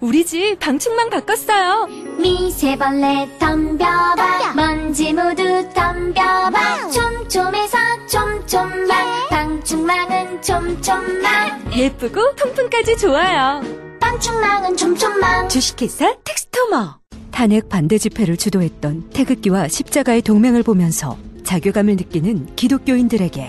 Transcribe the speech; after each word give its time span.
우리 0.00 0.24
집 0.26 0.58
방충망 0.60 1.08
바꿨어요. 1.10 1.86
미세벌레 2.18 3.38
덤벼봐. 3.38 4.52
먼지 4.54 5.12
모두 5.12 5.42
덤벼봐. 5.74 6.90
촘촘해서 6.90 7.78
촘촘만 8.06 9.28
방충망은 9.30 10.42
촘촘만 10.42 11.72
예쁘고 11.74 12.34
통풍까지 12.36 12.98
좋아요. 12.98 13.62
방충망은 13.98 14.76
촘촘만 14.76 15.48
주식회사 15.48 16.14
텍스토머. 16.24 16.98
탄핵 17.30 17.68
반대 17.68 17.96
집회를 17.98 18.36
주도했던 18.36 19.10
태극기와 19.10 19.68
십자가의 19.68 20.22
동맹을 20.22 20.62
보면서 20.62 21.16
자괴감을 21.44 21.96
느끼는 21.96 22.54
기독교인들에게 22.56 23.48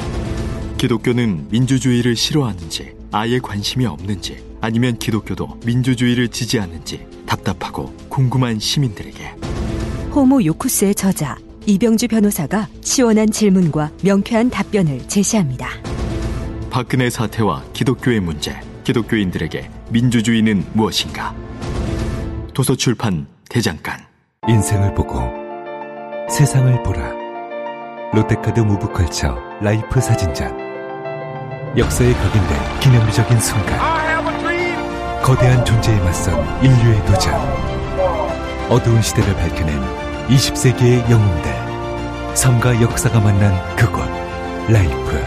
기독교는 0.78 1.48
민주주의를 1.50 2.16
싫어하는지 2.16 2.96
아예 3.12 3.40
관심이 3.40 3.86
없는지 3.86 4.46
아니면 4.62 4.98
기독교도 4.98 5.60
민주주의를 5.66 6.30
지지하는지 6.30 7.06
답답하고 7.26 7.94
궁금한 8.10 8.60
시민들에게. 8.60 9.36
호모 10.16 10.44
요쿠스의 10.44 10.96
저자 10.96 11.38
이병주 11.66 12.08
변호사가 12.08 12.68
시원한 12.82 13.30
질문과 13.30 13.92
명쾌한 14.04 14.50
답변을 14.50 15.08
제시합니다. 15.08 15.70
박근혜 16.70 17.10
사태와 17.10 17.64
기독교의 17.74 18.20
문제 18.20 18.60
기독교인들에게 18.84 19.70
민주주의는 19.90 20.66
무엇인가? 20.74 21.36
도서출판 22.54 23.28
대장간. 23.50 24.00
인생을 24.48 24.94
보고 24.94 25.20
세상을 26.30 26.84
보라. 26.84 27.14
롯데카드 28.14 28.62
무브컬처 28.62 29.38
라이프 29.62 30.00
사진전 30.00 31.78
역사에 31.78 32.14
각인된 32.14 32.80
기념비적인 32.80 33.40
순간 33.40 34.07
거대한 35.28 35.66
존재에 35.66 36.00
맞선 36.00 36.64
인류의 36.64 37.06
도전. 37.06 37.34
어두운 38.70 39.02
시대를 39.02 39.36
밝혀낸 39.36 39.78
20세기의 40.30 41.12
영웅들. 41.12 42.34
삶과 42.34 42.82
역사가 42.82 43.20
만난 43.20 43.54
그곳 43.76 44.06
라이프. 44.70 45.22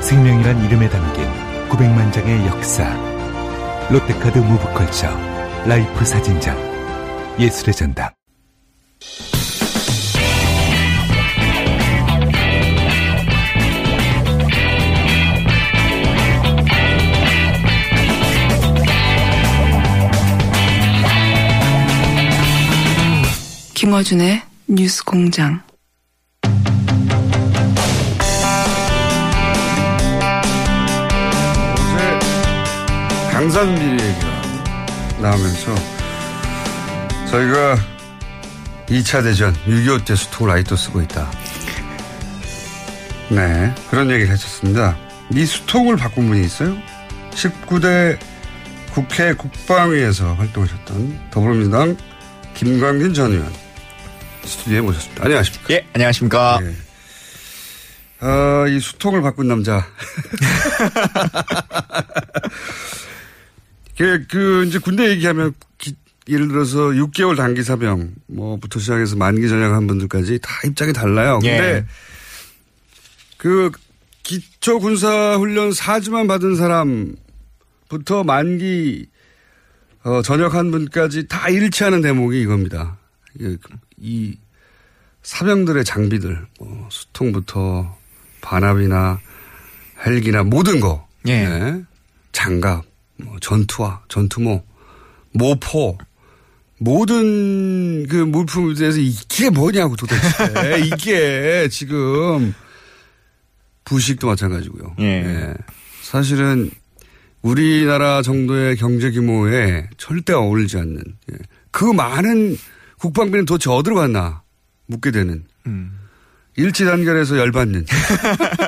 생명이란 0.00 0.64
이름에 0.64 0.88
담긴 0.88 1.24
900만 1.70 2.12
장의 2.12 2.46
역사. 2.46 2.84
롯데카드 3.90 4.38
무브컬처 4.38 5.08
라이프 5.66 6.04
사진전 6.04 6.56
예술의 7.40 7.74
전당 7.74 8.10
김어준의 23.80 24.42
뉴스 24.66 25.02
공장. 25.02 25.62
어제 31.72 32.18
강산비리 33.32 33.92
얘기가 33.92 34.28
나오면서 35.22 35.74
저희가 37.30 37.76
2차 38.88 39.22
대전 39.22 39.54
6.25 39.64 40.04
때 40.04 40.14
수통을 40.14 40.52
아직도 40.52 40.76
쓰고 40.76 41.00
있다. 41.00 41.30
네, 43.30 43.74
그런 43.88 44.10
얘기를 44.10 44.30
했었습니다. 44.30 44.98
이 45.32 45.46
수통을 45.46 45.96
바꾼 45.96 46.28
분이 46.28 46.44
있어요. 46.44 46.76
19대 47.30 48.18
국회 48.92 49.32
국방위에서 49.32 50.34
활동하셨던 50.34 51.30
더불어민주당 51.30 51.96
김광진 52.52 53.14
전 53.14 53.32
의원 53.32 53.69
스튜디오에 54.44 54.80
모셨습니다. 54.80 55.24
안녕하십니까? 55.24 55.74
예, 55.74 55.86
안녕하십니까. 55.94 56.60
예. 56.62 56.74
아, 58.20 58.66
이 58.68 58.78
수통을 58.80 59.22
바꾼 59.22 59.48
남자. 59.48 59.86
그, 63.96 64.24
그, 64.28 64.64
이제 64.66 64.78
군대 64.78 65.08
얘기하면, 65.10 65.54
기- 65.78 65.94
예를 66.28 66.48
들어서 66.48 66.78
6개월 66.90 67.36
단기 67.36 67.62
사병, 67.62 68.14
뭐부터 68.26 68.78
시작해서 68.80 69.16
만기 69.16 69.48
전역한 69.48 69.86
분들까지 69.86 70.38
다 70.42 70.50
입장이 70.66 70.92
달라요. 70.92 71.38
근데, 71.40 71.74
예. 71.76 71.84
그, 73.36 73.70
기초 74.22 74.78
군사 74.78 75.36
훈련 75.36 75.70
4주만 75.70 76.28
받은 76.28 76.56
사람부터 76.56 78.24
만기, 78.24 79.06
어, 80.02 80.22
전역한 80.22 80.70
분까지 80.70 81.26
다 81.28 81.48
일치하는 81.48 82.00
대목이 82.02 82.40
이겁니다. 82.42 82.96
이, 84.00 84.32
이 84.32 84.38
사병들의 85.22 85.84
장비들, 85.84 86.46
뭐, 86.58 86.88
수통부터 86.90 87.96
반합이나 88.40 89.20
헬기나 90.04 90.42
모든 90.42 90.80
거. 90.80 91.06
예. 91.26 91.46
네. 91.46 91.82
장갑, 92.32 92.84
뭐 93.16 93.36
전투화, 93.40 94.00
전투모, 94.08 94.64
모포, 95.32 95.98
모든 96.78 98.06
그 98.08 98.16
물품에 98.16 98.74
대해서 98.74 98.98
이게 98.98 99.50
뭐냐고 99.50 99.96
도대체. 99.96 100.80
이게 100.86 101.68
지금 101.70 102.54
부식도 103.84 104.26
마찬가지고요. 104.26 104.96
예. 105.00 105.54
사실은 106.02 106.70
우리나라 107.42 108.22
정도의 108.22 108.76
경제 108.76 109.10
규모에 109.10 109.88
절대 109.98 110.32
어울리지 110.32 110.78
않는 110.78 111.02
예. 111.32 111.36
그 111.70 111.84
많은 111.84 112.56
국방비는 113.00 113.46
도대체 113.46 113.70
어디로 113.70 113.96
갔나 113.96 114.42
묻게 114.86 115.10
되는 115.10 115.44
음. 115.66 115.98
일치 116.56 116.84
단결해서 116.84 117.38
열받는 117.38 117.86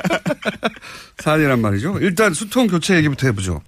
사안이란 1.19 1.61
말이죠. 1.61 1.99
일단 1.99 2.33
수통 2.33 2.67
교체 2.67 2.95
얘기부터 2.95 3.27
해보죠. 3.27 3.61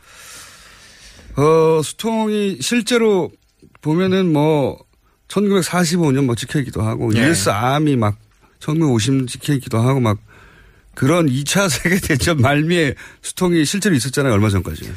어, 1.35 1.81
수통이 1.83 2.57
실제로 2.61 3.31
보면은 3.81 4.31
뭐 4.31 4.83
1945년 5.27 6.25
뭐 6.25 6.35
찍혀 6.35 6.59
있기도 6.59 6.81
하고 6.81 7.13
예. 7.15 7.29
US 7.29 7.49
암이 7.49 7.97
막 7.97 8.17
1950년 8.59 9.27
찍혀 9.27 9.53
있기도 9.53 9.79
하고 9.79 9.99
막 9.99 10.17
그런 10.95 11.27
2차 11.27 11.69
세계대전 11.69 12.37
말미에 12.41 12.95
수통이 13.21 13.65
실제로 13.65 13.95
있었잖아요. 13.95 14.33
얼마 14.33 14.49
전까지. 14.49 14.91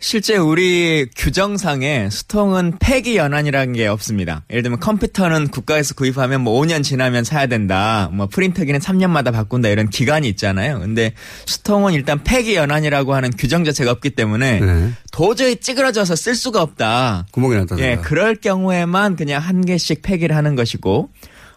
실제 0.00 0.36
우리 0.36 1.08
규정상에 1.16 2.08
수통은 2.08 2.74
폐기 2.78 3.16
연한이라는 3.16 3.72
게 3.72 3.88
없습니다. 3.88 4.44
예를 4.48 4.62
들면 4.62 4.78
컴퓨터는 4.78 5.48
국가에서 5.48 5.94
구입하면 5.94 6.42
뭐 6.42 6.60
5년 6.60 6.84
지나면 6.84 7.24
사야 7.24 7.46
된다. 7.48 8.08
뭐 8.12 8.28
프린터기는 8.28 8.78
3년마다 8.78 9.32
바꾼다 9.32 9.68
이런 9.68 9.90
기간이 9.90 10.28
있잖아요. 10.28 10.78
근데 10.78 11.14
수통은 11.46 11.94
일단 11.94 12.22
폐기 12.22 12.54
연한이라고 12.54 13.12
하는 13.12 13.30
규정 13.36 13.64
자체가 13.64 13.90
없기 13.90 14.10
때문에 14.10 14.60
네. 14.60 14.90
도저히 15.10 15.56
찌그러져서 15.56 16.14
쓸 16.14 16.36
수가 16.36 16.62
없다. 16.62 17.26
구멍이 17.32 17.56
났다. 17.56 17.78
예, 17.80 17.98
그럴 18.00 18.36
경우에만 18.36 19.16
그냥 19.16 19.42
한 19.42 19.64
개씩 19.64 20.02
폐기를 20.02 20.36
하는 20.36 20.54
것이고, 20.54 21.08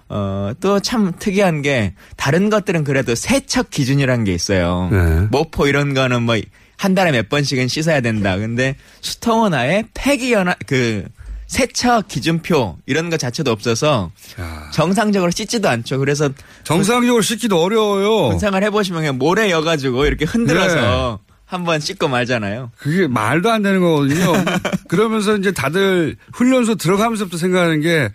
어, 0.09 0.51
또 0.59 0.79
참 0.79 1.13
특이한 1.19 1.61
게, 1.61 1.93
다른 2.17 2.49
것들은 2.49 2.83
그래도 2.85 3.13
세척 3.13 3.69
기준이라는 3.69 4.23
게 4.25 4.33
있어요. 4.33 4.89
네. 4.91 5.27
모포 5.29 5.67
이런 5.67 5.93
거는 5.93 6.23
뭐, 6.23 6.37
한 6.81 6.95
달에 6.95 7.11
몇 7.11 7.29
번씩은 7.29 7.67
씻어야 7.67 8.01
된다. 8.01 8.35
근데 8.37 8.75
수통은 9.01 9.53
아예 9.53 9.83
폐기연화, 9.93 10.55
그, 10.65 11.05
세척 11.45 12.07
기준표, 12.07 12.77
이런 12.87 13.11
거 13.11 13.17
자체도 13.17 13.51
없어서, 13.51 14.11
야. 14.39 14.71
정상적으로 14.73 15.29
씻지도 15.29 15.69
않죠. 15.69 15.99
그래서, 15.99 16.31
정상적으로 16.63 17.21
씻기도 17.21 17.61
어려워요. 17.61 18.29
군생활 18.29 18.63
해보시면 18.63 19.01
그냥 19.01 19.17
모래 19.19 19.51
여가지고 19.51 20.05
이렇게 20.07 20.25
흔들어서, 20.25 21.19
네. 21.21 21.33
한번 21.45 21.79
씻고 21.81 22.07
말잖아요. 22.07 22.71
그게 22.77 23.07
말도 23.07 23.51
안 23.51 23.61
되는 23.61 23.79
거거든요. 23.81 24.31
그러면서 24.87 25.35
이제 25.37 25.51
다들 25.51 26.15
훈련소 26.33 26.75
들어가면서부터 26.75 27.37
생각하는 27.37 27.81
게 27.81 28.09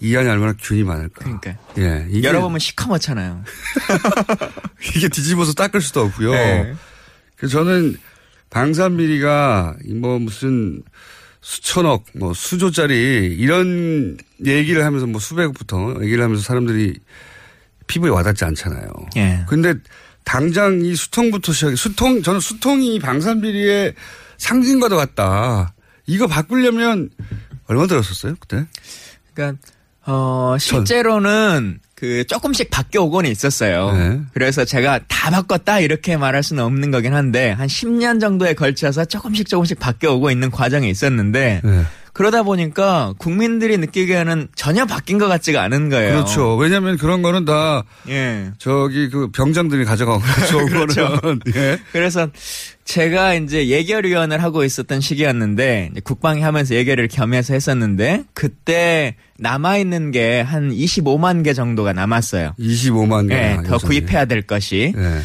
이 0.00 0.16
안에 0.16 0.28
얼마나 0.28 0.52
균이 0.60 0.82
많을까. 0.84 1.24
그러니까. 1.24 1.54
예. 1.78 2.06
이게, 2.10 2.28
열어보면 2.28 2.58
시커멓잖아요. 2.58 3.42
이게 4.96 5.08
뒤집어서 5.08 5.54
닦을 5.54 5.80
수도 5.80 6.02
없고요. 6.02 6.32
네. 6.32 6.74
저는 7.48 7.96
방산비리가 8.50 9.76
뭐 9.96 10.18
무슨 10.18 10.82
수천억, 11.40 12.04
뭐 12.14 12.32
수조짜리 12.32 13.36
이런 13.38 14.16
얘기를 14.46 14.84
하면서 14.84 15.06
뭐 15.06 15.20
수백억부터 15.20 15.96
얘기를 16.02 16.22
하면서 16.24 16.42
사람들이 16.42 16.98
피부에 17.86 18.10
와닿지 18.10 18.44
않잖아요. 18.46 18.88
예. 19.16 19.44
근데 19.46 19.74
당장 20.24 20.80
이 20.82 20.96
수통부터 20.96 21.52
시작해 21.52 21.76
수통 21.76 22.22
저는 22.22 22.40
수통이 22.40 22.98
방산비리의 22.98 23.94
상징과도 24.38 24.96
같다. 24.96 25.74
이거 26.06 26.26
바꾸려면 26.26 27.10
얼마 27.66 27.86
들었었어요 27.86 28.36
그때? 28.40 28.66
그러니까 29.34 29.58
어 30.06 30.56
실제로는 30.58 31.80
그 32.04 32.24
조금씩 32.26 32.68
바뀌어 32.68 33.02
오곤 33.04 33.24
있었어요. 33.24 33.92
네. 33.92 34.20
그래서 34.34 34.66
제가 34.66 35.00
다 35.08 35.30
바꿨다 35.30 35.80
이렇게 35.80 36.18
말할 36.18 36.42
수는 36.42 36.62
없는 36.62 36.90
거긴 36.90 37.14
한데 37.14 37.50
한 37.50 37.66
10년 37.66 38.20
정도에 38.20 38.52
걸쳐서 38.52 39.06
조금씩 39.06 39.48
조금씩 39.48 39.78
바뀌어 39.78 40.12
오고 40.12 40.30
있는 40.30 40.50
과정이 40.50 40.90
있었는데 40.90 41.62
네. 41.64 41.82
그러다 42.14 42.44
보니까 42.44 43.12
국민들이 43.18 43.76
느끼기에는 43.76 44.48
전혀 44.54 44.86
바뀐 44.86 45.18
것 45.18 45.28
같지가 45.28 45.60
않은 45.64 45.88
거예요. 45.90 46.12
그렇죠. 46.14 46.56
왜냐하면 46.56 46.96
그런 46.96 47.20
거는 47.22 47.44
다 47.44 47.82
예. 48.08 48.52
저기 48.58 49.10
그 49.10 49.30
병장들이 49.32 49.84
가져가고 49.84 50.22
좋은 50.48 50.66
그렇죠. 50.70 51.08
거는 51.20 51.40
예. 51.56 51.78
그래서 51.92 52.28
제가 52.84 53.34
이제 53.34 53.66
예결위원을 53.68 54.42
하고 54.42 54.62
있었던 54.64 55.00
시기였는데 55.00 55.90
국방위 56.04 56.40
하면서 56.42 56.74
예결을 56.74 57.08
겸해서 57.08 57.52
했었는데 57.54 58.24
그때 58.32 59.16
남아 59.38 59.78
있는 59.78 60.10
게 60.10 60.42
한 60.42 60.70
25만 60.70 61.42
개 61.44 61.52
정도가 61.52 61.92
남았어요. 61.92 62.52
25만 62.58 63.28
개. 63.28 63.34
예, 63.34 63.58
더 63.66 63.78
구입해야 63.78 64.24
될 64.26 64.42
것이. 64.42 64.92
예. 64.96 65.20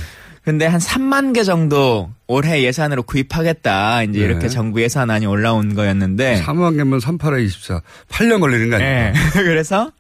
근데 0.49 0.65
한 0.65 0.79
3만 0.79 1.35
개 1.35 1.43
정도 1.43 2.09
올해 2.25 2.63
예산으로 2.63 3.03
구입하겠다. 3.03 4.01
이제 4.01 4.17
네. 4.17 4.25
이렇게 4.25 4.49
정부 4.49 4.81
예산안이 4.81 5.27
올라온 5.27 5.75
거였는데. 5.75 6.41
3만 6.41 6.75
개면 6.75 6.97
38에 6.97 7.45
24. 7.45 7.83
8년 8.09 8.39
걸리는 8.39 8.71
거 8.71 8.77
아니에요? 8.77 8.91
예. 8.91 9.13
그래서 9.43 9.91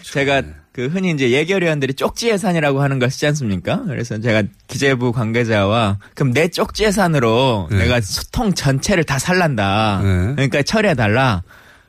제가 0.00 0.40
그 0.72 0.86
흔히 0.86 1.10
이제 1.10 1.32
예결위원들이 1.32 1.92
쪽지 1.92 2.30
예산이라고 2.30 2.80
하는 2.80 2.98
걸 2.98 3.10
쓰지 3.10 3.26
않습니까? 3.26 3.82
그래서 3.88 4.18
제가 4.18 4.44
기재부 4.68 5.12
관계자와 5.12 5.98
그럼 6.14 6.32
내 6.32 6.48
쪽지 6.48 6.84
예산으로 6.84 7.68
네. 7.70 7.80
내가 7.80 8.00
소통 8.00 8.54
전체를 8.54 9.04
다 9.04 9.18
살란다. 9.18 10.00
네. 10.02 10.32
그러니까 10.36 10.62
처리해 10.62 10.94
달라. 10.94 11.42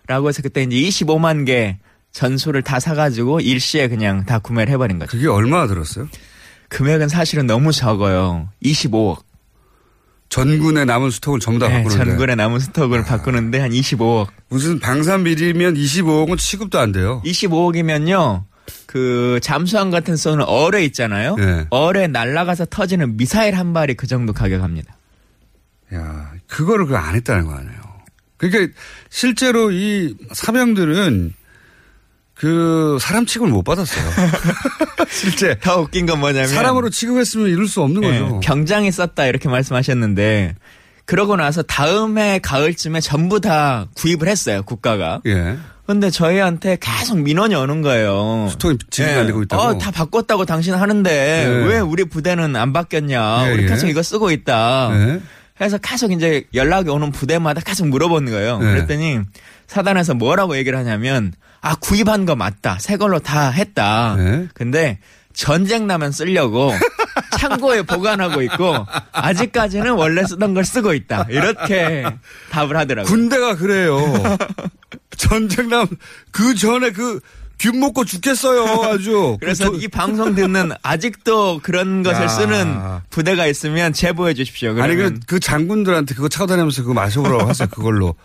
라고 0.07 0.27
해서 0.27 0.41
그때 0.41 0.63
이제 0.63 0.75
25만 0.75 1.45
개 1.45 1.77
전수를 2.11 2.61
다 2.61 2.81
사가지고 2.81 3.39
일시에 3.39 3.87
그냥 3.87 4.25
다 4.25 4.39
구매를 4.39 4.73
해버린 4.73 4.99
거죠. 4.99 5.11
그게 5.11 5.29
얼마나 5.29 5.65
들었어요? 5.67 6.09
금액은 6.71 7.09
사실은 7.09 7.45
너무 7.47 7.71
적어요. 7.71 8.47
25억. 8.63 9.23
전군의 10.29 10.85
남은 10.85 11.11
스톡을 11.11 11.41
전부 11.41 11.59
다 11.59 11.67
네, 11.67 11.83
바꾸는데. 11.83 12.05
전군의 12.05 12.35
남은 12.37 12.59
스톡을 12.59 13.03
바꾸는데 13.03 13.59
한 13.59 13.71
25억. 13.71 14.27
무슨 14.47 14.79
방산 14.79 15.25
비리면 15.25 15.73
25억은 15.75 16.37
취급도 16.37 16.79
안 16.79 16.93
돼요. 16.93 17.21
25억이면요. 17.25 18.45
그 18.85 19.39
잠수함 19.43 19.91
같은 19.91 20.15
쏘는 20.15 20.45
어뢰 20.45 20.85
있잖아요. 20.85 21.35
네. 21.35 21.67
어뢰 21.69 22.07
날아가서 22.07 22.67
터지는 22.69 23.17
미사일 23.17 23.55
한 23.57 23.73
발이 23.73 23.95
그 23.95 24.07
정도 24.07 24.31
가격합니다. 24.31 24.95
야, 25.93 26.31
그거를 26.47 26.85
그 26.85 26.95
안 26.95 27.15
했다는 27.15 27.45
거 27.45 27.53
아니에요. 27.53 27.81
그러니까 28.37 28.73
실제로 29.09 29.71
이 29.71 30.15
사병들은 30.31 31.33
그 32.41 32.97
사람 32.99 33.27
취급을 33.27 33.51
못 33.51 33.61
받았어요. 33.61 34.03
실제 35.11 35.55
더 35.61 35.81
웃긴 35.81 36.07
건 36.07 36.19
뭐냐면 36.19 36.47
사람으로 36.47 36.89
취급했으면 36.89 37.49
이룰 37.49 37.67
수 37.67 37.83
없는 37.83 38.03
예, 38.03 38.19
거죠. 38.19 38.39
병장이 38.39 38.91
썼다 38.91 39.27
이렇게 39.27 39.47
말씀하셨는데 39.47 40.55
그러고 41.05 41.35
나서 41.35 41.61
다음해 41.61 42.39
가을쯤에 42.39 42.99
전부 42.99 43.41
다 43.41 43.85
구입을 43.93 44.27
했어요 44.27 44.63
국가가. 44.63 45.21
예. 45.27 45.55
근데 45.85 46.09
저희한테 46.09 46.79
계속 46.81 47.19
민원이 47.19 47.53
오는 47.53 47.83
거예요. 47.83 48.47
스톡이 48.49 48.77
지급이 48.89 49.13
안 49.13 49.27
되고 49.27 49.43
있다고? 49.43 49.61
어, 49.61 49.77
다 49.77 49.91
바꿨다고 49.91 50.45
당신 50.45 50.73
하는데 50.73 51.11
예. 51.11 51.65
왜 51.67 51.79
우리 51.79 52.05
부대는 52.05 52.55
안 52.55 52.73
바뀌었냐? 52.73 53.49
예, 53.49 53.53
우리 53.53 53.63
예. 53.63 53.67
계속 53.67 53.87
이거 53.87 54.01
쓰고 54.01 54.31
있다. 54.31 54.89
예. 54.93 55.21
그래서 55.59 55.77
계속 55.77 56.11
이제 56.11 56.45
연락이 56.55 56.89
오는 56.89 57.11
부대마다 57.11 57.61
계속 57.61 57.87
물어보는 57.87 58.31
거예요. 58.31 58.57
네. 58.57 58.65
그랬더니 58.65 59.19
사단에서 59.67 60.15
뭐라고 60.15 60.57
얘기를 60.57 60.79
하냐면 60.79 61.33
아 61.61 61.75
구입한 61.75 62.25
거 62.25 62.35
맞다. 62.35 62.77
새 62.79 62.97
걸로 62.97 63.19
다 63.19 63.49
했다. 63.51 64.15
네. 64.17 64.47
근데 64.53 64.99
전쟁 65.33 65.87
나면 65.87 66.11
쓰려고 66.11 66.73
창고에 67.39 67.83
보관하고 67.83 68.41
있고 68.41 68.85
아직까지는 69.11 69.91
원래 69.91 70.23
쓰던 70.25 70.53
걸 70.53 70.65
쓰고 70.65 70.93
있다. 70.93 71.27
이렇게 71.29 72.03
답을 72.49 72.75
하더라고요. 72.75 73.11
군대가 73.11 73.55
그래요. 73.55 73.99
전쟁 75.17 75.69
남그 75.69 76.55
전에 76.59 76.91
그 76.91 77.19
균 77.63 77.79
먹고 77.79 78.05
죽겠어요. 78.05 78.89
아주. 78.91 79.37
그래서 79.39 79.65
그 79.69 79.77
도- 79.77 79.83
이 79.83 79.87
방송 79.87 80.33
듣는 80.33 80.71
아직도 80.81 81.59
그런 81.61 82.01
것을 82.01 82.23
야. 82.23 82.27
쓰는 82.27 82.75
부대가 83.11 83.45
있으면 83.45 83.93
제보해 83.93 84.33
주십시오. 84.33 84.71
아니 84.81 84.95
그러면 84.95 85.19
그, 85.27 85.35
그 85.35 85.39
장군들한테 85.39 86.15
그거 86.15 86.27
차고 86.27 86.47
다니면서 86.47 86.81
그거 86.81 86.95
마셔보라고 86.95 87.45
하세요. 87.49 87.67
그걸로. 87.69 88.15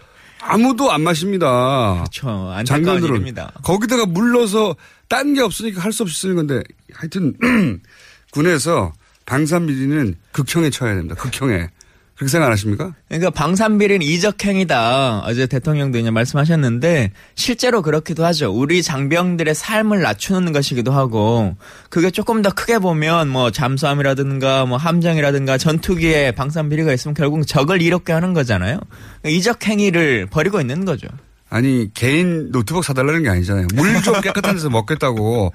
아무도 0.41 0.93
안 0.93 1.03
마십니다. 1.03 1.95
그렇죠. 1.99 2.29
안타까운 2.53 3.03
일입니다. 3.05 3.53
거기다가 3.63 4.07
물러서 4.07 4.77
딴 5.09 5.35
게 5.35 5.41
없으니까 5.41 5.81
할 5.83 5.93
수 5.93 6.03
없이 6.03 6.21
쓰는 6.21 6.37
건데 6.37 6.63
하여튼 6.93 7.35
군에서 8.33 8.93
방산비리는 9.27 10.17
극형에 10.33 10.71
쳐야 10.71 10.95
됩니다. 10.95 11.15
극형에. 11.17 11.69
그렇게 12.17 12.31
생각 12.31 12.47
안 12.47 12.53
하십니까? 12.53 12.95
그러니까 13.09 13.29
방산비리는 13.31 14.01
이적행위다. 14.01 15.21
어제 15.27 15.47
대통령도 15.47 15.99
이제 15.99 16.11
말씀하셨는데 16.11 17.13
실제로 17.35 17.83
그렇기도 17.83 18.25
하죠. 18.25 18.51
우리 18.51 18.83
장병들의 18.83 19.55
삶을 19.55 20.01
낮추는 20.01 20.53
것이기도 20.53 20.93
하고 20.93 21.57
그게 21.91 22.11
조금 22.11 22.41
더 22.41 22.51
크게 22.51 22.79
보면 22.79 23.29
뭐 23.29 23.51
잠수함이라든가 23.51 24.65
뭐 24.65 24.79
함정이라든가 24.79 25.59
전투기에 25.59 26.33
방산비리가 26.33 26.93
있으면 26.95 27.15
결국 27.15 27.47
적을 27.47 27.83
이롭게 27.83 28.15
하는 28.15 28.33
거잖아요. 28.33 28.81
그러니까 29.21 29.39
이적행위를 29.39 30.27
벌이고 30.27 30.61
있는 30.61 30.87
거죠. 30.87 31.09
아니 31.51 31.91
개인 31.93 32.51
노트북 32.51 32.83
사달라는 32.85 33.25
게 33.25 33.29
아니잖아요. 33.29 33.67
물 33.75 34.03
좀 34.03 34.21
깨끗한 34.23 34.55
데서 34.55 34.71
먹겠다고 34.71 35.53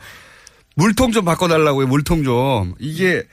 물통 0.75 1.11
좀 1.11 1.25
바꿔달라고요. 1.25 1.87
물통 1.87 2.23
좀 2.23 2.75
이게 2.79 3.23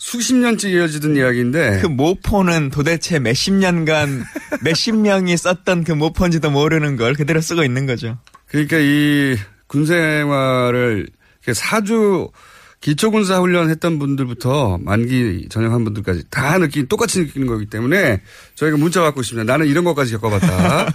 수십 0.00 0.34
년째 0.34 0.70
이어지던 0.70 1.14
이야기인데 1.14 1.80
그 1.82 1.86
모포는 1.86 2.70
도대체 2.70 3.18
몇십 3.18 3.52
년간 3.52 4.24
몇십 4.64 4.96
명이 4.96 5.36
썼던 5.36 5.84
그 5.84 5.92
모포인지도 5.92 6.50
모르는 6.50 6.96
걸 6.96 7.12
그대로 7.12 7.42
쓰고 7.42 7.62
있는 7.64 7.84
거죠. 7.84 8.16
그러니까 8.46 8.78
이 8.80 9.36
군생활을 9.66 11.06
사주 11.52 12.30
기초군사 12.80 13.40
훈련 13.40 13.68
했던 13.68 13.98
분들부터 13.98 14.78
만기 14.80 15.48
전역한 15.50 15.84
분들까지 15.84 16.24
다 16.30 16.56
느끼 16.56 16.88
똑같이 16.88 17.20
느끼는 17.20 17.46
거기 17.46 17.66
때문에 17.66 18.22
저희가 18.54 18.78
문자 18.78 19.02
받고 19.02 19.20
있습니다. 19.20 19.52
나는 19.52 19.66
이런 19.66 19.84
것까지 19.84 20.12
겪어봤다. 20.12 20.86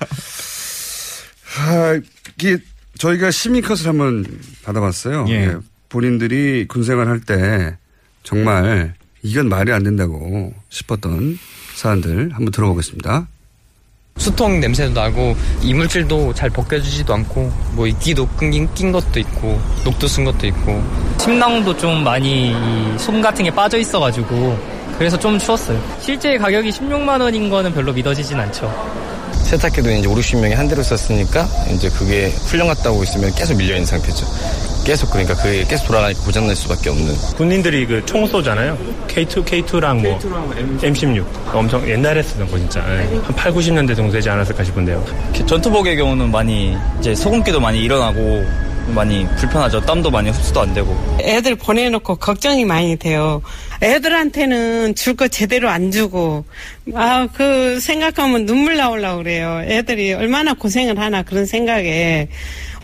하, 1.44 2.00
이게 2.40 2.58
저희가 2.98 3.30
시민컷을 3.30 3.88
한번 3.88 4.26
받아봤어요. 4.64 5.26
예. 5.30 5.34
예, 5.34 5.56
본인들이 5.90 6.66
군생활 6.68 7.08
할 7.08 7.20
때 7.20 7.78
정말 8.26 8.94
이건 9.22 9.48
말이 9.48 9.72
안 9.72 9.84
된다고 9.84 10.52
싶었던 10.70 11.40
사안들 11.76 12.32
한번 12.34 12.52
들어보겠습니다. 12.52 13.28
수통 14.18 14.60
냄새도 14.60 14.94
나고 14.94 15.36
이물질도 15.62 16.34
잘 16.34 16.50
벗겨지지도 16.50 17.14
않고 17.14 17.52
뭐 17.74 17.86
이끼도 17.86 18.28
낀, 18.40 18.74
낀 18.74 18.92
것도 18.92 19.20
있고 19.20 19.60
녹도 19.84 20.08
쓴 20.08 20.24
것도 20.24 20.48
있고 20.48 20.82
침낭도 21.18 21.78
좀 21.78 22.04
많이 22.04 22.54
이솜 22.96 23.22
같은 23.22 23.44
게 23.44 23.52
빠져 23.52 23.78
있어가지고 23.78 24.58
그래서 24.98 25.20
좀 25.20 25.38
추웠어요. 25.38 25.82
실제 26.00 26.38
가격이 26.38 26.70
16만 26.70 27.20
원인 27.20 27.50
거는 27.50 27.74
별로 27.74 27.92
믿어지진 27.92 28.40
않죠. 28.40 28.72
세탁기도 29.44 29.92
이제 29.92 30.08
5, 30.08 30.16
60명이 30.16 30.56
한 30.56 30.68
대로 30.68 30.82
썼으니까 30.82 31.46
이제 31.74 31.90
그게 31.90 32.30
훈련 32.48 32.68
갔다 32.68 32.90
오고 32.92 33.04
있으면 33.04 33.34
계속 33.36 33.58
밀려 33.58 33.76
있는 33.76 33.86
상태죠. 33.86 34.26
계속 34.86 35.10
그러니까 35.10 35.34
그게 35.36 35.64
계속 35.66 35.88
돌아가니까 35.88 36.22
고장날 36.24 36.56
수밖에 36.56 36.90
없는. 36.92 37.16
군인들이 37.36 37.86
그 37.88 38.06
총 38.06 38.26
쏘잖아요. 38.28 38.78
K2, 39.08 39.44
K2랑 39.44 40.02
뭐 40.02 40.20
M16 40.82 41.26
엄청 41.54 41.88
옛날에 41.90 42.22
쓰던 42.22 42.50
거 42.50 42.58
진짜 42.60 42.82
예. 42.90 43.04
한 43.24 43.36
8, 43.36 43.52
90년대 43.52 43.96
정도 43.96 44.14
되지 44.14 44.30
않았을까 44.30 44.64
싶은데요. 44.64 45.04
전투복의 45.48 45.98
경우는 45.98 46.30
많이 46.32 46.78
이제 47.00 47.16
소금기도 47.16 47.60
많이 47.60 47.80
일어나고 47.84 48.46
많이 48.90 49.26
불편하죠. 49.38 49.82
땀도 49.82 50.12
많이 50.12 50.30
흡수도 50.30 50.62
안 50.62 50.72
되고. 50.76 50.96
애들 51.20 51.56
보내놓고 51.56 52.18
걱정이 52.18 52.64
많이 52.66 52.96
돼요. 52.98 53.42
애들한테는 53.82 54.94
줄 54.94 55.16
거 55.16 55.28
제대로 55.28 55.70
안 55.70 55.90
주고, 55.92 56.44
아, 56.94 57.28
그 57.34 57.80
생각하면 57.80 58.46
눈물 58.46 58.76
나오려고 58.78 59.24
그래요. 59.24 59.62
애들이 59.66 60.14
얼마나 60.14 60.54
고생을 60.54 61.00
하나 61.00 61.24
그런 61.24 61.46
생각에 61.48 62.28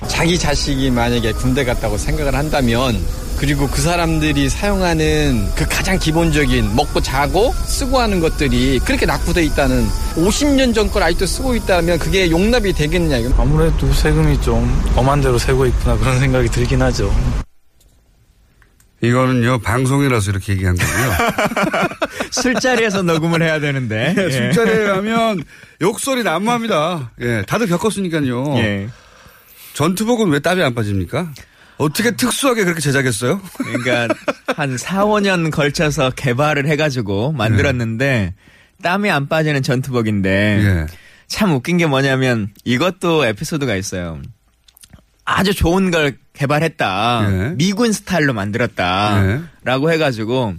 자기 0.07 0.37
자식이 0.37 0.89
만약에 0.91 1.31
군대 1.33 1.63
갔다고 1.63 1.97
생각을 1.97 2.35
한다면 2.35 2.99
그리고 3.37 3.67
그 3.67 3.81
사람들이 3.81 4.49
사용하는 4.49 5.47
그 5.55 5.65
가장 5.67 5.97
기본적인 5.97 6.75
먹고 6.75 7.01
자고 7.01 7.51
쓰고 7.65 7.99
하는 7.99 8.19
것들이 8.19 8.79
그렇게 8.79 9.05
낙후돼 9.05 9.43
있다는 9.45 9.87
50년 10.15 10.75
전 10.75 10.91
걸 10.91 11.03
아직도 11.03 11.25
쓰고 11.25 11.55
있다면 11.55 11.97
그게 11.99 12.29
용납이 12.29 12.73
되겠냐 12.73 13.17
이건 13.17 13.33
아무래도 13.37 13.91
세금이 13.93 14.41
좀 14.41 14.69
엄한 14.95 15.21
대로 15.21 15.37
세고 15.37 15.65
있구나 15.67 15.95
그런 15.97 16.19
생각이 16.19 16.49
들긴 16.49 16.81
하죠. 16.81 17.11
이거는요 19.03 19.59
방송이라서 19.59 20.29
이렇게 20.31 20.53
얘기한 20.53 20.75
거고요. 20.75 21.11
술자리에서 22.29 23.01
녹음을 23.01 23.41
해야 23.41 23.59
되는데. 23.59 24.13
예, 24.17 24.29
술자리에 24.31 24.83
가면 24.85 25.43
욕설이 25.81 26.21
난무합니다. 26.23 27.11
예, 27.21 27.43
다들 27.47 27.67
겪었으니까요. 27.67 28.53
예. 28.57 28.87
전투복은 29.81 30.29
왜 30.29 30.37
땀이 30.39 30.61
안 30.61 30.75
빠집니까? 30.75 31.31
어떻게 31.77 32.11
특수하게 32.11 32.65
그렇게 32.65 32.81
제작했어요? 32.81 33.41
그러니까 33.57 34.13
한 34.55 34.77
4, 34.77 35.05
5년 35.05 35.49
걸쳐서 35.49 36.11
개발을 36.11 36.67
해가지고 36.67 37.31
만들었는데 37.31 38.35
땀이 38.83 39.09
안 39.09 39.27
빠지는 39.27 39.63
전투복인데 39.63 40.29
예. 40.29 40.85
참 41.25 41.53
웃긴 41.53 41.77
게 41.77 41.87
뭐냐면 41.87 42.49
이것도 42.63 43.25
에피소드가 43.25 43.75
있어요. 43.75 44.21
아주 45.25 45.55
좋은 45.55 45.89
걸 45.89 46.15
개발했다. 46.33 47.27
예. 47.31 47.53
미군 47.55 47.91
스타일로 47.91 48.33
만들었다. 48.33 49.23
예. 49.25 49.41
라고 49.63 49.91
해가지고 49.91 50.53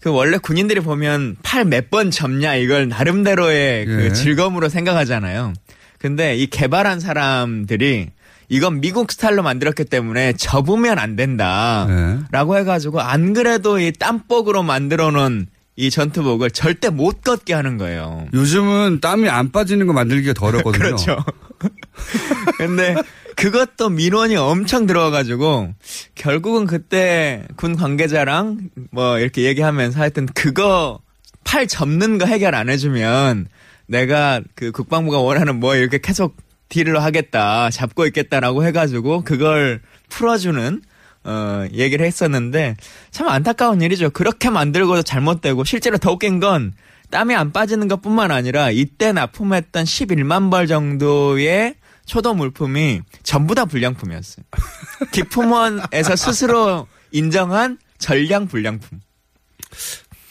그 0.00 0.10
원래 0.10 0.38
군인들이 0.38 0.80
보면 0.80 1.36
팔 1.42 1.66
몇 1.66 1.90
번 1.90 2.10
접냐 2.10 2.54
이걸 2.54 2.88
나름대로의 2.88 3.80
예. 3.80 3.84
그 3.84 4.12
즐거움으로 4.14 4.70
생각하잖아요. 4.70 5.52
근데 5.98 6.34
이 6.34 6.46
개발한 6.46 7.00
사람들이 7.00 8.08
이건 8.48 8.80
미국 8.80 9.12
스타일로 9.12 9.42
만들었기 9.42 9.84
때문에 9.84 10.32
접으면 10.34 10.98
안 10.98 11.16
된다. 11.16 11.86
예. 11.90 12.18
라고 12.30 12.56
해가지고 12.56 13.00
안 13.00 13.34
그래도 13.34 13.78
이 13.78 13.92
땀복으로 13.92 14.62
만들어 14.62 15.10
놓은 15.10 15.46
이 15.76 15.90
전투복을 15.90 16.50
절대 16.50 16.88
못 16.88 17.22
걷게 17.22 17.54
하는 17.54 17.76
거예요. 17.78 18.26
요즘은 18.34 19.00
땀이 19.00 19.28
안 19.28 19.52
빠지는 19.52 19.86
거 19.86 19.92
만들기가 19.92 20.32
더 20.32 20.46
어렵거든요. 20.46 20.80
그렇죠. 20.80 21.16
근데 22.58 22.96
그것도 23.36 23.90
민원이 23.90 24.34
엄청 24.36 24.86
들어와가지고 24.86 25.74
결국은 26.16 26.66
그때 26.66 27.44
군 27.56 27.76
관계자랑 27.76 28.70
뭐 28.90 29.18
이렇게 29.20 29.42
얘기하면서 29.42 30.00
하여튼 30.00 30.26
그거 30.26 31.00
팔 31.44 31.68
접는 31.68 32.18
거 32.18 32.26
해결 32.26 32.56
안 32.56 32.68
해주면 32.68 33.46
내가 33.86 34.40
그 34.56 34.72
국방부가 34.72 35.20
원하는 35.20 35.60
뭐 35.60 35.76
이렇게 35.76 35.98
계속 35.98 36.36
딜을 36.68 37.02
하겠다 37.02 37.70
잡고 37.70 38.06
있겠다라고 38.06 38.64
해가지고 38.64 39.22
그걸 39.24 39.80
풀어주는 40.08 40.82
어 41.24 41.66
얘기를 41.72 42.04
했었는데 42.06 42.76
참 43.10 43.28
안타까운 43.28 43.82
일이죠. 43.82 44.10
그렇게 44.10 44.50
만들고도 44.50 45.02
잘못되고 45.02 45.64
실제로 45.64 45.98
더 45.98 46.12
웃긴 46.12 46.40
건 46.40 46.74
땀이 47.10 47.34
안 47.34 47.52
빠지는 47.52 47.88
것뿐만 47.88 48.30
아니라 48.30 48.70
이때 48.70 49.12
납품했던 49.12 49.84
11만 49.84 50.50
벌 50.50 50.66
정도의 50.66 51.74
초도 52.06 52.34
물품이 52.34 53.02
전부 53.22 53.54
다 53.54 53.64
불량품이었어요. 53.64 54.44
기품원에서 55.12 56.16
스스로 56.16 56.86
인정한 57.12 57.78
전량 57.98 58.46
불량품. 58.46 59.00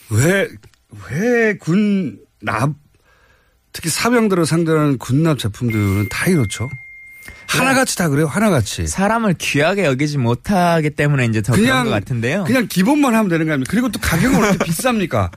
왜, 0.09 0.47
왜 1.09 1.57
군 1.59 2.19
납, 2.41 2.71
특히 3.77 3.91
사병들을 3.91 4.47
상대하는 4.47 4.97
군납 4.97 5.37
제품들은 5.37 6.07
다 6.09 6.25
이렇죠? 6.25 6.67
하나같이 7.45 7.95
다 7.95 8.09
그래요, 8.09 8.25
하나같이. 8.25 8.87
사람을 8.87 9.35
귀하게 9.37 9.85
여기지 9.85 10.17
못하기 10.17 10.89
때문에 10.89 11.25
이제 11.25 11.43
더 11.43 11.53
그런 11.53 11.83
것 11.83 11.91
같은데요. 11.91 12.45
그냥 12.45 12.65
기본만 12.67 13.13
하면 13.13 13.29
되는 13.29 13.45
거 13.45 13.51
아닙니까? 13.51 13.69
그리고 13.69 13.89
또 13.91 13.99
가격은 13.99 14.41
왜 14.41 14.49
이렇게 14.49 14.65
비쌉니까? 14.65 15.29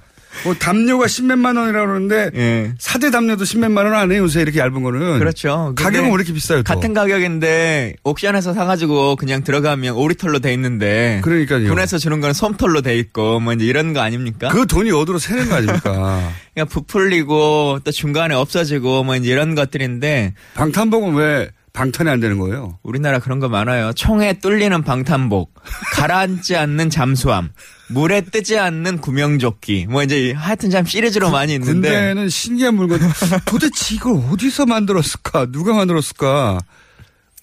뭐 0.44 0.54
담요가 0.54 1.06
십몇만 1.06 1.56
원이라고 1.56 1.86
그러는데 1.86 2.30
예. 2.34 2.72
사대 2.78 3.10
담요도 3.10 3.44
십몇만 3.44 3.84
원 3.86 3.94
안 3.94 4.10
해요, 4.12 4.22
요새 4.22 4.40
이렇게 4.40 4.58
얇은 4.60 4.82
거는. 4.82 5.18
그렇죠. 5.18 5.74
가격은 5.76 6.08
왜 6.10 6.14
이렇게 6.14 6.32
비싸요, 6.32 6.62
또? 6.62 6.74
같은 6.74 6.94
가격인데 6.94 7.96
옥션에서 8.04 8.54
사가지고 8.54 9.16
그냥 9.16 9.44
들어가면 9.44 9.94
오리털로 9.94 10.38
돼 10.38 10.52
있는데 10.54 11.20
그러니까요. 11.22 11.68
군에서 11.68 11.98
주는 11.98 12.20
건 12.20 12.32
솜털로 12.32 12.82
돼 12.82 12.96
있고 12.98 13.40
뭐 13.40 13.52
이제 13.52 13.64
이런 13.66 13.92
거 13.92 14.00
아닙니까? 14.00 14.48
그 14.48 14.66
돈이 14.66 14.90
어디로 14.92 15.18
새는 15.18 15.48
거 15.48 15.56
아닙니까? 15.56 16.30
그냥 16.54 16.68
부풀리고 16.68 17.80
또 17.84 17.90
중간에 17.90 18.34
없어지고 18.34 19.04
뭐 19.04 19.16
이제 19.16 19.28
이런 19.30 19.54
것들인데 19.54 20.34
방탄복은 20.54 21.14
왜 21.14 21.50
방탄이 21.72 22.10
안 22.10 22.20
되는 22.20 22.38
거예요? 22.38 22.78
우리나라 22.82 23.18
그런 23.18 23.38
거 23.38 23.48
많아요. 23.48 23.92
총에 23.92 24.34
뚫리는 24.34 24.82
방탄복, 24.82 25.54
가라앉지 25.92 26.56
않는 26.56 26.90
잠수함, 26.90 27.50
물에 27.88 28.22
뜨지 28.22 28.58
않는 28.58 28.98
구명조끼. 28.98 29.86
뭐 29.88 30.02
이제 30.02 30.32
하여튼 30.32 30.70
참 30.70 30.84
시리즈로 30.84 31.30
많이 31.30 31.54
있는데 31.54 31.72
군대는 31.72 32.28
신기한 32.28 32.74
물건. 32.74 33.00
도대체 33.46 33.94
이걸 33.94 34.16
어디서 34.30 34.66
만들었을까? 34.66 35.46
누가 35.50 35.72
만들었을까? 35.72 36.58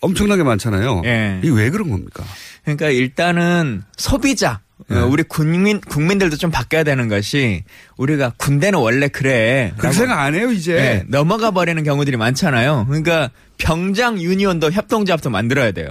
엄청나게 0.02 0.44
많잖아요. 0.44 1.02
예. 1.06 1.40
이게 1.44 1.52
왜 1.54 1.70
그런 1.70 1.90
겁니까? 1.90 2.24
그러니까 2.64 2.90
일단은 2.90 3.84
소비자 3.98 4.60
예. 4.92 4.96
어, 4.96 5.08
우리 5.08 5.24
국민 5.24 5.82
국민들도 5.82 6.38
좀 6.38 6.52
바뀌어야 6.52 6.84
되는 6.84 7.08
것이 7.08 7.64
우리가 7.98 8.34
군대는 8.38 8.78
원래 8.78 9.08
그래. 9.08 9.74
그렇게 9.78 9.96
생각 9.98 10.20
안 10.20 10.36
해요 10.36 10.52
이제. 10.52 10.74
예, 10.74 11.04
넘어가 11.08 11.52
버리는 11.52 11.82
경우들이 11.84 12.16
많잖아요. 12.18 12.86
그러니까 12.88 13.32
병장 13.58 14.20
유니온도 14.22 14.72
협동조합도 14.72 15.30
만들어야 15.30 15.72
돼요. 15.72 15.90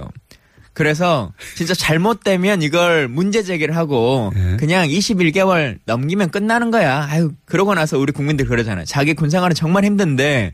그래서 0.73 1.33
진짜 1.55 1.73
잘못되면 1.73 2.61
이걸 2.61 3.07
문제 3.07 3.41
제기를 3.41 3.75
하고 3.75 4.31
예. 4.35 4.57
그냥 4.57 4.87
21개월 4.87 5.79
넘기면 5.85 6.29
끝나는 6.29 6.69
거야. 6.69 7.07
아유 7.09 7.31
그러고 7.45 7.73
나서 7.73 7.97
우리 7.97 8.11
국민들 8.11 8.45
그러잖아요. 8.45 8.85
자기 8.85 9.15
군 9.15 9.31
생활은 9.31 9.55
정말 9.55 9.85
힘든데 9.85 10.53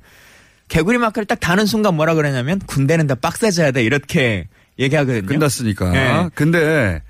개구리 0.70 0.98
마크를 0.98 1.25
딱 1.25 1.41
다는 1.41 1.65
순간 1.65 1.96
뭐라 1.96 2.15
그러냐면 2.15 2.60
군대는 2.60 3.08
더 3.08 3.15
빡세져야 3.15 3.72
돼 3.72 3.84
이렇게 3.84 4.48
얘기하거든요. 4.79 5.25
끝났으니까. 5.25 5.93
예. 5.96 6.29
근데 6.36 7.01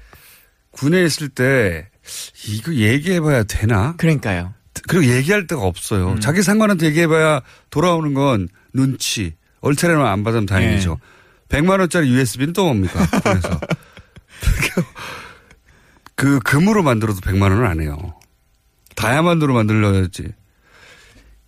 군에 0.71 1.03
있을 1.03 1.29
때 1.29 1.87
이거 2.47 2.73
얘기해봐야 2.73 3.43
되나? 3.43 3.93
그러니까요. 3.97 4.55
그리고 4.87 5.05
얘기할 5.13 5.45
데가 5.45 5.61
없어요. 5.61 6.13
음. 6.13 6.19
자기 6.19 6.41
상관한테 6.41 6.87
얘기해봐야 6.87 7.41
돌아오는 7.69 8.13
건 8.15 8.49
눈치. 8.73 9.35
얼테레만 9.63 10.05
안 10.05 10.23
받으면 10.23 10.45
다행이죠. 10.45 10.99
예. 10.99 11.57
100만 11.57 11.79
원짜리 11.79 12.09
USB는 12.11 12.53
또 12.53 12.65
뭡니까? 12.65 13.05
그래서 13.23 13.59
그 16.15 16.39
금으로 16.39 16.83
만들어도 16.83 17.19
100만 17.21 17.43
원은 17.43 17.65
안 17.65 17.81
해요. 17.81 18.13
다이아몬드로 18.95 19.53
만들어야지. 19.53 20.27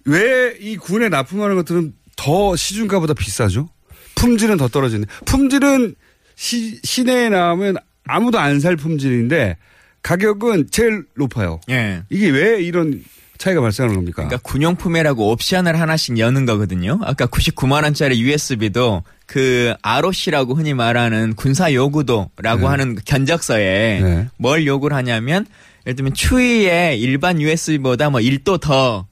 왜 0.06 0.56
이 0.60 0.78
군에 0.78 1.10
납품하는 1.10 1.56
것들은 1.58 1.94
더 2.16 2.56
시중가보다 2.56 3.14
비싸죠? 3.14 3.70
품질은 4.16 4.58
더 4.58 4.68
떨어지네. 4.68 5.06
품질은 5.26 5.96
시, 6.36 6.80
시내에 6.84 7.30
나오면 7.30 7.78
아무도 8.06 8.40
안 8.40 8.60
살 8.60 8.76
품질인데 8.76 9.58
가격은 10.02 10.70
제일 10.72 11.06
높아요. 11.16 11.60
예. 11.70 12.04
이게 12.10 12.30
왜 12.30 12.62
이런 12.62 13.04
차이가 13.38 13.62
발생하는 13.62 13.96
겁니까? 13.96 14.24
그러니까 14.24 14.38
군용품이라고 14.44 15.32
옵션을 15.32 15.80
하나씩 15.80 16.18
여는 16.20 16.46
거거든요. 16.46 17.00
아까 17.04 17.26
99만 17.26 17.84
원짜리 17.84 18.20
USB도 18.22 19.04
그 19.26 19.74
ROC라고 19.82 20.56
흔히 20.56 20.74
말하는 20.74 21.36
군사 21.36 21.74
요구도라고 21.74 22.62
네. 22.62 22.66
하는 22.66 22.96
그 22.96 23.04
견적서에 23.06 24.00
네. 24.02 24.28
뭘 24.38 24.66
요구를 24.66 24.96
하냐면 24.96 25.46
예를 25.86 25.96
들면 25.96 26.14
추위에 26.14 26.96
일반 26.98 27.42
USB보다 27.42 28.10
뭐 28.10 28.20
1도 28.20 28.60
더 28.60 29.06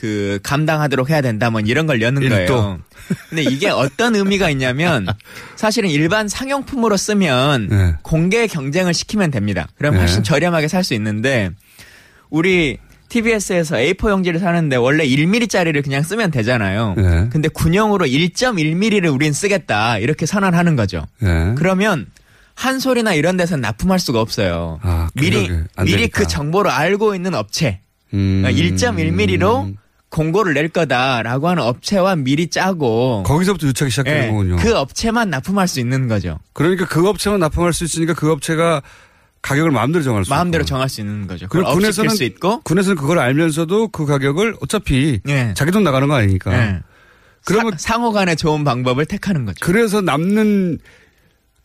그 0.00 0.38
감당하도록 0.42 1.10
해야 1.10 1.20
된다 1.20 1.50
뭐 1.50 1.60
이런 1.60 1.86
걸 1.86 2.00
여는 2.00 2.22
일도? 2.22 2.56
거예요. 2.56 2.80
근데 3.28 3.42
이게 3.42 3.68
어떤 3.68 4.16
의미가 4.16 4.48
있냐면 4.48 5.06
사실은 5.56 5.90
일반 5.90 6.26
상용품으로 6.26 6.96
쓰면 6.96 7.68
네. 7.68 7.94
공개 8.00 8.46
경쟁을 8.46 8.94
시키면 8.94 9.30
됩니다. 9.30 9.68
그럼 9.76 9.92
네. 9.92 10.00
훨씬 10.00 10.22
저렴하게 10.22 10.68
살 10.68 10.84
수 10.84 10.94
있는데 10.94 11.50
우리 12.30 12.78
TBS에서 13.10 13.76
A4 13.76 14.10
용지를 14.10 14.40
사는데 14.40 14.76
원래 14.76 15.04
1mm짜리를 15.06 15.82
그냥 15.84 16.02
쓰면 16.02 16.30
되잖아요. 16.30 16.94
네. 16.96 17.28
근데 17.30 17.48
군용으로 17.48 18.06
1.1mm를 18.06 19.12
우린 19.12 19.32
쓰겠다. 19.32 19.98
이렇게 19.98 20.24
선언하는 20.24 20.76
거죠. 20.76 21.04
네. 21.18 21.54
그러면 21.56 22.06
한 22.54 22.78
소리나 22.78 23.14
이런 23.14 23.36
데서는 23.36 23.62
납품할 23.62 23.98
수가 23.98 24.20
없어요. 24.20 24.78
아, 24.82 25.08
미리 25.14 25.48
미리 25.82 25.96
되니까. 25.96 26.20
그 26.20 26.26
정보를 26.26 26.70
알고 26.70 27.14
있는 27.14 27.34
업체. 27.34 27.80
음. 28.14 28.44
1.1mm로 28.46 29.74
공고를 30.10 30.54
낼 30.54 30.68
거다라고 30.68 31.48
하는 31.48 31.62
업체와 31.62 32.16
미리 32.16 32.48
짜고 32.48 33.22
거기서부터 33.24 33.68
유착이 33.68 33.90
시작되는 33.90 34.22
예, 34.24 34.26
거군요. 34.28 34.56
그 34.56 34.76
업체만 34.76 35.30
납품할 35.30 35.68
수 35.68 35.78
있는 35.80 36.08
거죠. 36.08 36.38
그러니까 36.52 36.86
그 36.86 37.08
업체만 37.08 37.38
납품할 37.40 37.72
수 37.72 37.84
있으니까 37.84 38.14
그 38.14 38.30
업체가 38.32 38.82
가격을 39.42 39.70
마음대로 39.70 40.04
정할 40.04 40.24
수 40.24 40.30
마음대로 40.30 40.62
있고. 40.62 40.68
정할 40.68 40.88
수 40.88 41.00
있는 41.00 41.26
거죠. 41.26 41.46
그리고 41.48 41.72
군에서는 41.72 42.10
수 42.10 42.24
있고 42.24 42.60
군에서는 42.60 42.96
그걸 42.96 43.18
알면서도 43.18 43.88
그 43.88 44.06
가격을 44.06 44.56
어차피 44.60 45.20
예. 45.28 45.54
자기 45.54 45.70
돈 45.70 45.82
나가는 45.82 46.06
거 46.08 46.14
아니니까. 46.14 46.52
예. 46.54 46.80
그러면 47.44 47.72
상호 47.78 48.12
간에 48.12 48.34
좋은 48.34 48.64
방법을 48.64 49.06
택하는 49.06 49.46
거죠. 49.46 49.56
그래서 49.64 50.00
남는 50.00 50.78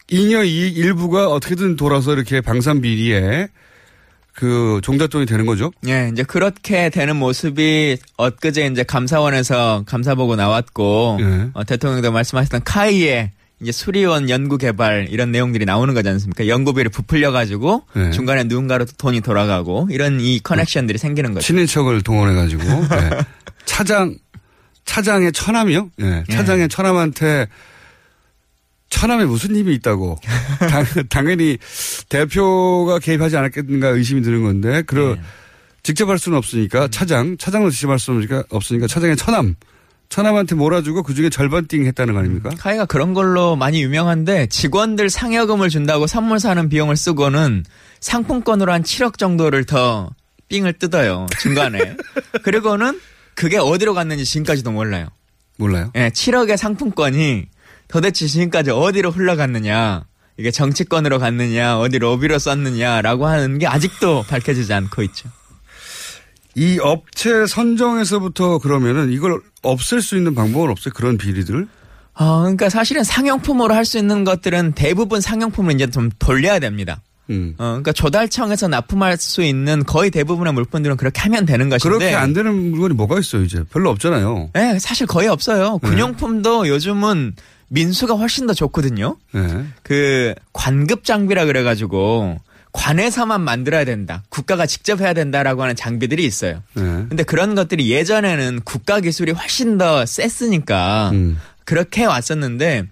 잉여 0.09 0.43
이익 0.43 0.77
일부가 0.77 1.27
어떻게든 1.29 1.75
돌아서 1.75 2.13
이렇게 2.13 2.39
방산 2.39 2.79
비리에 2.81 3.47
그 4.33 4.79
종잣돈이 4.83 5.25
되는 5.25 5.45
거죠. 5.45 5.71
예, 5.87 6.09
이제 6.11 6.23
그렇게 6.23 6.89
되는 6.89 7.15
모습이 7.15 7.97
엊그제 8.17 8.67
이제 8.67 8.83
감사원에서 8.83 9.83
감사보고 9.85 10.35
나왔고 10.35 11.17
예. 11.21 11.49
어, 11.53 11.63
대통령도 11.63 12.11
말씀하셨던 12.11 12.61
카이의 12.63 13.31
이제 13.61 13.71
수리원 13.71 14.29
연구 14.29 14.57
개발 14.57 15.07
이런 15.09 15.31
내용들이 15.31 15.65
나오는 15.65 15.93
거지 15.93 16.09
않습니까? 16.09 16.47
연구비를 16.47 16.91
부풀려 16.91 17.31
가지고 17.31 17.83
네. 17.93 18.11
중간에 18.11 18.43
누군가로 18.43 18.85
돈이 18.97 19.21
돌아가고 19.21 19.87
이런 19.91 20.19
이 20.19 20.39
커넥션들이 20.39 20.97
생기는 20.97 21.33
거죠. 21.33 21.45
친인척을 21.45 22.01
동원해 22.01 22.35
가지고 22.35 22.63
예. 22.63 23.25
차장 23.65 24.17
차장의 24.83 25.31
처남이요? 25.31 25.89
예. 26.01 26.23
차장의 26.29 26.67
처남한테 26.67 27.47
처남에 28.89 29.25
무슨 29.25 29.55
힘이 29.55 29.73
있다고 29.75 30.19
당, 31.09 31.29
연히 31.29 31.57
대표가 32.09 32.99
개입하지 32.99 33.37
않았겠는가 33.37 33.87
의심이 33.89 34.21
드는 34.21 34.43
건데 34.43 34.83
그러 34.83 35.15
직접 35.81 36.09
할 36.09 36.19
수는 36.19 36.37
없으니까 36.37 36.89
차장 36.89 37.37
차장도 37.37 37.71
직접 37.71 37.89
할 37.89 37.99
수는 37.99 38.43
없으니까 38.49 38.87
차장의 38.87 39.15
처남 39.15 39.55
처남한테 40.15 40.55
몰아주고 40.55 41.03
그 41.03 41.13
중에 41.13 41.29
절반 41.29 41.67
띵 41.67 41.85
했다는 41.85 42.13
거 42.13 42.21
아닙니까? 42.21 42.49
카이가 42.57 42.85
그런 42.85 43.13
걸로 43.13 43.57
많이 43.57 43.83
유명한데 43.83 44.47
직원들 44.47 45.09
상여금을 45.09 45.67
준다고 45.67 46.07
선물 46.07 46.39
사는 46.39 46.69
비용을 46.69 46.95
쓰고는 46.95 47.65
상품권으로 47.99 48.71
한 48.71 48.81
7억 48.81 49.17
정도를 49.17 49.65
더 49.65 50.09
삥을 50.47 50.71
뜯어요 50.79 51.27
중간에 51.41 51.97
그리고는 52.43 52.97
그게 53.33 53.57
어디로 53.57 53.93
갔는지 53.93 54.23
지금까지도 54.23 54.71
몰라요. 54.71 55.07
몰라요? 55.57 55.91
예, 55.95 56.11
7억의 56.11 56.55
상품권이 56.55 57.47
도대체 57.89 58.25
지금까지 58.25 58.71
어디로 58.71 59.11
흘러갔느냐 59.11 60.05
이게 60.37 60.49
정치권으로 60.49 61.19
갔느냐 61.19 61.77
어디 61.77 61.99
로비로 61.99 62.39
썼느냐라고 62.39 63.27
하는 63.27 63.59
게 63.59 63.67
아직도 63.67 64.23
밝혀지지 64.29 64.73
않고 64.73 65.03
있죠. 65.03 65.27
이 66.55 66.79
업체 66.81 67.45
선정에서부터 67.45 68.59
그러면은 68.59 69.11
이걸 69.11 69.39
없앨 69.61 70.01
수 70.01 70.15
있는 70.15 70.35
방법은 70.35 70.69
없어요? 70.69 70.93
그런 70.93 71.17
비리들? 71.17 71.67
어, 72.17 72.39
그러니까 72.41 72.69
사실은 72.69 73.03
상용품으로 73.03 73.73
할 73.73 73.83
수 73.85 73.97
있는 73.97 74.23
것들은 74.23 74.71
대부분 74.73 75.19
상용품을 75.21 75.75
이제 75.75 75.87
좀 75.89 76.09
돌려야 76.17 76.59
됩니다. 76.59 77.01
음. 77.29 77.55
어, 77.57 77.63
그러니까 77.63 77.91
조달청에서 77.91 78.67
납품할 78.69 79.17
수 79.17 79.41
있는 79.43 79.83
거의 79.83 80.11
대부분의 80.11 80.53
물품들은 80.53 80.95
그렇게 80.95 81.19
하면 81.21 81.45
되는 81.45 81.67
것인데. 81.69 81.97
그렇게 81.97 82.15
안 82.15 82.33
되는 82.33 82.71
물건이 82.71 82.93
뭐가 82.93 83.19
있어요, 83.19 83.43
이제? 83.43 83.63
별로 83.71 83.89
없잖아요. 83.89 84.51
네, 84.53 84.79
사실 84.79 85.07
거의 85.07 85.27
없어요. 85.27 85.79
네. 85.83 85.89
군용품도 85.89 86.67
요즘은 86.69 87.33
민수가 87.67 88.13
훨씬 88.13 88.47
더 88.47 88.53
좋거든요. 88.53 89.17
네. 89.33 89.65
그 89.83 90.35
관급 90.53 91.03
장비라 91.03 91.45
그래가지고 91.45 92.39
관에서만 92.75 93.39
만들어야 93.41 93.85
된다. 93.85 94.23
국가가 94.29 94.65
직접 94.65 94.99
해야 94.99 95.13
된다라고 95.13 95.63
하는 95.63 95.75
장비들이 95.77 96.25
있어요. 96.25 96.61
네. 96.73 96.81
근데 96.83 97.23
그런 97.23 97.55
것들이 97.55 97.89
예전에는 97.89 98.59
국가 98.65 98.99
기술이 98.99 99.31
훨씬 99.31 99.77
더 99.77 100.05
셌으니까 100.05 101.11
음. 101.13 101.39
그렇게 101.63 102.03
왔었는데 102.03 102.83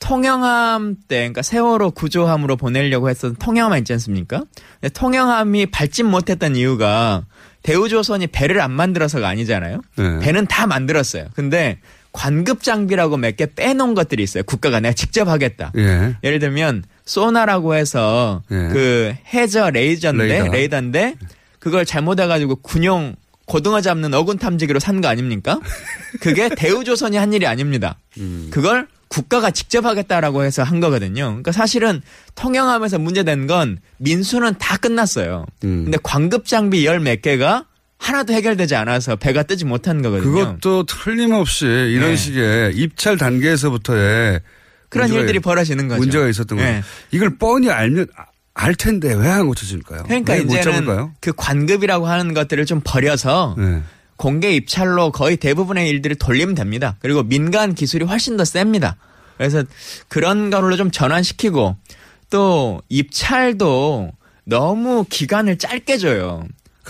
통영함 0.00 0.96
때, 1.08 1.18
그러니까 1.18 1.42
세월호 1.42 1.92
구조함으로 1.92 2.56
보내려고 2.56 3.08
했었던 3.10 3.36
통영함 3.36 3.78
있지 3.78 3.92
않습니까? 3.92 4.42
근데 4.80 4.92
통영함이 4.92 5.66
밟진 5.66 6.06
못했던 6.06 6.56
이유가 6.56 7.24
대우조선이 7.62 8.28
배를 8.28 8.60
안 8.62 8.72
만들어서가 8.72 9.28
아니잖아요. 9.28 9.80
네. 9.96 10.18
배는 10.20 10.46
다 10.46 10.66
만들었어요. 10.66 11.26
근데 11.34 11.78
관급 12.12 12.62
장비라고 12.64 13.18
몇 13.18 13.36
개 13.36 13.46
빼놓은 13.46 13.94
것들이 13.94 14.22
있어요. 14.24 14.42
국가가 14.42 14.80
내가 14.80 14.94
직접 14.94 15.28
하겠다. 15.28 15.70
예. 15.76 16.16
예를 16.24 16.38
들면 16.40 16.82
소나라고 17.10 17.74
해서 17.74 18.42
예. 18.52 18.68
그 18.72 19.14
해저 19.34 19.70
레이저인데 19.70 20.24
레이더. 20.26 20.48
레이더인데 20.52 21.14
그걸 21.58 21.84
잘못해가지고 21.84 22.56
군용 22.56 23.16
고등어 23.46 23.80
잡는 23.80 24.14
어군 24.14 24.38
탐지기로 24.38 24.78
산 24.78 25.00
거 25.00 25.08
아닙니까? 25.08 25.58
그게 26.20 26.48
대우조선이 26.54 27.16
한 27.16 27.32
일이 27.32 27.46
아닙니다. 27.48 27.98
음. 28.18 28.48
그걸 28.52 28.86
국가가 29.08 29.50
직접 29.50 29.84
하겠다라고 29.86 30.44
해서 30.44 30.62
한 30.62 30.78
거거든요. 30.78 31.24
그러니까 31.26 31.50
사실은 31.50 32.00
통영함에서 32.36 33.00
문제된 33.00 33.48
건 33.48 33.78
민수는 33.98 34.54
다 34.58 34.76
끝났어요. 34.76 35.46
음. 35.64 35.82
근데 35.86 35.98
광급 36.04 36.46
장비 36.46 36.86
열 36.86 37.00
몇 37.00 37.20
개가 37.22 37.64
하나도 37.98 38.32
해결되지 38.32 38.76
않아서 38.76 39.16
배가 39.16 39.42
뜨지 39.42 39.64
못한 39.64 40.00
거거든요. 40.00 40.30
그것도 40.32 40.84
틀림없이 40.86 41.66
이런 41.66 42.10
네. 42.10 42.16
식의 42.16 42.76
입찰 42.76 43.16
단계에서부터의 43.18 44.40
그런 44.90 45.04
문제가 45.06 45.20
일들이 45.22 45.38
벌어지는 45.40 45.88
거죠. 45.88 46.00
문제가 46.00 46.28
있었던 46.28 46.58
거예요. 46.58 46.72
네. 46.72 46.82
이걸 47.12 47.36
뻔히 47.38 47.70
알면 47.70 48.08
아- 48.16 48.24
알 48.52 48.74
텐데 48.74 49.14
왜 49.14 49.28
안 49.28 49.46
고쳐질까요? 49.46 50.02
그러니까 50.02 50.34
이제는? 50.36 51.10
그 51.20 51.32
관급이라고 51.34 52.06
하는 52.06 52.34
것들을 52.34 52.66
좀 52.66 52.80
버려서 52.84 53.54
네. 53.56 53.82
공개 54.16 54.50
입찰로 54.52 55.12
거의 55.12 55.36
대부분의 55.38 55.88
일들을 55.88 56.16
돌리면 56.16 56.54
됩니다. 56.54 56.96
그리고 57.00 57.22
민간 57.22 57.74
기술이 57.74 58.04
훨씬 58.04 58.36
더 58.36 58.44
셉니다. 58.44 58.96
그래서 59.38 59.64
그런 60.08 60.50
걸로 60.50 60.76
좀 60.76 60.90
전환시키고 60.90 61.76
또 62.28 62.82
입찰도 62.90 64.12
너무 64.44 65.04
기간을 65.08 65.56
짧게 65.58 65.96
줘요. 65.98 66.44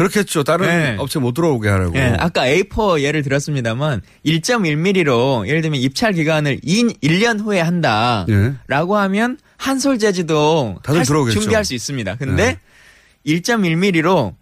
그렇겠죠. 0.04 0.44
다른 0.44 0.66
네. 0.66 0.96
업체 0.98 1.18
못 1.18 1.34
들어오게 1.34 1.68
하라고. 1.68 1.94
예, 1.96 2.16
아까 2.18 2.42
A4 2.46 3.02
예를 3.02 3.22
들었습니다만 3.22 4.00
1.1mm로 4.24 5.46
예를 5.46 5.60
들면 5.60 5.78
입찰 5.80 6.14
기간을 6.14 6.60
2, 6.62 6.84
1년 7.02 7.38
후에 7.44 7.60
한다라고 7.60 8.96
하면 8.96 9.36
한솔 9.58 9.98
재지도 9.98 10.76
예. 10.78 10.82
다들 10.82 10.98
할 11.00 11.04
수- 11.04 11.10
들어오겠죠. 11.12 11.38
네. 11.38 11.40
준비할 11.42 11.64
수 11.66 11.74
있습니다. 11.74 12.14
근데 12.16 12.58
1.1mm로 13.26 14.34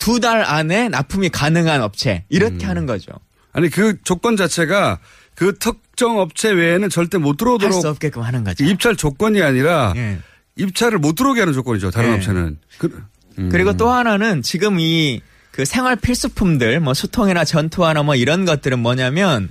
두 0.00 0.20
달 0.20 0.42
안에 0.42 0.88
납품이 0.88 1.28
가능한 1.30 1.82
업체 1.82 2.24
이렇게 2.28 2.64
음. 2.64 2.70
하는 2.70 2.86
거죠. 2.86 3.12
아니 3.52 3.68
그 3.68 3.96
조건 4.04 4.36
자체가 4.36 5.00
그 5.34 5.58
특정 5.58 6.18
업체 6.18 6.50
외에는 6.50 6.88
절대 6.88 7.18
못 7.18 7.36
들어오도록 7.36 7.74
할 7.74 7.80
수 7.82 7.88
없게끔 7.88 8.22
하는 8.22 8.42
거죠. 8.44 8.64
입찰 8.64 8.96
조건이 8.96 9.42
아니라 9.42 9.92
예. 9.96 10.18
입찰을 10.56 10.98
못 10.98 11.14
들어오게 11.14 11.40
하는 11.40 11.52
조건이죠. 11.52 11.90
다른 11.90 12.10
예. 12.10 12.14
업체는. 12.14 12.58
그, 12.78 13.02
음. 13.38 13.48
그리고 13.50 13.76
또 13.76 13.90
하나는 13.90 14.42
지금 14.42 14.78
이 14.80 15.20
그 15.58 15.64
생활 15.64 15.96
필수품들 15.96 16.78
뭐 16.78 16.94
수통이나 16.94 17.44
전투화나 17.44 18.04
뭐 18.04 18.14
이런 18.14 18.44
것들은 18.44 18.78
뭐냐면 18.78 19.50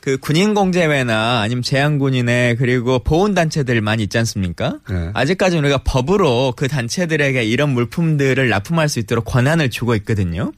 그 0.00 0.18
군인 0.18 0.52
공제회나 0.52 1.42
아니면 1.42 1.62
제한군인회 1.62 2.56
그리고 2.58 2.98
보훈 2.98 3.34
단체들 3.34 3.80
많이 3.80 4.02
있지 4.02 4.18
않습니까? 4.18 4.80
네. 4.90 5.10
아직까지 5.14 5.56
우리가 5.56 5.78
법으로 5.84 6.54
그 6.56 6.66
단체들에게 6.66 7.44
이런 7.44 7.70
물품들을 7.70 8.48
납품할 8.48 8.88
수 8.88 8.98
있도록 8.98 9.26
권한을 9.26 9.70
주고 9.70 9.94
있거든요. 9.94 10.50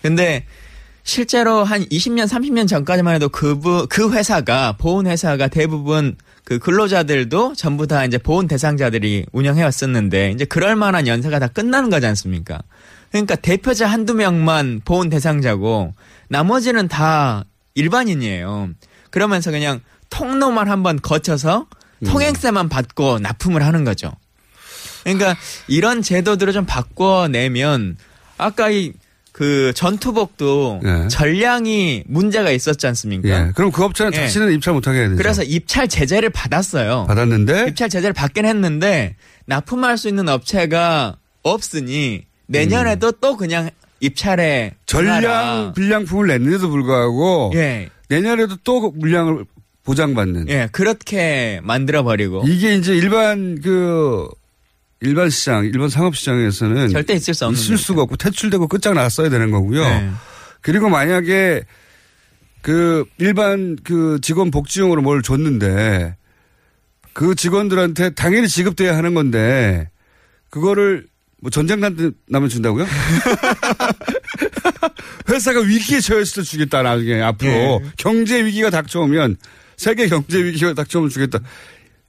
근데 0.00 0.44
실제로 1.06 1.62
한 1.62 1.84
20년, 1.86 2.26
30년 2.26 2.66
전까지만 2.68 3.14
해도 3.14 3.28
그, 3.28 3.58
부- 3.60 3.86
그 3.88 4.12
회사가, 4.12 4.72
보훈 4.76 5.06
회사가 5.06 5.46
대부분 5.46 6.16
그 6.44 6.58
근로자들도 6.58 7.54
전부 7.54 7.86
다 7.86 8.04
이제 8.04 8.18
보훈 8.18 8.48
대상자들이 8.48 9.26
운영해 9.32 9.62
왔었는데 9.62 10.32
이제 10.32 10.44
그럴 10.44 10.74
만한 10.74 11.06
연세가 11.06 11.38
다 11.38 11.46
끝나는 11.46 11.90
거지 11.90 12.06
않습니까? 12.06 12.58
그러니까 13.12 13.36
대표자 13.36 13.86
한두 13.86 14.14
명만 14.14 14.80
보훈 14.84 15.08
대상자고 15.08 15.94
나머지는 16.28 16.88
다 16.88 17.44
일반인이에요. 17.74 18.70
그러면서 19.10 19.52
그냥 19.52 19.80
통로만 20.10 20.68
한번 20.68 21.00
거쳐서 21.00 21.66
통행세만 22.04 22.68
받고 22.68 23.20
납품을 23.20 23.64
하는 23.64 23.84
거죠. 23.84 24.12
그러니까 25.04 25.36
이런 25.68 26.02
제도들을 26.02 26.52
좀 26.52 26.66
바꿔내면 26.66 27.96
아까 28.38 28.70
이 28.70 28.92
그 29.36 29.70
전투복도 29.74 30.80
예. 30.82 31.08
전량이 31.08 32.04
문제가 32.06 32.50
있었지 32.50 32.86
않습니까? 32.86 33.28
예. 33.28 33.52
그럼 33.54 33.70
그 33.70 33.84
업체는 33.84 34.14
예. 34.14 34.20
다시는 34.20 34.50
입찰 34.54 34.72
못하게 34.72 35.00
해야 35.00 35.08
되죠. 35.10 35.18
그래서 35.18 35.42
입찰 35.42 35.88
제재를 35.88 36.30
받았어요. 36.30 37.04
받았는데 37.06 37.66
입찰 37.68 37.90
제재를 37.90 38.14
받긴 38.14 38.46
했는데 38.46 39.14
납품할 39.44 39.98
수 39.98 40.08
있는 40.08 40.30
업체가 40.30 41.16
없으니 41.42 42.22
내년에도 42.46 43.12
또 43.12 43.36
그냥 43.36 43.68
입찰에 44.00 44.72
음. 44.72 44.80
전량 44.86 45.18
응하라. 45.18 45.72
불량품을 45.74 46.28
냈는데도 46.28 46.70
불구하고 46.70 47.52
예. 47.56 47.90
내년에도 48.08 48.56
또 48.64 48.90
물량을 48.90 49.44
보장받는. 49.84 50.48
예, 50.48 50.70
그렇게 50.72 51.60
만들어 51.62 52.04
버리고 52.04 52.42
이게 52.46 52.74
이제 52.74 52.96
일반 52.96 53.60
그 53.60 54.28
일반 55.00 55.30
시장, 55.30 55.64
일반 55.64 55.88
상업 55.88 56.16
시장에서는 56.16 56.88
절대 56.88 57.14
있을 57.14 57.34
수 57.34 57.44
없는 57.44 57.58
있을 57.60 57.76
수가 57.78 58.02
없고 58.02 58.16
퇴출되고 58.16 58.68
끝장났어야 58.68 59.28
되는 59.28 59.50
거고요. 59.50 59.82
네. 59.82 60.10
그리고 60.62 60.88
만약에 60.88 61.64
그 62.62 63.04
일반 63.18 63.76
그 63.84 64.18
직원 64.22 64.50
복지용으로 64.50 65.02
뭘 65.02 65.22
줬는데 65.22 66.16
그 67.12 67.34
직원들한테 67.34 68.10
당연히 68.10 68.48
지급돼야 68.48 68.96
하는 68.96 69.14
건데 69.14 69.88
그거를 70.50 71.06
뭐 71.40 71.50
전쟁 71.50 71.80
나면 71.80 72.48
준다고요? 72.48 72.86
회사가 75.28 75.60
위기에 75.60 76.00
처했을 76.00 76.42
때 76.42 76.48
주겠다 76.48 76.82
나중에 76.82 77.20
앞으로 77.20 77.50
예. 77.50 77.80
경제 77.96 78.44
위기가 78.44 78.70
닥쳐오면 78.70 79.36
세계 79.76 80.08
경제 80.08 80.42
위기가 80.42 80.74
닥쳐오면 80.74 81.10
주겠다. 81.10 81.40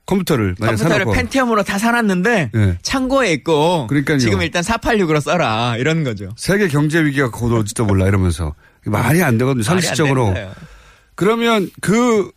컴퓨터를 0.07 0.55
컴퓨터를 0.55 0.77
사놓고 0.77 1.11
펜티엄으로 1.11 1.61
다 1.63 1.77
사놨는데 1.77 2.51
예. 2.55 2.77
창고에 2.81 3.31
있고 3.33 3.85
그러니까요. 3.87 4.17
지금 4.17 4.41
일단 4.41 4.63
486으로 4.63 5.21
써라 5.21 5.75
이런 5.77 6.03
거죠. 6.03 6.29
세계 6.37 6.67
경제 6.67 7.03
위기가 7.03 7.29
곧 7.29 7.51
올지도 7.51 7.85
몰라 7.85 8.07
이러면서 8.07 8.55
말이 8.85 9.21
안 9.21 9.37
되거든요. 9.37 9.63
상식적으로. 9.63 10.33
그러면 11.15 11.69
그 11.81 12.31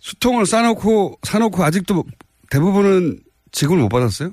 수통을 0.00 0.46
싸놓고 0.46 1.18
사놓고 1.22 1.64
아직도 1.64 2.04
대부분은 2.50 3.20
지급을 3.52 3.78
못 3.78 3.88
받았어요? 3.88 4.32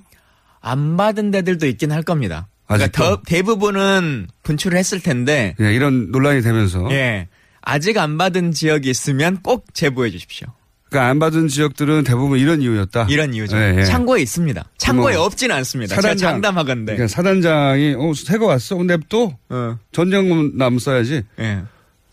안 0.59 0.97
받은 0.97 1.31
데들도 1.31 1.65
있긴 1.67 1.91
할 1.91 2.03
겁니다. 2.03 2.47
그러니까 2.67 2.85
아직도? 2.85 3.03
더- 3.03 3.21
대부분은 3.25 4.27
분출을 4.43 4.77
했을 4.77 4.99
텐데 5.01 5.55
예, 5.61 5.73
이런 5.73 6.11
논란이 6.11 6.41
되면서 6.41 6.89
예. 6.91 7.27
아직 7.61 7.97
안 7.97 8.17
받은 8.17 8.51
지역이 8.51 8.89
있으면 8.89 9.41
꼭 9.43 9.73
제보해 9.73 10.09
주십시오. 10.11 10.47
그러니까 10.91 11.09
안 11.09 11.19
받은 11.19 11.47
지역들은 11.47 12.03
대부분 12.03 12.37
이런 12.37 12.61
이유였다. 12.61 13.07
이런 13.09 13.33
이유죠. 13.33 13.55
예, 13.55 13.77
예. 13.79 13.85
창고에 13.85 14.21
있습니다. 14.21 14.65
창고에 14.77 15.15
뭐 15.15 15.25
없지는 15.25 15.55
않습니다. 15.55 15.95
사단장- 15.95 16.17
제가 16.19 16.31
장담하건데. 16.33 16.95
그러니까 16.97 17.07
사단장이 17.07 17.95
어 17.97 18.11
새거 18.13 18.45
왔어. 18.45 18.75
근데 18.75 18.97
또 19.07 19.33
어. 19.49 19.77
전쟁금 19.93 20.57
남 20.57 20.77
써야지. 20.79 21.23
예. 21.39 21.61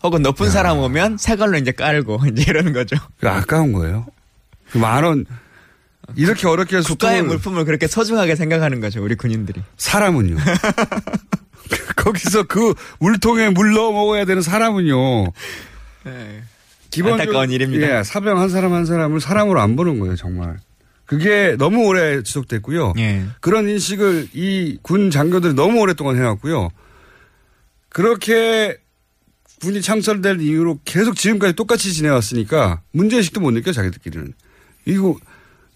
혹은 0.01 0.21
높은 0.21 0.49
사람 0.49 0.79
오면 0.79 1.17
새 1.17 1.35
걸로 1.35 1.57
이제 1.57 1.73
깔고 1.73 2.21
이제 2.31 2.45
이러는 2.47 2.71
거죠. 2.71 2.95
그 3.19 3.27
아까운 3.29 3.73
거예요. 3.73 4.05
만원 4.73 5.25
이렇게 6.15 6.47
어렵게 6.47 6.77
해서 6.77 6.87
국가의 6.87 7.21
물품을 7.23 7.65
그렇게 7.65 7.85
소중하게 7.85 8.37
생각하는 8.37 8.79
거죠. 8.79 9.03
우리 9.03 9.15
군인들이. 9.15 9.61
사람은요. 9.75 10.37
거기서 11.97 12.43
그 12.43 12.73
물통에 12.99 13.49
물 13.49 13.73
넣어 13.73 13.91
먹어야 13.91 14.23
되는 14.23 14.41
사람은요. 14.41 15.33
기본적으로 16.03 16.48
안타까운 17.21 17.51
일입니다. 17.51 17.99
예, 17.99 18.03
사병 18.03 18.39
한 18.39 18.49
사람 18.49 18.73
한 18.73 18.85
사람을 18.85 19.19
사람으로 19.21 19.59
안 19.61 19.75
보는 19.75 19.99
거예요, 19.99 20.15
정말. 20.15 20.57
그게 21.05 21.55
너무 21.57 21.85
오래 21.87 22.21
지속됐고요. 22.23 22.93
예. 22.99 23.23
그런 23.41 23.67
인식을 23.67 24.27
이 24.33 24.77
군 24.81 25.09
장교들이 25.11 25.53
너무 25.53 25.79
오랫동안 25.79 26.17
해왔고요. 26.17 26.69
그렇게 27.89 28.77
군이 29.61 29.81
창설될 29.81 30.39
이후로 30.41 30.79
계속 30.85 31.15
지금까지 31.15 31.53
똑같이 31.53 31.91
지내왔으니까 31.93 32.81
문제의식도 32.91 33.41
못 33.41 33.51
느껴 33.51 33.71
자기들끼리는. 33.71 34.33
이거 34.85 35.17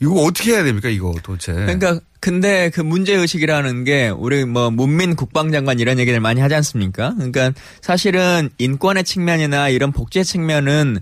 이거 0.04 0.16
어떻게 0.24 0.52
해야 0.52 0.64
됩니까 0.64 0.90
이거 0.90 1.14
도대체. 1.24 1.54
그러니까 1.54 2.00
근데 2.20 2.70
그 2.70 2.82
문제 2.82 3.14
의식이라는 3.16 3.86
게 3.86 4.10
우리 4.10 4.44
뭐 4.44 4.70
문민 4.70 5.16
국방장관 5.16 5.80
이런 5.80 5.98
얘기를 5.98 6.20
많이 6.20 6.42
하지 6.42 6.56
않습니까? 6.56 7.14
그러니까 7.16 7.54
사실은 7.82 8.50
인권의 8.58 9.06
측면이나 9.06 9.70
이런 9.70 9.94
복지의 9.94 10.26
측면은 10.26 11.00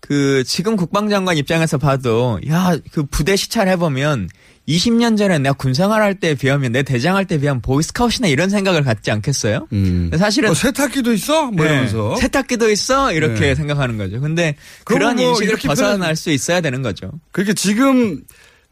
그 0.00 0.42
지금 0.44 0.76
국방장관 0.76 1.36
입장에서 1.36 1.78
봐도 1.78 2.40
야 2.48 2.76
그 2.92 3.04
부대 3.04 3.36
시찰해 3.36 3.76
보면 3.76 4.28
20년 4.68 5.18
전에 5.18 5.38
내가 5.38 5.52
군생활할 5.54 6.14
때에 6.20 6.34
비하면 6.34 6.72
내 6.72 6.82
대장할 6.82 7.26
때에 7.26 7.38
비하면 7.38 7.60
보이스카웃이나 7.60 8.28
이런 8.28 8.50
생각을 8.50 8.82
갖지 8.84 9.10
않겠어요? 9.10 9.66
근데 9.68 10.16
사실은 10.16 10.50
어, 10.50 10.54
세탁기도 10.54 11.12
있어? 11.12 11.46
뭐 11.50 11.64
네. 11.64 11.72
이러면서. 11.72 12.16
세탁기도 12.16 12.70
있어 12.70 13.12
이렇게 13.12 13.40
네. 13.40 13.54
생각하는 13.54 13.98
거죠. 13.98 14.20
근데 14.20 14.54
그런 14.84 15.16
뭐 15.16 15.30
인식을 15.30 15.56
벗어날 15.56 16.14
수 16.14 16.30
있어야 16.30 16.60
되는 16.60 16.82
거죠. 16.82 17.10
그렇게 17.32 17.52
지금 17.54 18.20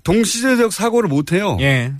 동시대적 0.08 0.72
사고를 0.72 1.08
못 1.08 1.32
해요. 1.32 1.58
예. 1.60 1.92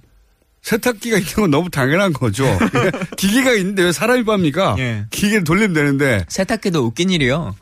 세탁기가 0.62 1.18
있는 1.18 1.32
건 1.34 1.50
너무 1.50 1.68
당연한 1.68 2.14
거죠. 2.14 2.44
기계가 3.18 3.52
있는데 3.52 3.82
왜 3.82 3.92
사람이 3.92 4.24
빱니까? 4.24 4.76
예. 4.78 5.04
기계를 5.10 5.44
돌리면 5.44 5.74
되는데. 5.74 6.24
세탁기도 6.28 6.80
웃긴 6.86 7.10
일이요. 7.10 7.54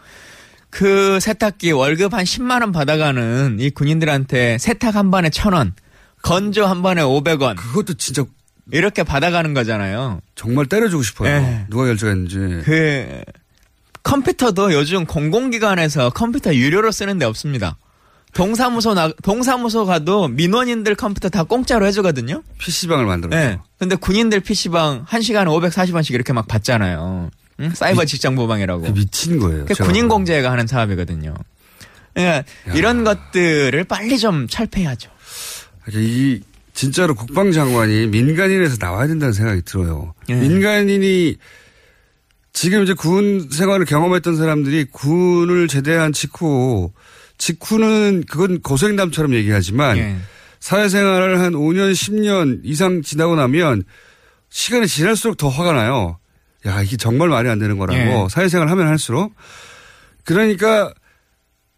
그 0.70 1.18
세탁기 1.20 1.72
월급 1.72 2.14
한 2.14 2.24
10만 2.24 2.60
원 2.60 2.70
받아가는 2.70 3.56
이 3.58 3.70
군인들한테 3.70 4.58
세탁 4.58 4.94
한 4.94 5.10
번에 5.10 5.30
천 5.30 5.52
원, 5.52 5.74
건조 6.22 6.64
한 6.64 6.80
번에 6.80 7.02
500원. 7.02 7.56
그것도 7.56 7.94
진짜 7.94 8.24
이렇게 8.70 9.02
받아가는 9.02 9.52
거잖아요. 9.52 10.20
정말 10.36 10.66
때려주고 10.66 11.02
싶어요. 11.02 11.28
예. 11.28 11.66
누가 11.68 11.86
결정했는지. 11.86 12.62
그 12.64 13.20
컴퓨터도 14.04 14.72
요즘 14.74 15.06
공공기관에서 15.06 16.10
컴퓨터 16.10 16.54
유료로 16.54 16.92
쓰는 16.92 17.18
데 17.18 17.24
없습니다. 17.24 17.76
동사무소 18.36 18.92
나 18.92 19.10
동사무소 19.22 19.86
가도 19.86 20.28
민원인들 20.28 20.94
컴퓨터 20.94 21.30
다 21.30 21.42
공짜로 21.42 21.86
해주거든요. 21.86 22.42
PC방을 22.58 23.06
만들었죠. 23.06 23.34
네. 23.34 23.58
근데 23.78 23.96
군인들 23.96 24.40
PC방 24.40 25.06
1 25.10 25.22
시간에 25.22 25.50
540원씩 25.50 26.12
이렇게 26.12 26.34
막 26.34 26.46
받잖아요. 26.46 27.30
응? 27.60 27.70
사이버 27.70 28.04
직장 28.04 28.36
보방이라고. 28.36 28.92
미친 28.92 29.38
거예요. 29.38 29.62
그게 29.62 29.72
제가. 29.72 29.88
군인 29.88 30.08
공제가 30.08 30.52
하는 30.52 30.66
사업이거든요. 30.66 31.34
그러니까 32.12 32.44
이런 32.74 33.04
것들을 33.04 33.82
빨리 33.84 34.18
좀 34.18 34.46
철폐해야죠. 34.48 35.10
그러니까 35.84 36.12
이 36.12 36.40
진짜로 36.74 37.14
국방장관이 37.14 38.08
민간인에서 38.08 38.76
나와야 38.78 39.06
된다는 39.06 39.32
생각이 39.32 39.62
들어요. 39.62 40.12
예. 40.28 40.34
민간인이 40.34 41.36
지금 42.52 42.82
이제 42.82 42.92
군 42.92 43.48
생활을 43.50 43.86
경험했던 43.86 44.36
사람들이 44.36 44.88
군을 44.92 45.68
제대한 45.68 46.12
직후 46.12 46.92
직후는 47.38 48.24
그건 48.28 48.60
고생담처럼 48.60 49.34
얘기하지만 49.34 49.98
예. 49.98 50.16
사회생활을 50.60 51.40
한 51.40 51.52
5년 51.52 51.92
10년 51.92 52.60
이상 52.64 53.02
지나고 53.02 53.36
나면 53.36 53.84
시간이 54.48 54.86
지날수록 54.86 55.36
더 55.36 55.48
화가 55.48 55.72
나요. 55.72 56.18
야 56.66 56.82
이게 56.82 56.96
정말 56.96 57.28
말이 57.28 57.48
안 57.48 57.58
되는 57.58 57.78
거라고 57.78 57.98
예. 57.98 58.26
사회생활 58.30 58.68
하면 58.70 58.88
할수록 58.88 59.34
그러니까 60.24 60.92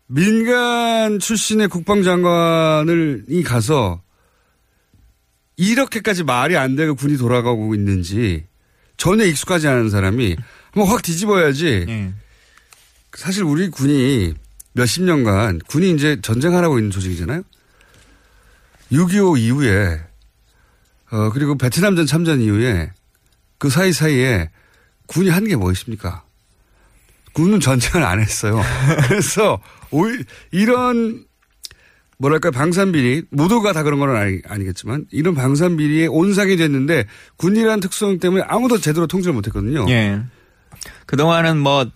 민간 0.07 1.19
출신의 1.19 1.69
국방장관을 1.69 3.25
이 3.29 3.43
가서 3.43 4.01
이렇게까지 5.57 6.25
말이 6.25 6.57
안 6.57 6.77
되고 6.77 6.95
군이 6.95 7.19
돌아가고 7.19 7.75
있는지 7.75 8.47
전혀 8.97 9.25
익숙하지 9.25 9.69
않은 9.69 9.91
사람이 9.91 10.37
한번 10.73 10.91
확 10.91 11.03
뒤집어야지. 11.03 11.87
예. 11.89 12.13
사실 13.13 13.43
우리 13.43 13.69
군이 13.69 14.35
몇십 14.79 15.03
년간 15.03 15.61
군이 15.67 15.91
이제 15.91 16.19
전쟁하라고 16.23 16.79
있는 16.79 16.91
조직이잖아요. 16.91 17.43
6.25 18.93 19.39
이후에 19.39 20.01
어 21.11 21.31
그리고 21.31 21.59
베트남전 21.59 22.07
참전 22.07 22.41
이후에 22.41 22.93
그 23.59 23.71
사이 23.71 23.93
사이에 23.93 24.51
군이 25.07 25.31
한게뭐 25.31 25.73
있습니까? 25.73 26.23
군은 27.33 27.61
전쟁을 27.61 28.07
안 28.07 28.21
했어요. 28.21 28.61
그래서 29.09 29.61
오히 29.91 30.25
이런 30.53 31.25
뭐랄까 32.19 32.51
방산비리 32.51 33.25
모두가 33.31 33.73
다 33.73 33.83
그런 33.83 33.99
건 34.01 34.15
아니, 34.15 34.41
아니겠지만 34.47 35.07
이런 35.11 35.35
방산비리에 35.35 36.07
온상이 36.07 36.57
됐는데 36.57 37.07
군이라는 37.37 37.81
특성 37.81 38.19
때문에 38.19 38.45
아무도 38.47 38.79
제대로 38.79 39.07
통제를 39.07 39.35
못했거든요. 39.35 39.87
예. 39.89 40.21
그동안은 41.07 41.59
뭐, 41.59 41.87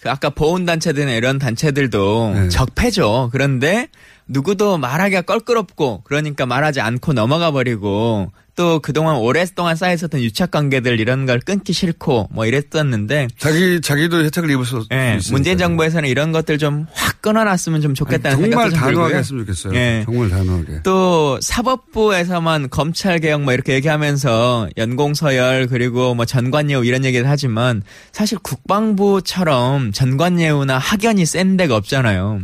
그 0.00 0.10
아까 0.10 0.30
보훈단체들이나 0.30 1.12
이런 1.12 1.38
단체들도 1.38 2.32
네. 2.34 2.48
적폐죠. 2.48 3.30
그런데 3.32 3.88
누구도 4.28 4.78
말하기가 4.78 5.22
껄끄럽고, 5.22 6.02
그러니까 6.04 6.46
말하지 6.46 6.80
않고 6.80 7.12
넘어가 7.12 7.50
버리고, 7.50 8.32
또 8.56 8.78
그동안 8.78 9.16
오랫동안 9.16 9.74
쌓여 9.74 9.92
있었던 9.94 10.20
유착 10.20 10.52
관계들 10.52 11.00
이런 11.00 11.26
걸 11.26 11.40
끊기 11.40 11.72
싫고, 11.72 12.28
뭐 12.30 12.46
이랬었는데, 12.46 13.28
자기 13.36 13.80
자기도 13.80 14.22
혜택을 14.24 14.48
입을 14.50 14.64
수 14.64 14.84
예. 14.92 15.18
문재인 15.32 15.58
정부에서는 15.58 16.08
이런 16.08 16.30
것들 16.32 16.58
좀 16.58 16.86
확 16.92 17.20
끊어놨으면 17.24 17.80
좀 17.80 17.94
좋겠다는 17.94 18.36
정말 18.36 18.50
생각도 18.50 18.70
좀 18.70 18.80
단호하게. 18.80 19.14
했으면 19.16 19.46
좋겠어요. 19.46 19.74
예. 19.74 20.02
정말 20.04 20.28
단호하게. 20.28 20.82
또 20.82 21.38
사법부에서만 21.40 22.68
검찰 22.70 23.18
개혁 23.18 23.42
뭐 23.42 23.54
이렇게 23.54 23.72
얘기하면서 23.74 24.68
연공 24.76 25.14
서열 25.14 25.66
그리고 25.68 26.14
뭐 26.14 26.26
전관예우 26.26 26.84
이런 26.84 27.04
얘기를 27.04 27.28
하지만 27.28 27.82
사실 28.12 28.38
국방부처럼 28.38 29.92
전관예우나 29.92 30.78
학연이 30.78 31.24
센 31.26 31.56
데가 31.56 31.76
없잖아요. 31.76 32.42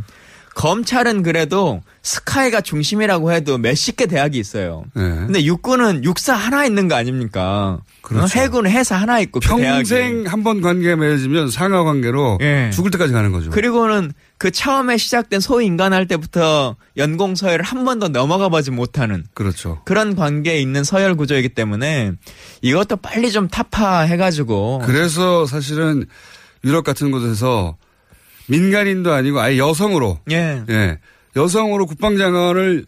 검찰은 0.54 1.22
그래도 1.22 1.82
스카이가 2.02 2.60
중심이라고 2.60 3.32
해도 3.32 3.58
몇십 3.58 3.96
개 3.96 4.06
대학이 4.06 4.38
있어요. 4.38 4.84
네. 4.94 5.02
근데 5.02 5.44
육군은 5.44 6.04
육사 6.04 6.34
하나 6.34 6.64
있는 6.64 6.88
거 6.88 6.94
아닙니까? 6.96 7.80
그렇죠. 8.02 8.24
어, 8.24 8.42
해군은 8.42 8.70
해사 8.70 8.96
하나 8.96 9.20
있고 9.20 9.40
그. 9.40 9.48
평생 9.48 10.24
한번 10.26 10.60
관계 10.60 10.96
맺어지면 10.96 11.50
상하 11.50 11.84
관계로 11.84 12.38
예. 12.40 12.70
죽을 12.72 12.90
때까지 12.90 13.12
가는 13.12 13.30
거죠. 13.32 13.50
그리고는 13.50 14.12
그 14.38 14.50
처음에 14.50 14.96
시작된 14.96 15.40
소위 15.40 15.66
인간 15.66 15.92
할 15.92 16.06
때부터 16.06 16.76
연공 16.96 17.34
서열을 17.34 17.62
한 17.62 17.84
번도 17.84 18.08
넘어가 18.08 18.48
보지 18.48 18.70
못하는 18.70 19.24
그렇죠. 19.34 19.82
그런 19.84 20.16
관계에 20.16 20.60
있는 20.60 20.82
서열 20.82 21.14
구조이기 21.14 21.50
때문에 21.50 22.12
이것도 22.62 22.96
빨리 22.96 23.30
좀 23.30 23.48
타파해 23.48 24.16
가지고 24.16 24.82
그래서 24.84 25.46
사실은 25.46 26.06
유럽 26.64 26.84
같은 26.84 27.10
곳에서 27.10 27.76
민간인도 28.50 29.12
아니고 29.12 29.40
아예 29.40 29.58
여성으로 29.58 30.18
예. 30.30 30.62
예. 30.68 30.98
여성으로 31.36 31.86
국방장관을 31.86 32.84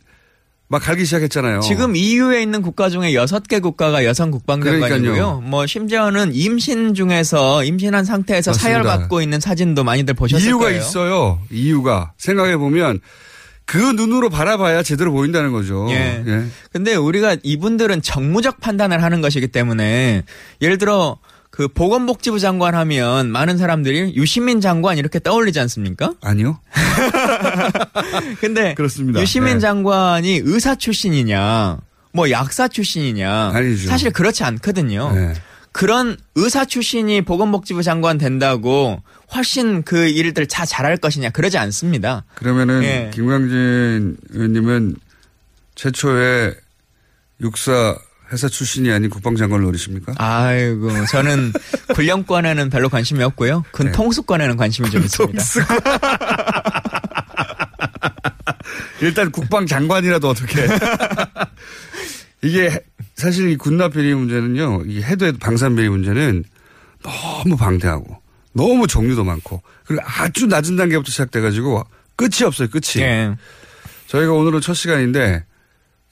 막 0.68 0.80
갈기 0.82 1.04
시작했잖아요. 1.04 1.60
지금 1.60 1.94
EU에 1.94 2.40
있는 2.42 2.62
국가 2.62 2.88
중에 2.88 3.12
여섯 3.14 3.46
개 3.46 3.60
국가가 3.60 4.04
여성 4.04 4.30
국방장관이고요. 4.30 5.42
뭐 5.42 5.66
심지어는 5.66 6.30
임신 6.34 6.94
중에서 6.94 7.62
임신한 7.62 8.04
상태에서 8.04 8.52
맞습니다. 8.52 8.68
사열 8.68 8.82
받고 8.82 9.20
있는 9.20 9.38
사진도 9.38 9.84
많이들 9.84 10.14
보셨을 10.14 10.46
이유가 10.46 10.64
거예요. 10.64 10.78
있어요. 10.78 11.40
이유가 11.50 12.12
생각해 12.16 12.56
보면 12.56 13.00
그 13.66 13.76
눈으로 13.76 14.30
바라봐야 14.30 14.82
제대로 14.82 15.12
보인다는 15.12 15.52
거죠. 15.52 15.86
예. 15.90 16.24
근데 16.72 16.94
우리가 16.94 17.36
이분들은 17.42 18.00
정무적 18.02 18.60
판단을 18.60 19.02
하는 19.02 19.20
것이기 19.20 19.48
때문에 19.48 20.24
예를 20.62 20.78
들어 20.78 21.18
그 21.52 21.68
보건복지부 21.68 22.38
장관 22.38 22.74
하면 22.74 23.30
많은 23.30 23.58
사람들이 23.58 24.14
유시민 24.16 24.62
장관 24.62 24.96
이렇게 24.96 25.18
떠올리지 25.18 25.60
않습니까? 25.60 26.14
아니요. 26.22 26.58
근데 28.40 28.72
그렇습니다. 28.72 29.20
유시민 29.20 29.54
네. 29.54 29.60
장관이 29.60 30.40
의사 30.44 30.74
출신이냐, 30.74 31.76
뭐 32.14 32.30
약사 32.30 32.68
출신이냐, 32.68 33.50
아니죠. 33.52 33.86
사실 33.86 34.10
그렇지 34.10 34.44
않거든요. 34.44 35.12
네. 35.12 35.34
그런 35.72 36.16
의사 36.36 36.64
출신이 36.64 37.20
보건복지부 37.20 37.82
장관 37.82 38.16
된다고 38.16 39.02
훨씬 39.34 39.82
그 39.82 40.08
일들 40.08 40.46
다 40.46 40.64
잘할 40.64 40.96
것이냐 40.96 41.30
그러지 41.30 41.58
않습니다. 41.58 42.24
그러면은 42.34 42.82
예. 42.82 43.10
김광진 43.12 44.16
의원님은 44.30 44.96
최초의 45.74 46.54
육사 47.42 47.98
회사 48.32 48.48
출신이 48.48 48.90
아닌 48.90 49.10
국방장관을 49.10 49.64
노리십니까? 49.64 50.14
아이고 50.16 50.90
저는 51.06 51.52
군령권에는 51.94 52.70
별로 52.70 52.88
관심이 52.88 53.22
없고요. 53.22 53.64
군 53.72 53.86
네. 53.86 53.92
통수권에는 53.92 54.56
관심이 54.56 54.90
좀 54.90 55.02
있습니다. 55.02 55.42
일단 59.02 59.30
국방장관이라도 59.30 60.28
어떻게. 60.28 60.66
이게 62.42 62.82
사실 63.14 63.50
이 63.50 63.56
군납비리 63.56 64.14
문제는요, 64.14 64.84
이 64.86 65.02
해도 65.02 65.26
해도 65.26 65.38
방산비리 65.38 65.88
문제는 65.88 66.44
너무 67.02 67.56
방대하고 67.56 68.20
너무 68.54 68.86
종류도 68.86 69.24
많고 69.24 69.62
그리고 69.84 70.02
아주 70.06 70.46
낮은 70.46 70.76
단계부터 70.76 71.10
시작돼가지고 71.10 71.84
끝이 72.16 72.44
없어요, 72.44 72.68
끝이. 72.68 73.02
예. 73.04 73.34
저희가 74.06 74.32
오늘은 74.32 74.60
첫 74.60 74.74
시간인데 74.74 75.44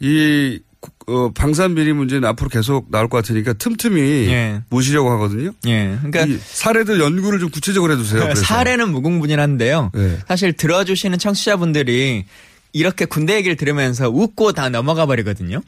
이 0.01 0.59
국- 0.59 0.70
어, 1.09 1.31
방산 1.35 1.75
비리 1.75 1.93
문제는 1.93 2.27
앞으로 2.29 2.49
계속 2.49 2.91
나올 2.91 3.09
것 3.09 3.19
같으니까 3.19 3.53
틈틈이 3.55 4.01
예. 4.29 4.63
모시려고 4.71 5.11
하거든요. 5.13 5.51
예. 5.67 5.99
그러니까 6.03 6.23
이 6.23 6.39
사례들 6.43 7.01
연구를 7.01 7.39
좀 7.39 7.51
구체적으로 7.51 7.93
해주세요. 7.93 8.23
그래서. 8.23 8.43
사례는 8.43 8.91
무궁무진한데요. 8.91 9.91
네. 9.95 10.19
사실 10.29 10.53
들어주시는 10.53 11.19
청취자분들이 11.19 12.25
이렇게 12.73 13.05
군대 13.05 13.35
얘기를 13.35 13.57
들으면서 13.57 14.09
웃고 14.09 14.53
다 14.53 14.69
넘어가 14.69 15.07
버리거든요. 15.07 15.61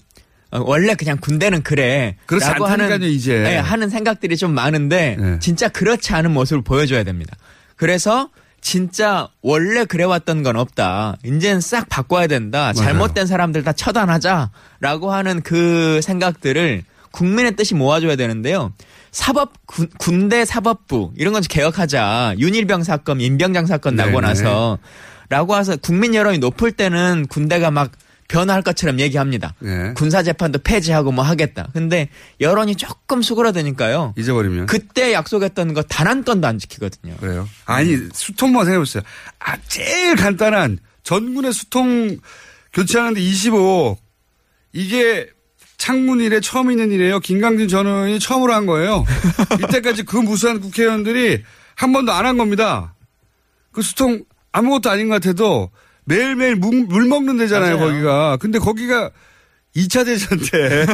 어, 0.53 0.61
원래 0.65 0.95
그냥 0.95 1.19
군대는 1.21 1.63
그래. 1.63 2.17
그렇지 2.27 2.47
하는, 2.47 3.03
이제. 3.03 3.39
네, 3.39 3.57
하는 3.57 3.89
생각들이 3.91 4.37
좀 4.37 4.55
많은데 4.55 5.17
네. 5.19 5.39
진짜 5.41 5.69
그렇지 5.69 6.13
않은 6.15 6.31
모습을 6.31 6.63
보여줘야 6.63 7.03
됩니다. 7.05 7.37
그래서 7.77 8.31
진짜 8.63 9.29
원래 9.43 9.85
그래왔던 9.85 10.43
건 10.43 10.57
없다. 10.57 11.17
이제는 11.25 11.61
싹 11.61 11.89
바꿔야 11.89 12.29
된다. 12.29 12.73
맞아요. 12.75 12.75
잘못된 12.75 13.27
사람들 13.27 13.65
다 13.65 13.73
처단하자라고 13.73 15.13
하는 15.13 15.43
그 15.43 16.01
생각들을 16.01 16.85
국민의 17.11 17.57
뜻이 17.57 17.75
모아줘야 17.75 18.17
되는데요. 18.17 18.73
사법 19.11 19.53
군, 19.67 19.89
군대 19.99 20.47
사법부 20.47 21.13
이런 21.17 21.35
건 21.35 21.43
개혁하자. 21.43 22.37
윤일병 22.39 22.85
사건, 22.85 23.21
임병장 23.21 23.67
사건 23.67 23.97
나고 23.97 24.13
네네. 24.13 24.27
나서 24.27 24.79
라고 25.29 25.57
해서 25.57 25.77
국민 25.77 26.15
여론이 26.15 26.39
높을 26.39 26.73
때는 26.73 27.27
군대가 27.29 27.71
막 27.71 27.91
변화할 28.33 28.63
것처럼 28.63 28.99
얘기합니다. 28.99 29.55
네. 29.59 29.93
군사 29.95 30.23
재판도 30.23 30.61
폐지하고 30.61 31.13
뭐 31.13 31.23
하겠다. 31.23 31.69
근데 31.75 32.09
여론이 32.41 32.77
조금 32.77 33.21
수그러드니까요. 33.21 34.15
잊어버리면. 34.17 34.67
그때 34.67 35.13
약속했던 35.13 35.75
거 35.75 35.83
단 35.83 36.07
한 36.07 36.25
건도 36.25 36.49
안 36.49 36.59
지키거든요. 36.59 37.17
그래요? 37.19 37.47
아니, 37.67 37.97
수통만 38.15 38.65
생각해보세요. 38.65 39.03
아, 39.39 39.57
제일 39.69 40.17
간단한 40.17 40.79
전군의 41.03 41.53
수통 41.53 42.17
교체하는데 42.73 43.21
25억. 43.21 43.99
이게 44.73 45.29
창문 45.77 46.21
일에 46.21 46.41
처음 46.41 46.71
있는 46.71 46.91
일이에요. 46.91 47.21
김강진 47.21 47.69
전 47.69 47.87
의원이 47.87 48.19
처음으로 48.19 48.55
한 48.55 48.65
거예요. 48.67 49.05
이때까지 49.69 50.05
그 50.05 50.17
무수한 50.17 50.61
국회의원들이 50.61 51.43
한 51.75 51.93
번도 51.93 52.13
안 52.13 52.25
한 52.25 52.39
겁니다. 52.39 52.95
그 53.73 53.83
수통 53.83 54.25
아무것도 54.53 54.89
아닌 54.91 55.09
것 55.09 55.15
같아도 55.21 55.71
매일매일 56.05 56.57
물, 56.57 56.85
물 56.87 57.07
먹는 57.07 57.37
데잖아요, 57.39 57.77
맞아요. 57.77 57.89
거기가. 57.91 58.37
근데 58.39 58.59
거기가 58.59 59.11
2차 59.77 60.05
대전 60.05 60.39
때. 60.39 60.87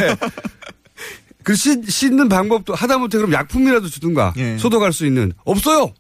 그 1.43 1.55
씻, 1.55 1.89
씻는 1.91 2.29
방법도 2.29 2.75
하다못해 2.75 3.17
그럼 3.17 3.33
약품이라도 3.33 3.89
주든가 3.89 4.35
예. 4.37 4.59
소독할 4.59 4.93
수 4.93 5.07
있는 5.07 5.33
없어요. 5.45 5.93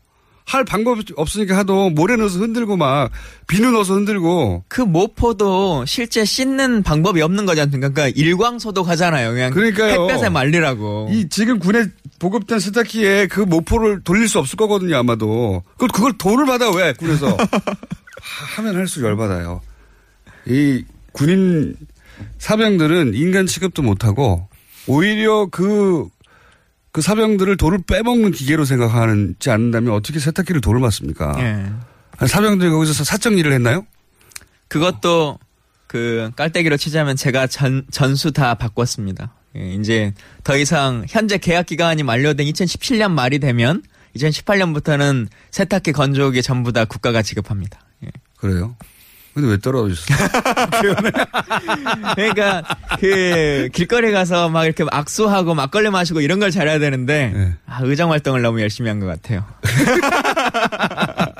할 0.44 0.64
방법이 0.64 1.04
없으니까 1.16 1.56
하도 1.58 1.90
모래 1.90 2.16
넣어서 2.16 2.38
흔들고 2.38 2.78
막 2.78 3.10
비누 3.46 3.70
넣어서 3.70 3.94
흔들고 3.94 4.64
그 4.68 4.80
모포도 4.80 5.84
실제 5.86 6.24
씻는 6.24 6.82
방법이 6.82 7.20
없는 7.20 7.44
거지 7.44 7.60
않습니까? 7.60 7.90
그러니까 7.90 8.18
일광 8.18 8.58
소독하잖아요. 8.58 9.30
그냥 9.32 9.52
그러니까요. 9.52 10.02
햇볕에 10.08 10.30
말리라고. 10.30 11.08
이 11.12 11.28
지금 11.28 11.58
군에 11.58 11.84
보급된 12.18 12.60
세탁기에 12.60 13.26
그 13.26 13.40
모포를 13.40 14.00
돌릴 14.04 14.26
수 14.26 14.38
없을 14.38 14.56
거거든요 14.56 14.96
아마도. 14.96 15.62
그걸 15.72 15.88
그걸 15.88 16.12
돈을 16.16 16.46
받아 16.46 16.70
왜 16.70 16.94
군에서 16.94 17.36
하- 18.28 18.62
하면 18.62 18.76
할수록 18.76 19.08
열받아요. 19.08 19.60
이 20.46 20.84
군인 21.12 21.74
사병들은 22.38 23.14
인간 23.14 23.46
취급도 23.46 23.82
못하고 23.82 24.48
오히려 24.86 25.46
그, 25.46 26.08
그 26.92 27.00
사병들을 27.02 27.56
돌을 27.56 27.80
빼먹는 27.86 28.32
기계로 28.32 28.64
생각하지 28.64 29.50
않는다면 29.50 29.92
어떻게 29.92 30.18
세탁기를 30.18 30.60
돌을 30.60 30.80
맞습니까? 30.80 31.34
예. 31.38 32.26
사병들이 32.26 32.70
거기서 32.70 33.04
사적 33.04 33.38
일을 33.38 33.52
했나요? 33.52 33.86
그것도 34.68 35.38
그 35.86 36.30
깔때기로 36.36 36.76
치자면 36.76 37.16
제가 37.16 37.46
전, 37.46 37.86
전수 37.90 38.32
다 38.32 38.54
바꿨습니다. 38.54 39.34
예, 39.56 39.72
이제 39.74 40.12
더 40.44 40.56
이상 40.58 41.04
현재 41.08 41.38
계약 41.38 41.66
기간이 41.66 42.02
만료된 42.02 42.46
2017년 42.46 43.12
말이 43.12 43.38
되면 43.38 43.82
2018년부터는 44.16 45.28
세탁기 45.50 45.92
건조기 45.92 46.42
전부 46.42 46.72
다 46.72 46.84
국가가 46.84 47.22
지급합니다. 47.22 47.80
예. 48.44 48.48
그래요? 48.48 48.74
근데 49.34 49.50
왜 49.50 49.58
떨어졌어요? 49.58 50.18
그러니까 52.16 52.62
그 52.98 53.68
길거리 53.72 54.10
가서 54.10 54.48
막 54.48 54.64
이렇게 54.64 54.84
악수하고 54.90 55.54
막걸리 55.54 55.90
마시고 55.90 56.20
이런 56.22 56.40
걸 56.40 56.50
잘해야 56.50 56.80
되는데 56.80 57.30
네. 57.32 57.54
아, 57.66 57.78
의정 57.84 58.10
활동을 58.10 58.42
너무 58.42 58.60
열심히 58.60 58.88
한 58.88 58.98
것 58.98 59.06
같아요. 59.06 59.44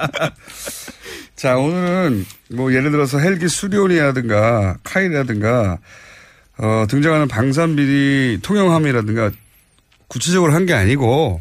자, 1.35 1.57
오늘은 1.57 2.25
뭐 2.53 2.73
예를 2.75 2.91
들어서 2.91 3.19
헬기 3.19 3.49
수리온이라든가 3.49 4.77
카이라든가 4.83 5.79
어, 6.59 6.85
등장하는 6.89 7.29
방산비리 7.29 8.41
통영함이라든가 8.43 9.31
구체적으로 10.09 10.53
한 10.55 10.67
게 10.67 10.73
아니고 10.75 11.41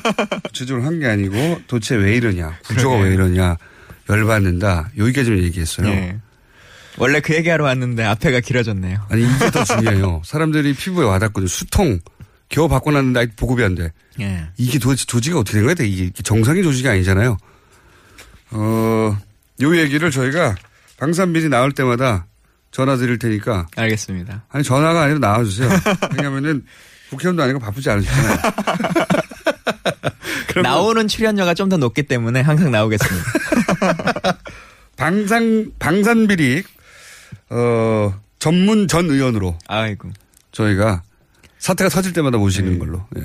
구체적으로 0.44 0.84
한 0.84 0.98
게 1.00 1.06
아니고 1.06 1.60
도대체 1.66 1.94
왜 1.96 2.14
이러냐 2.16 2.58
구조가 2.66 2.96
그러게요. 2.96 3.04
왜 3.08 3.14
이러냐 3.14 3.56
열받는다 4.08 4.90
여기까지만 4.96 5.40
얘기했어요. 5.44 5.88
예. 5.88 6.16
원래 6.96 7.20
그 7.20 7.34
얘기하러 7.34 7.64
왔는데 7.64 8.02
앞에가 8.04 8.40
길어졌네요. 8.40 9.06
아니 9.10 9.22
이게 9.22 9.50
더 9.50 9.62
중요해요. 9.64 10.22
사람들이 10.24 10.74
피부에 10.74 11.04
와닿거든요. 11.04 11.46
수통 11.48 11.98
겨우 12.48 12.68
바꿔놨는데 12.68 13.20
아직 13.20 13.36
보급이 13.36 13.62
안 13.62 13.74
돼. 13.74 13.92
예. 14.20 14.46
이게 14.56 14.78
도대체 14.78 15.04
조직이 15.04 15.36
어떻게 15.36 15.58
된 15.58 15.64
거야? 15.64 15.74
이게 15.86 16.10
정상의 16.22 16.62
조직이 16.62 16.88
아니잖아요. 16.88 17.36
어, 18.50 19.18
요 19.60 19.76
얘기를 19.76 20.10
저희가 20.10 20.56
방산비리 20.98 21.48
나올 21.50 21.72
때마다 21.72 22.26
전화 22.70 22.96
드릴 22.96 23.18
테니까. 23.18 23.66
알겠습니다. 23.76 24.44
아니, 24.48 24.64
전화가 24.64 25.02
아니라 25.02 25.18
나와주세요. 25.20 25.68
왜냐면은 26.16 26.64
국회의원도 27.10 27.42
아니고 27.42 27.58
바쁘지 27.58 27.88
않으시잖아요. 27.90 28.38
나오는 30.62 31.06
출연료가 31.06 31.54
좀 31.54 31.68
더 31.68 31.76
높기 31.76 32.02
때문에 32.04 32.40
항상 32.40 32.70
나오겠습니다. 32.70 33.26
방산, 34.96 35.72
방산 35.78 36.26
비리, 36.26 36.62
어, 37.50 38.14
전문 38.38 38.88
전 38.88 39.10
의원으로 39.10 39.56
아이고. 39.66 40.10
저희가 40.52 41.02
사태가 41.58 41.90
터질 41.90 42.12
때마다 42.12 42.38
모시는 42.38 42.72
네. 42.72 42.78
걸로. 42.78 43.06
예. 43.16 43.22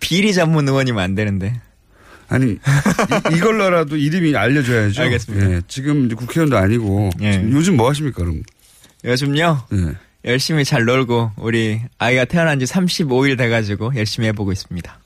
비리 0.00 0.32
전문 0.32 0.68
의원이면 0.68 1.02
안 1.02 1.14
되는데. 1.14 1.60
아니 2.28 2.52
이, 2.52 2.58
이걸로라도 3.36 3.96
이름이 3.96 4.36
알려줘야죠. 4.36 5.02
알겠습니다. 5.02 5.50
예, 5.50 5.62
지금 5.66 6.06
이제 6.06 6.14
국회의원도 6.14 6.56
아니고 6.56 7.10
예. 7.22 7.42
요즘 7.50 7.76
뭐 7.76 7.88
하십니까 7.90 8.18
그럼? 8.22 8.42
요즘요 9.04 9.66
예. 9.72 9.94
열심히 10.24 10.64
잘 10.64 10.84
놀고 10.84 11.32
우리 11.36 11.80
아이가 11.98 12.24
태어난 12.24 12.60
지 12.60 12.66
35일 12.66 13.36
돼가지고 13.36 13.96
열심히 13.96 14.28
해보고 14.28 14.52
있습니다. 14.52 14.99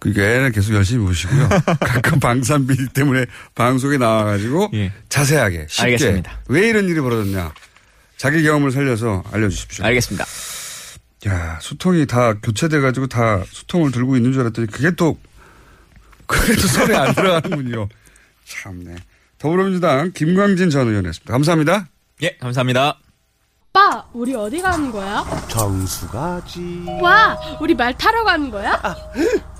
그러니까 0.00 0.22
애는 0.24 0.52
계속 0.52 0.74
열심히 0.74 1.04
보시고요. 1.04 1.48
가끔 1.80 2.18
방산비리 2.18 2.88
때문에 2.88 3.26
방송에 3.54 3.98
나와가지고 3.98 4.70
예. 4.74 4.92
자세하게 5.08 5.66
쉽게 5.68 5.82
알겠습니다. 5.84 6.40
왜 6.48 6.68
이런 6.68 6.88
일이 6.88 7.00
벌어졌냐 7.00 7.52
자기 8.16 8.42
경험을 8.42 8.70
살려서 8.70 9.24
알려주십시오. 9.30 9.84
알겠습니다. 9.84 10.24
야, 11.28 11.58
수통이 11.60 12.06
다 12.06 12.34
교체돼가지고 12.34 13.06
다 13.08 13.42
수통을 13.46 13.92
들고 13.92 14.16
있는 14.16 14.32
줄 14.32 14.42
알았더니 14.42 14.68
그게 14.68 14.90
또, 14.92 15.18
그게 16.26 16.54
또 16.54 16.66
손에 16.66 16.96
안 16.96 17.14
들어가는군요. 17.14 17.88
참네. 18.44 18.96
더불어민주당 19.38 20.12
김광진 20.12 20.70
전 20.70 20.88
의원이었습니다. 20.88 21.32
감사합니다. 21.32 21.88
예, 22.22 22.36
감사합니다. 22.38 22.98
오빠, 23.70 24.04
우리 24.12 24.34
어디 24.34 24.60
가는 24.60 24.90
거야? 24.90 25.24
정수 25.48 26.08
가지. 26.08 26.84
와, 27.00 27.38
우리 27.60 27.74
말 27.74 27.96
타러 27.96 28.24
가는 28.24 28.50
거야? 28.50 28.80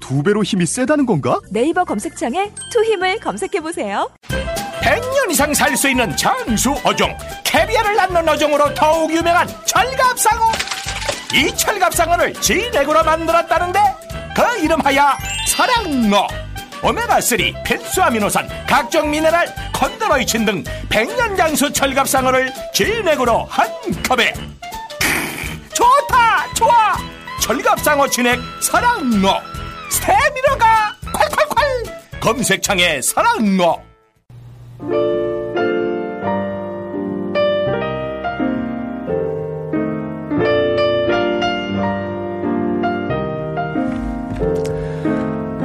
두 0.00 0.22
배로 0.22 0.42
힘이 0.42 0.66
세다는 0.66 1.06
건가? 1.06 1.38
네이버 1.50 1.84
검색창에 1.84 2.50
투 2.72 2.84
힘을 2.84 3.18
검색해보세요. 3.20 4.10
100년 4.82 5.30
이상 5.30 5.52
살 5.54 5.76
수 5.76 5.88
있는 5.88 6.16
장수 6.16 6.74
어종 6.84 7.16
캐비아를 7.44 7.94
낳는 7.96 8.28
어종으로 8.28 8.74
더욱 8.74 9.12
유명한 9.12 9.46
철갑상어. 9.66 10.50
이 11.34 11.54
철갑상어를 11.56 12.32
진액으로 12.34 13.04
만들었다는데 13.04 13.78
그 14.34 14.58
이름하여 14.64 15.12
사랑어 15.46 16.26
오메가3 16.82 17.62
필수 17.64 18.02
아미노산 18.02 18.48
각종 18.66 19.10
미네랄 19.10 19.46
컨드로이친 19.72 20.44
등 20.46 20.64
100년 20.88 21.36
장수 21.36 21.70
철갑상어를 21.72 22.50
진액으로 22.72 23.44
한 23.44 23.68
컵에. 24.08 24.32
크, 24.32 25.74
좋다 25.74 26.52
좋아! 26.54 26.96
철갑상어 27.42 28.08
진액 28.08 28.40
사랑어 28.62 29.40
스테미너가 29.90 30.96
콸콸콸 31.02 32.20
검색창에 32.20 33.00
사랑어 33.02 33.82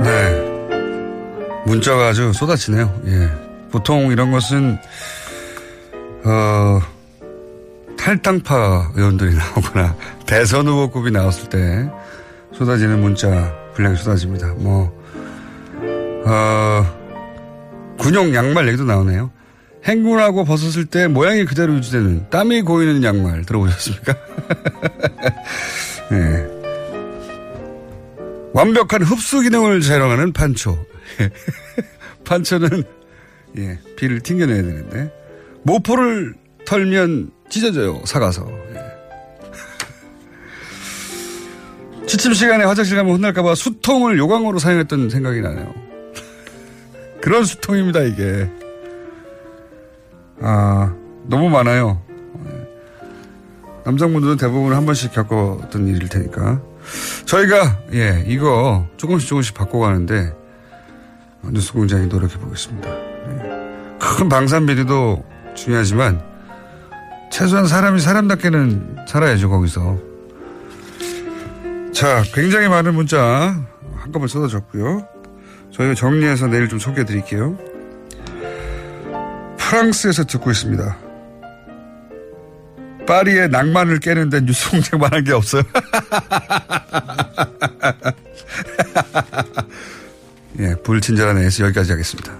네. 0.03 1.63
문자가 1.65 2.07
아주 2.09 2.31
쏟아지네요. 2.33 3.01
예. 3.07 3.29
보통 3.71 4.11
이런 4.11 4.31
것은, 4.31 4.77
어, 6.23 6.79
탈당파 7.97 8.91
의원들이 8.95 9.33
나오거나 9.35 9.95
대선 10.25 10.67
후보급이 10.67 11.11
나왔을 11.11 11.49
때 11.49 11.89
쏟아지는 12.53 13.01
문자 13.01 13.51
분량이 13.75 13.95
쏟아집니다. 13.97 14.53
뭐, 14.55 14.91
어, 16.25 16.85
군용 17.97 18.33
양말 18.33 18.67
얘기도 18.67 18.83
나오네요. 18.85 19.31
행군하고 19.83 20.45
벗었을 20.45 20.85
때 20.85 21.07
모양이 21.07 21.45
그대로 21.45 21.75
유지되는 21.75 22.29
땀이 22.29 22.63
고이는 22.63 23.03
양말 23.03 23.45
들어보셨습니까? 23.45 24.15
네. 26.09 26.47
완벽한 28.53 29.03
흡수 29.03 29.41
기능을 29.41 29.81
자랑하는 29.81 30.33
판초. 30.33 30.85
판초는 32.25 32.83
예, 33.57 33.79
비를 33.95 34.19
튕겨내야 34.21 34.63
되는데 34.63 35.13
모포를 35.63 36.33
털면 36.65 37.31
찢어져요 37.49 38.01
사가서. 38.05 38.49
취침 42.07 42.33
시간에 42.33 42.63
화장실 42.63 42.97
가면 42.97 43.13
혼날까봐 43.15 43.55
수통을 43.55 44.17
요강으로 44.17 44.59
사용했던 44.59 45.09
생각이 45.09 45.41
나네요. 45.41 45.73
그런 47.21 47.43
수통입니다 47.43 48.01
이게. 48.01 48.49
아 50.41 50.93
너무 51.23 51.49
많아요. 51.49 52.01
남성분들은 53.85 54.37
대부분 54.37 54.73
한 54.73 54.85
번씩 54.85 55.13
겪었던 55.13 55.87
일일 55.87 56.09
테니까. 56.09 56.59
저희가, 57.25 57.81
예, 57.93 58.23
이거 58.27 58.87
조금씩 58.97 59.29
조금씩 59.29 59.53
바꿔가는데, 59.53 60.33
뉴스 61.51 61.71
공장이 61.71 62.07
노력해 62.07 62.37
보겠습니다. 62.39 62.89
예. 62.89 63.97
큰 63.99 64.27
방산 64.27 64.65
비리도 64.65 65.23
중요하지만, 65.55 66.21
최소한 67.31 67.67
사람이 67.67 67.99
사람답게는 67.99 69.05
살아야죠, 69.07 69.49
거기서. 69.49 70.14
자, 71.95 72.23
굉장히 72.33 72.67
많은 72.67 72.93
문자 72.93 73.63
한꺼번에 73.95 74.27
쏟아졌고요. 74.27 75.07
저희가 75.71 75.93
정리해서 75.95 76.47
내일 76.47 76.67
좀 76.67 76.77
소개해 76.79 77.05
드릴게요. 77.05 77.57
프랑스에서 79.57 80.25
듣고 80.25 80.51
있습니다. 80.51 80.97
파리의 83.07 83.49
낭만을 83.49 83.99
깨는 83.99 84.29
데 84.29 84.41
뉴스 84.41 84.69
공장만 84.71 85.13
한 85.13 85.23
게 85.23 85.31
없어요. 85.31 85.61
예, 90.59 90.75
불친절한 90.83 91.37
애에서 91.37 91.65
여기까지 91.65 91.91
하겠습니다. 91.91 92.33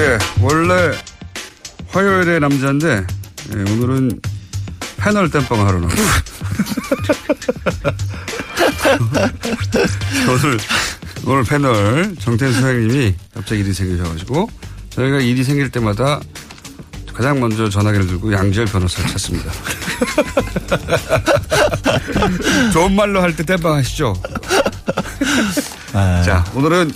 예, 0.00 0.18
원래 0.40 0.92
화요일에 1.88 2.38
남자인데 2.38 3.06
예, 3.54 3.58
오늘은 3.72 4.18
패널 4.96 5.30
땜빵 5.30 5.66
하러 5.66 5.78
나왔어요. 5.80 6.06
오늘, 10.30 10.58
오늘 11.26 11.44
패널 11.44 12.16
정태현 12.18 12.54
소장님이 12.54 13.14
갑자기 13.34 13.60
일이 13.60 13.74
생기셔가지고 13.74 14.48
저희가 14.88 15.20
일이 15.20 15.44
생길 15.44 15.70
때마다 15.70 16.18
가장 17.12 17.38
먼저 17.38 17.68
전화기를 17.68 18.06
들고 18.06 18.32
양지열 18.32 18.64
변호사를 18.66 19.10
찾습니다. 19.10 19.52
좋은 22.72 22.96
말로 22.96 23.20
할 23.20 23.36
때 23.36 23.44
땜빵 23.44 23.74
하시죠. 23.76 24.14
자, 25.92 26.44
오늘은 26.54 26.92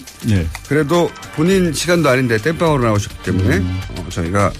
그래도 0.68 1.10
본인 1.34 1.72
시간도 1.72 2.08
아닌데 2.08 2.38
땜빵으로 2.38 2.84
나오셨기 2.84 3.22
때문에 3.24 3.58
어, 3.96 4.06
저희가 4.08 4.52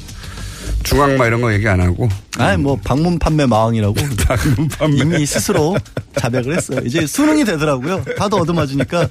중앙마 0.82 1.26
이런 1.26 1.40
거 1.40 1.52
얘기 1.52 1.66
안 1.66 1.80
하고. 1.80 2.08
아니, 2.38 2.60
뭐, 2.62 2.76
방문 2.84 3.18
판매 3.18 3.46
마왕이라고. 3.46 3.94
방문 4.28 4.68
판매. 4.68 4.96
이미 4.98 5.26
스스로 5.26 5.76
자백을 6.18 6.54
했어요. 6.56 6.80
이제 6.84 7.06
수능이 7.06 7.44
되더라고요. 7.44 8.04
다도 8.18 8.36
얻어맞으니까. 8.38 9.08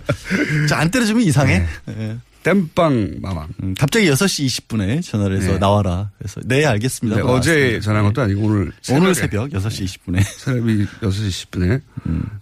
안 0.73 0.91
때려주면 0.91 1.23
이상해. 1.23 1.65
네. 1.85 1.95
네. 1.97 2.17
땜빵 2.43 3.19
마왕. 3.21 3.47
음, 3.63 3.73
갑자기 3.77 4.09
6시 4.09 4.45
20분에 4.47 5.01
전화를 5.01 5.37
해서 5.37 5.53
네. 5.53 5.59
나와라. 5.59 6.11
그래서 6.17 6.41
네, 6.45 6.65
알겠습니다. 6.65 7.17
네, 7.17 7.23
어제 7.25 7.79
전화한 7.79 8.07
것도 8.07 8.21
아니고 8.21 8.45
오늘 8.45 8.71
오늘. 8.91 9.15
새벽 9.15 9.49
6시 9.49 9.85
20분에. 9.85 10.23
새벽 10.37 10.63
6시 10.65 11.01
20분에. 11.01 11.81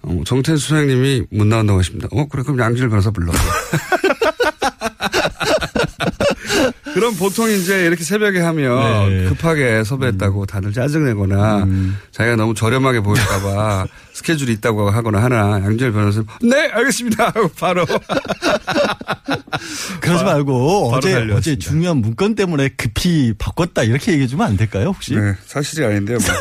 어, 0.01 0.21
정태현 0.25 0.57
수장님이 0.57 1.25
못 1.31 1.45
나온다고 1.45 1.79
하십니다. 1.79 2.07
어, 2.11 2.27
그래, 2.27 2.43
그럼 2.43 2.59
양질 2.59 2.89
변호사 2.89 3.11
불러. 3.11 3.31
그럼 6.93 7.15
보통 7.15 7.49
이제 7.49 7.85
이렇게 7.85 8.03
새벽에 8.03 8.39
하면 8.41 9.09
네. 9.09 9.25
급하게 9.29 9.83
섭외했다고 9.83 10.45
다들 10.45 10.73
짜증내거나 10.73 11.63
음. 11.63 11.97
자기가 12.11 12.35
너무 12.35 12.53
저렴하게 12.53 12.99
보일까봐 12.99 13.87
스케줄이 14.21 14.51
있다고 14.53 14.91
하거나 14.91 15.23
하나 15.23 15.53
양재열 15.63 15.91
변호사는 15.93 16.27
네 16.43 16.69
알겠습니다 16.71 17.25
하고 17.27 17.47
바로 17.59 17.85
그러지 19.99 20.23
말고 20.23 20.91
어제 20.93 21.09
달려왔습니다. 21.11 21.37
어제 21.37 21.55
중요한 21.57 21.97
문건 21.97 22.35
때문에 22.35 22.69
급히 22.69 23.33
바꿨다 23.37 23.83
이렇게 23.83 24.11
얘기해 24.11 24.27
주면 24.27 24.47
안 24.47 24.57
될까요 24.57 24.87
혹시? 24.89 25.15
네, 25.15 25.33
사실이 25.47 25.83
아닌데요. 25.85 26.19
뭐. 26.19 26.27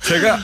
제가 0.00 0.38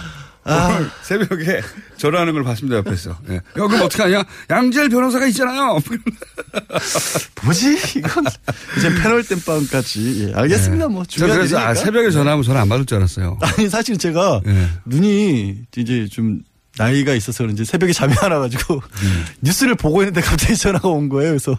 오늘 0.44 0.90
새벽에 1.02 1.60
전화하는 1.96 2.32
걸 2.32 2.42
봤습니다 2.44 2.78
옆에서. 2.78 3.18
예. 3.28 3.36
야 3.36 3.40
그럼 3.52 3.82
어떻게 3.82 4.02
하냐? 4.02 4.24
양재열 4.48 4.88
변호사가 4.88 5.26
있잖아요. 5.26 5.78
뭐지 7.44 7.78
이건 7.96 8.24
이제 8.78 8.94
패널 9.02 9.22
땜빵까지 9.22 10.28
예, 10.28 10.34
알겠습니다 10.34 10.88
뭐저 10.88 11.10
중요한 11.10 11.38
그래서 11.38 11.58
아. 11.58 11.74
새벽에 11.74 12.10
전화하면 12.10 12.42
전화 12.42 12.62
안 12.62 12.68
받을 12.68 12.86
줄 12.86 12.98
알았어요. 12.98 13.38
아니 13.40 13.68
사실 13.68 13.98
제가 13.98 14.40
예. 14.46 14.68
눈이 14.86 15.62
이제 15.76 16.06
좀 16.10 16.40
나이가 16.80 17.14
있어서 17.14 17.44
그런지 17.44 17.64
새벽에 17.64 17.92
잠이 17.92 18.14
안 18.22 18.32
와가지고 18.32 18.74
음. 18.74 19.24
뉴스를 19.42 19.74
보고 19.74 20.00
있는데 20.02 20.20
갑자기 20.22 20.56
전화가 20.56 20.88
온 20.88 21.08
거예요. 21.10 21.30
그래서 21.32 21.56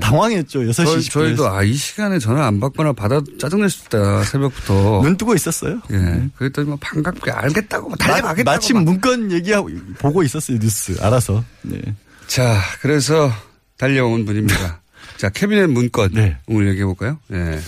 당황했죠. 0.00 0.60
6시 0.60 0.66
네. 0.66 0.72
저희, 0.84 0.98
20분에. 1.00 1.10
저희도 1.10 1.48
아 1.48 1.62
이 1.64 1.74
시간에 1.74 2.18
전화 2.20 2.46
안 2.46 2.60
받거나 2.60 2.92
받아 2.92 3.20
짜증낼 3.40 3.68
수 3.70 3.86
있다 3.86 4.22
새벽부터. 4.24 5.00
눈 5.02 5.16
뜨고 5.16 5.34
있었어요. 5.34 5.80
예. 5.90 6.28
그랬더니 6.36 6.68
뭐 6.68 6.78
반갑게 6.80 7.30
알겠다고 7.32 7.88
뭐 7.88 7.96
달려가겠다고. 7.96 8.44
마, 8.44 8.52
마침 8.52 8.76
막. 8.76 8.84
문건 8.84 9.32
얘기하고 9.32 9.68
보고 9.98 10.22
있었어요 10.22 10.58
뉴스 10.60 10.96
알아서. 11.00 11.42
네. 11.62 11.80
자 12.28 12.60
그래서 12.82 13.32
달려온 13.78 14.24
분입니다. 14.26 14.80
자 15.18 15.28
캐비넷 15.30 15.70
문건 15.70 16.10
네. 16.12 16.36
오늘 16.46 16.68
얘기해 16.68 16.84
볼까요? 16.84 17.18
예. 17.32 17.58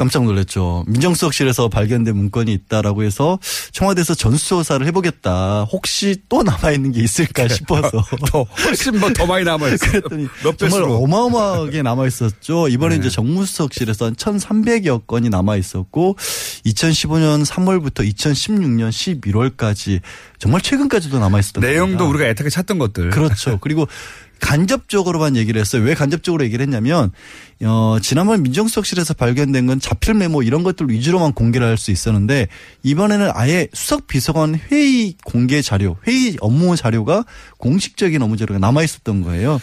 깜짝 0.00 0.24
놀랐죠. 0.24 0.84
민정수석실에서 0.86 1.68
발견된 1.68 2.16
문건이 2.16 2.50
있다라고 2.54 3.02
해서 3.02 3.38
청와대에서 3.72 4.14
전수조사를 4.14 4.86
해보겠다. 4.86 5.64
혹시 5.70 6.16
또 6.30 6.42
남아있는 6.42 6.92
게 6.92 7.02
있을까 7.02 7.46
싶어서. 7.48 8.02
더 8.32 8.44
훨씬 8.64 8.98
뭐 8.98 9.10
더 9.12 9.26
많이 9.26 9.44
남아 9.44 9.68
있어요. 9.68 9.90
그랬더니 9.90 10.26
몇 10.42 10.56
정말. 10.56 10.84
어마어마하게 10.84 11.82
남아 11.82 12.06
있었죠. 12.06 12.68
이번에 12.68 12.94
네. 12.94 13.00
이제 13.00 13.10
정무수석실에서 13.10 14.06
한 14.06 14.14
1,300여 14.14 15.06
건이 15.06 15.28
남아 15.28 15.56
있었고 15.56 16.16
2015년 16.64 17.44
3월부터 17.44 18.08
2016년 18.10 18.88
11월까지 18.88 20.00
정말 20.38 20.62
최근까지도 20.62 21.18
남아 21.18 21.40
있었던 21.40 21.60
내용도 21.60 21.98
겁니다. 21.98 22.04
우리가 22.06 22.30
애타게 22.30 22.48
찾던 22.48 22.78
것들. 22.78 23.10
그렇죠. 23.10 23.58
그리고 23.60 23.86
간접적으로만 24.40 25.36
얘기를 25.36 25.60
했어요. 25.60 25.82
왜 25.82 25.94
간접적으로 25.94 26.44
얘기를 26.44 26.62
했냐면 26.62 27.12
어 27.62 27.98
지난번 28.02 28.42
민정수석실에서 28.42 29.14
발견된 29.14 29.66
건 29.66 29.80
자필 29.80 30.14
메모 30.14 30.42
이런 30.42 30.62
것들 30.62 30.88
위주로만 30.90 31.32
공개를 31.32 31.66
할 31.66 31.76
수 31.76 31.90
있었는데 31.90 32.48
이번에는 32.82 33.30
아예 33.34 33.68
수석 33.72 34.06
비서관 34.06 34.58
회의 34.70 35.14
공개 35.24 35.62
자료, 35.62 35.96
회의 36.06 36.36
업무 36.40 36.76
자료가 36.76 37.24
공식적인 37.58 38.20
업무 38.22 38.36
자료가 38.36 38.58
남아 38.58 38.82
있었던 38.82 39.22
거예요. 39.22 39.60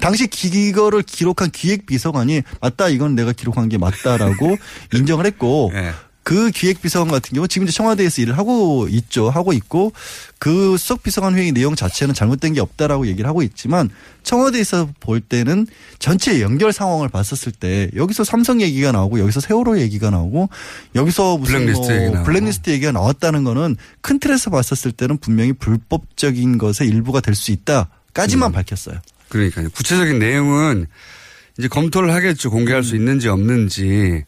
당시 0.00 0.26
기- 0.26 0.68
이거를 0.68 1.02
기록한 1.02 1.50
기획 1.50 1.86
비서관이 1.86 2.42
맞다 2.60 2.88
이건 2.88 3.14
내가 3.14 3.32
기록한 3.32 3.68
게 3.68 3.78
맞다라고 3.78 4.56
인정을 4.94 5.26
했고 5.26 5.70
예. 5.74 5.92
그 6.30 6.52
기획비서관 6.52 7.08
같은 7.10 7.34
경우 7.34 7.48
지금 7.48 7.66
이제 7.66 7.74
청와대에서 7.76 8.22
일을 8.22 8.38
하고 8.38 8.86
있죠. 8.88 9.30
하고 9.30 9.52
있고 9.52 9.92
그 10.38 10.76
수석비서관 10.76 11.34
회의 11.34 11.50
내용 11.50 11.74
자체는 11.74 12.14
잘못된 12.14 12.52
게 12.52 12.60
없다라고 12.60 13.08
얘기를 13.08 13.28
하고 13.28 13.42
있지만 13.42 13.90
청와대에서 14.22 14.90
볼 15.00 15.20
때는 15.20 15.66
전체 15.98 16.40
연결 16.40 16.72
상황을 16.72 17.08
봤었을 17.08 17.50
때 17.50 17.90
여기서 17.96 18.22
삼성 18.22 18.60
얘기가 18.60 18.92
나오고 18.92 19.18
여기서 19.18 19.40
세월호 19.40 19.80
얘기가 19.80 20.10
나오고 20.10 20.48
여기서 20.94 21.38
무슨 21.38 21.66
블랙리스트 21.66 21.90
뭐 21.90 22.06
얘기. 22.06 22.24
블랙리스트 22.24 22.70
얘기가 22.70 22.92
나왔다는 22.92 23.42
거는 23.42 23.76
큰 24.00 24.20
틀에서 24.20 24.50
봤었을 24.50 24.92
때는 24.92 25.18
분명히 25.18 25.52
불법적인 25.52 26.58
것의 26.58 26.88
일부가 26.88 27.20
될수 27.20 27.50
음. 27.50 27.54
있다까지만 27.54 28.52
밝혔어요. 28.52 29.00
그러니까요. 29.30 29.68
구체적인 29.70 30.20
내용은 30.20 30.86
이제 31.58 31.66
검토를 31.66 32.14
하겠죠. 32.14 32.52
공개할 32.52 32.84
수 32.84 32.94
있는지 32.94 33.26
없는지. 33.26 34.22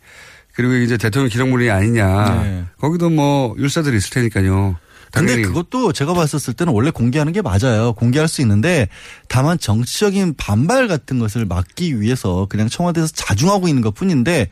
그리고 0.55 0.75
이제 0.75 0.97
대통령 0.97 1.29
기록물이 1.29 1.71
아니냐. 1.71 2.43
네. 2.43 2.65
거기도 2.79 3.11
뭐 3.11 3.55
율사들이 3.59 3.97
있을 3.97 4.11
테니까요. 4.11 4.77
근데 5.13 5.33
당연히 5.33 5.47
그것도 5.47 5.93
제가 5.93 6.15
봤었을 6.15 6.55
때는 6.55 6.73
원래 6.73 6.91
공개하는 6.91 7.35
게 7.35 7.43
맞아요. 7.43 7.93
공개할 7.93 8.29
수 8.29 8.41
있는데 8.41 8.89
다만 9.29 9.59
정치적인 9.59 10.35
반발 10.39 10.89
같은 10.89 11.19
것을 11.19 11.45
막기 11.45 12.01
위해서 12.01 12.47
그냥 12.49 12.69
청와대에서 12.71 13.13
자중하고 13.15 13.69
있는 13.69 13.83
것 13.83 13.95
뿐인데 13.95 14.49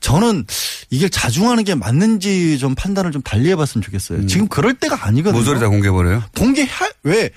저는 0.00 0.46
이게 0.88 1.10
자중하는 1.10 1.64
게 1.64 1.74
맞는지 1.74 2.58
좀 2.58 2.74
판단을 2.74 3.12
좀 3.12 3.20
달리 3.20 3.50
해봤으면 3.50 3.82
좋겠어요. 3.82 4.26
지금 4.26 4.48
그럴 4.48 4.72
때가 4.74 5.06
아니거든요. 5.06 5.38
모조리 5.38 5.60
다 5.60 5.68
공개해버려요. 5.68 6.22
공개할 6.34 6.90
왜 7.02 7.28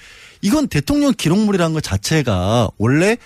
이건 0.42 0.68
대통령 0.70 1.14
기록물이라는 1.14 1.74
것 1.74 1.84
자체가 1.84 2.70
원래 2.78 3.18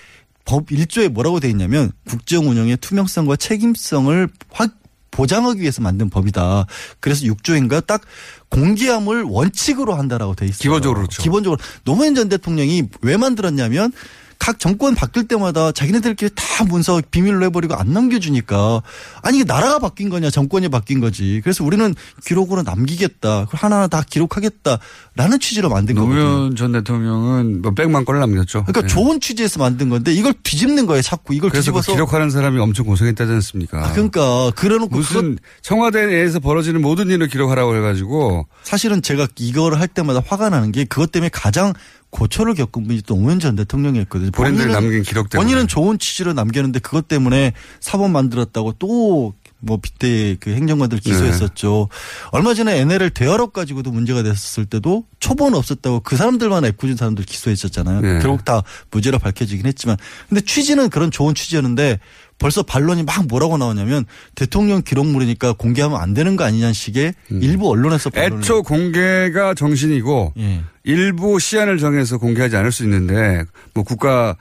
법 0.45 0.67
1조에 0.67 1.09
뭐라고 1.09 1.39
돼 1.39 1.49
있냐면 1.49 1.91
국정 2.07 2.47
운영의 2.47 2.77
투명성과 2.77 3.35
책임성을 3.35 4.29
확 4.51 4.71
보장하기 5.11 5.61
위해서 5.61 5.81
만든 5.81 6.09
법이다. 6.09 6.65
그래서 6.99 7.25
6조인가 7.25 7.85
딱 7.85 8.01
공개함을 8.49 9.23
원칙으로 9.23 9.95
한다라고 9.95 10.35
돼 10.35 10.45
있어요. 10.45 10.59
기본적으로 10.59 10.99
그렇죠. 10.99 11.23
기본적으로 11.23 11.59
노무현 11.83 12.15
전 12.15 12.29
대통령이 12.29 12.83
왜 13.01 13.17
만들었냐면 13.17 13.91
각 14.39 14.59
정권 14.59 14.95
바뀔 14.95 15.27
때마다 15.27 15.71
자기네들끼리 15.71 16.31
다 16.35 16.63
문서 16.65 17.01
비밀로 17.11 17.45
해버리고 17.45 17.75
안 17.75 17.93
넘겨주니까 17.93 18.81
아니 19.21 19.37
이게 19.37 19.43
나라가 19.45 19.79
바뀐 19.79 20.09
거냐 20.09 20.29
정권이 20.29 20.69
바뀐 20.69 20.99
거지. 20.99 21.41
그래서 21.43 21.63
우리는 21.63 21.93
기록으로 22.23 22.63
남기겠다. 22.63 23.45
그걸 23.45 23.59
하나하나 23.59 23.87
다 23.87 24.03
기록하겠다라는 24.07 25.39
취지로 25.39 25.69
만든 25.69 25.95
거거든요. 25.95 26.23
노무현 26.23 26.55
전 26.55 26.71
대통령은 26.71 27.61
뭐 27.61 27.73
백만 27.73 28.05
건을 28.05 28.19
남겼죠. 28.21 28.65
그러니까 28.65 28.81
네. 28.81 28.87
좋은 28.87 29.19
취지에서 29.19 29.59
만든 29.59 29.89
건데 29.89 30.13
이걸 30.13 30.33
뒤집는 30.43 30.85
거예요. 30.85 31.01
자꾸 31.01 31.33
이걸 31.33 31.49
그래서 31.49 31.71
그 31.71 31.79
뒤집어서 31.79 31.93
기록하는 31.93 32.29
사람이 32.29 32.59
엄청 32.59 32.85
고생했다지 32.85 33.31
않습니까? 33.31 33.85
아, 33.85 33.91
그러니까 33.91 34.51
그래놓고 34.55 34.95
무슨 34.95 35.37
청와대 35.61 36.05
내에서 36.05 36.39
벌어지는 36.39 36.81
모든 36.81 37.09
일을 37.09 37.27
기록하라고 37.27 37.75
해가지고 37.75 38.47
사실은 38.63 39.01
제가 39.01 39.27
이거를 39.37 39.79
할 39.79 39.87
때마다 39.87 40.21
화가 40.25 40.49
나는 40.49 40.71
게 40.71 40.85
그것 40.85 41.11
때문에 41.11 41.29
가장 41.29 41.73
고초를 42.15 42.53
겪은 42.55 42.87
분이 42.87 43.01
또 43.05 43.15
노무현 43.15 43.39
전 43.41 43.57
대통령이었거든요. 43.57 44.31
본인은- 44.31 44.71
남긴 44.71 45.03
기록 45.03 45.29
때문에. 45.29 45.45
본인은 45.45 45.67
좋은 45.67 45.99
취지로 45.99 46.31
남겼는데 46.31 46.79
그것 46.79 47.09
때문에 47.09 47.51
사법 47.81 48.09
만들었다고 48.11 48.73
또 48.79 49.33
뭐 49.61 49.77
빗대 49.81 50.37
그 50.39 50.51
행정관들 50.51 50.99
기소했었죠. 50.99 51.87
네. 51.89 52.27
얼마 52.33 52.53
전에 52.53 52.77
NLL 52.81 53.09
대화록 53.09 53.51
가지고도 53.51 53.89
문제가 53.91 54.21
됐었을 54.21 54.65
때도 54.65 55.05
초본 55.19 55.55
없었다고 55.55 56.01
그 56.01 56.15
사람들만 56.17 56.65
애꿎은 56.65 56.95
사람들 56.97 57.25
기소했었잖아요. 57.25 58.01
네. 58.01 58.19
결국 58.21 58.45
다 58.45 58.61
무죄로 58.91 59.17
밝혀지긴 59.17 59.65
했지만 59.65 59.97
근데 60.29 60.41
취지는 60.41 60.89
그런 60.89 61.09
좋은 61.09 61.33
취지였는데 61.33 61.99
벌써 62.37 62.63
반론이 62.63 63.03
막 63.03 63.27
뭐라고 63.27 63.57
나오냐면 63.57 64.05
대통령 64.35 64.81
기록물이니까 64.81 65.53
공개하면 65.53 65.99
안 65.99 66.13
되는 66.13 66.35
거 66.35 66.43
아니냐는 66.43 66.73
식의 66.73 67.13
일부 67.29 67.69
언론에서 67.69 68.09
반론을 68.09 68.37
음. 68.37 68.39
애초 68.39 68.63
공개가 68.63 69.53
정신이고 69.53 70.33
예. 70.37 70.63
일부 70.83 71.39
시한을 71.39 71.77
정해서 71.77 72.17
공개하지 72.17 72.57
않을 72.57 72.71
수 72.71 72.83
있는데 72.83 73.43
뭐 73.73 73.83
국가 73.83 74.35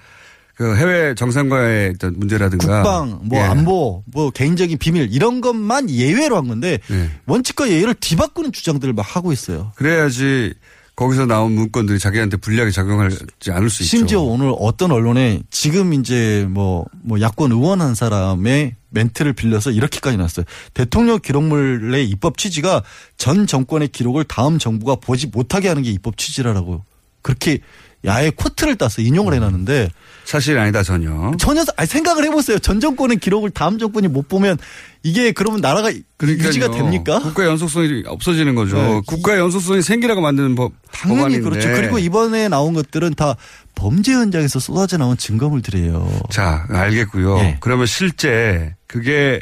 그 0.54 0.76
해외 0.76 1.14
정상과의 1.14 1.94
어떤 1.96 2.18
문제라든가 2.18 2.82
국방, 2.82 3.20
뭐 3.24 3.38
예. 3.38 3.42
안보, 3.42 4.04
뭐 4.06 4.30
개인적인 4.30 4.78
비밀 4.78 5.08
이런 5.12 5.40
것만 5.40 5.90
예외로 5.90 6.36
한 6.36 6.46
건데 6.46 6.78
예. 6.90 7.10
원칙과 7.26 7.68
예외를 7.70 7.94
뒤바꾸는 7.94 8.52
주장들을 8.52 8.94
막 8.94 9.16
하고 9.16 9.32
있어요. 9.32 9.72
그래야지 9.74 10.54
거기서 10.96 11.26
나온 11.26 11.52
문건들이 11.52 11.98
자기한테 11.98 12.36
불리하게 12.36 12.70
작용하지 12.70 13.50
않을 13.50 13.68
수 13.68 13.82
있죠. 13.82 13.96
심지어 13.96 14.20
오늘 14.20 14.54
어떤 14.58 14.92
언론에 14.92 15.40
지금 15.50 15.92
이제 15.92 16.46
뭐, 16.48 16.86
뭐 17.02 17.20
야권 17.20 17.50
의원 17.50 17.80
한 17.80 17.94
사람의 17.94 18.76
멘트를 18.90 19.32
빌려서 19.32 19.72
이렇게까지 19.72 20.16
났어요. 20.16 20.46
대통령 20.72 21.18
기록물의 21.18 22.08
입법 22.08 22.38
취지가 22.38 22.82
전 23.16 23.46
정권의 23.46 23.88
기록을 23.88 24.24
다음 24.24 24.58
정부가 24.58 24.94
보지 24.96 25.26
못하게 25.26 25.68
하는 25.68 25.82
게 25.82 25.90
입법 25.90 26.16
취지라고 26.16 26.84
그렇게 27.22 27.58
야의 28.04 28.32
코트를 28.32 28.76
따서 28.76 29.00
인용을 29.00 29.34
해놨는데 29.34 29.90
사실 30.24 30.58
아니다 30.58 30.82
전혀. 30.82 31.32
전혀 31.38 31.64
아니, 31.76 31.86
생각을 31.86 32.24
해보세요. 32.24 32.58
전 32.58 32.80
정권의 32.80 33.18
기록을 33.18 33.50
다음 33.50 33.78
정권이 33.78 34.08
못 34.08 34.28
보면 34.28 34.58
이게 35.02 35.32
그러면 35.32 35.60
나라가 35.60 35.90
그러니까요. 36.16 36.48
유지가 36.48 36.70
됩니까? 36.70 37.18
국가 37.20 37.44
연속성이 37.44 38.04
없어지는 38.06 38.54
거죠. 38.54 38.76
네. 38.76 39.00
국가 39.06 39.38
연속성이 39.38 39.82
생기라고 39.82 40.20
만드는 40.20 40.54
법 40.54 40.72
당연히 40.92 41.40
법안인데. 41.40 41.48
그렇죠. 41.48 41.68
그리고 41.80 41.98
이번에 41.98 42.48
나온 42.48 42.74
것들은 42.74 43.14
다 43.14 43.36
범죄 43.74 44.12
현장에서 44.12 44.58
쏟아져 44.58 44.96
나온 44.96 45.16
증거물들이에요. 45.16 46.22
자, 46.30 46.66
알겠고요. 46.70 47.38
예. 47.38 47.56
그러면 47.60 47.86
실제 47.86 48.74
그게 48.86 49.40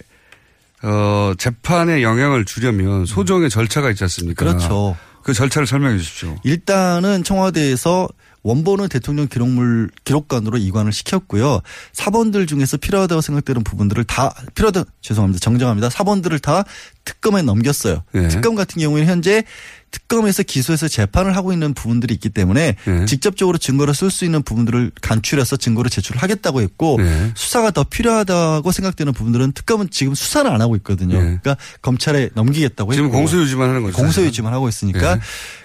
어 0.83 1.33
재판에 1.39 2.03
영향을 2.03 2.45
주려면 2.45 3.07
소정의 3.07 3.51
절차가 3.51 3.91
있지 3.91 4.03
않습니까? 4.05 4.45
그렇죠. 4.45 4.97
그 5.23 5.33
절차를 5.33 5.67
설명해 5.69 5.99
주십시오. 5.99 6.37
일단은 6.43 7.23
청와대에서 7.23 8.09
원본은 8.43 8.89
대통령 8.89 9.29
기록물 9.29 9.91
기록관으로 10.05 10.59
이관을 10.59 10.93
시켰고요. 10.93 11.61
사본들 11.93 12.47
중에서 12.47 12.77
필요하다고 12.77 13.21
생각되는 13.21 13.63
부분들을 13.65 14.05
다 14.05 14.35
필요하다 14.55 14.85
죄송합니다. 15.01 15.41
정정합니다. 15.41 15.91
사본들을 15.91 16.39
다 16.41 16.65
특검에 17.05 17.43
넘겼어요. 17.43 18.03
네. 18.13 18.29
특검 18.29 18.55
같은 18.55 18.81
경우에는 18.81 19.11
현재 19.11 19.45
특검에서 19.93 20.43
기소해서 20.43 20.89
재판을 20.89 21.37
하고 21.37 21.53
있는 21.53 21.75
부분들이 21.75 22.15
있기 22.15 22.31
때문에 22.31 22.75
네. 22.85 23.05
직접적으로 23.05 23.59
증거로 23.59 23.93
쓸수 23.93 24.25
있는 24.25 24.43
부분들을 24.43 24.91
간추려서 25.01 25.57
증거로 25.59 25.89
제출하겠다고 25.89 26.63
했고 26.63 26.97
네. 26.99 27.31
수사가 27.37 27.71
더 27.71 27.85
필요하다고 27.85 28.73
생각되는 28.73 29.13
부분들은 29.13 29.53
특검은 29.53 29.89
지금 29.91 30.15
수사를 30.15 30.51
안 30.51 30.61
하고 30.61 30.75
있거든요. 30.77 31.19
네. 31.19 31.39
그러니까 31.43 31.57
검찰에 31.83 32.31
넘기겠다고 32.35 32.93
지금 32.93 33.07
했고 33.07 33.19
공소유지만 33.19 33.69
하는 33.69 33.83
거죠. 33.83 33.97
공소유지만 33.99 34.53
하고 34.53 34.69
있으니까 34.69 35.15
네. 35.15 35.21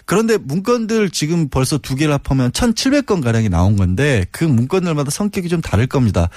그런데 0.06 0.38
문건들 0.38 1.10
지금 1.10 1.50
벌써 1.50 1.78
두 1.78 1.96
개를 1.96 2.14
합하면 2.14 2.52
1,700건 2.52 3.24
가량이 3.24 3.50
나온 3.50 3.76
건데 3.76 4.26
그 4.32 4.44
문건들마다 4.44 5.10
성격이 5.10 5.50
좀 5.50 5.62
다를 5.62 5.88
겁니다. 5.88 6.30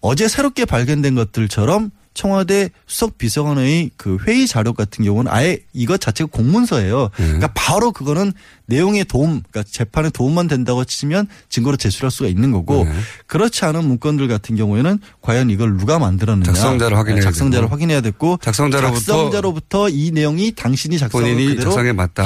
어제 0.00 0.28
새롭게 0.28 0.64
발견된 0.64 1.14
것들처럼 1.14 1.90
청와대 2.16 2.70
수석 2.86 3.18
비서관의 3.18 3.90
그 3.96 4.16
회의 4.26 4.46
자료 4.46 4.72
같은 4.72 5.04
경우는 5.04 5.30
아예 5.30 5.58
이것 5.74 6.00
자체가 6.00 6.30
공문서예요. 6.32 7.10
네. 7.18 7.24
그러니까 7.24 7.52
바로 7.54 7.92
그거는 7.92 8.32
내용에 8.64 9.04
도움, 9.04 9.42
그러니까 9.50 9.62
재판에 9.70 10.08
도움만 10.10 10.48
된다고 10.48 10.84
치면 10.84 11.28
증거로 11.50 11.76
제출할 11.76 12.10
수가 12.10 12.28
있는 12.28 12.50
거고 12.50 12.84
네. 12.84 12.92
그렇지 13.26 13.64
않은 13.66 13.84
문건들 13.86 14.28
같은 14.28 14.56
경우에는 14.56 14.98
과연 15.20 15.50
이걸 15.50 15.76
누가 15.76 15.98
만들었느냐, 15.98 16.52
작성자를 16.52 16.96
확인해야 16.96 17.22
작성자를 17.22 17.66
되고. 17.66 17.72
확인해야 17.72 18.00
됐고 18.00 18.38
작성자로부터 18.40 18.98
작성자로부터 19.00 19.88
이 19.90 20.10
내용이 20.10 20.52
당신이 20.52 20.98
작성한 20.98 21.36
그대로. 21.36 21.70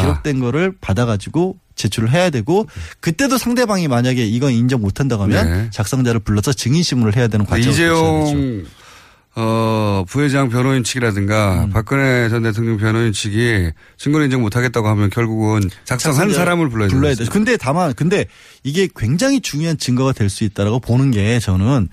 기록된 0.01 0.38
거를 0.41 0.72
받아가지고 0.80 1.57
제출을 1.74 2.12
해야 2.12 2.30
되고 2.30 2.66
그때도 3.01 3.38
상대방이 3.38 3.88
만약에 3.88 4.24
이건 4.24 4.53
인정 4.53 4.80
못한다고 4.82 5.24
하면 5.24 5.51
네. 5.51 5.70
작성자를 5.72 6.20
불러서 6.20 6.53
증인신문을 6.53 7.16
해야 7.16 7.26
되는 7.26 7.45
되죠. 7.45 7.70
이재용 7.70 8.64
어, 9.36 10.04
부회장 10.08 10.48
변호인 10.48 10.82
측이라든가 10.82 11.64
음. 11.66 11.70
박근혜 11.70 12.28
전 12.28 12.42
대통령 12.42 12.78
변호인 12.78 13.12
측이 13.12 13.70
증거를 13.96 14.26
인정 14.26 14.40
못하겠다고 14.42 14.88
하면 14.88 15.08
결국은 15.08 15.60
작성한 15.84 16.32
사람을 16.32 16.68
불러야 16.68 16.88
불러야 16.88 17.12
되죠. 17.12 17.20
되죠. 17.20 17.32
근데 17.32 17.56
다만 17.56 17.94
근데 17.94 18.26
이게 18.64 18.88
굉장히 18.96 19.40
중요한 19.40 19.78
증거가 19.78 20.12
될 20.12 20.30
수 20.30 20.44
있다라고 20.44 20.78
보는 20.78 21.10
게 21.10 21.40
저는 21.40 21.88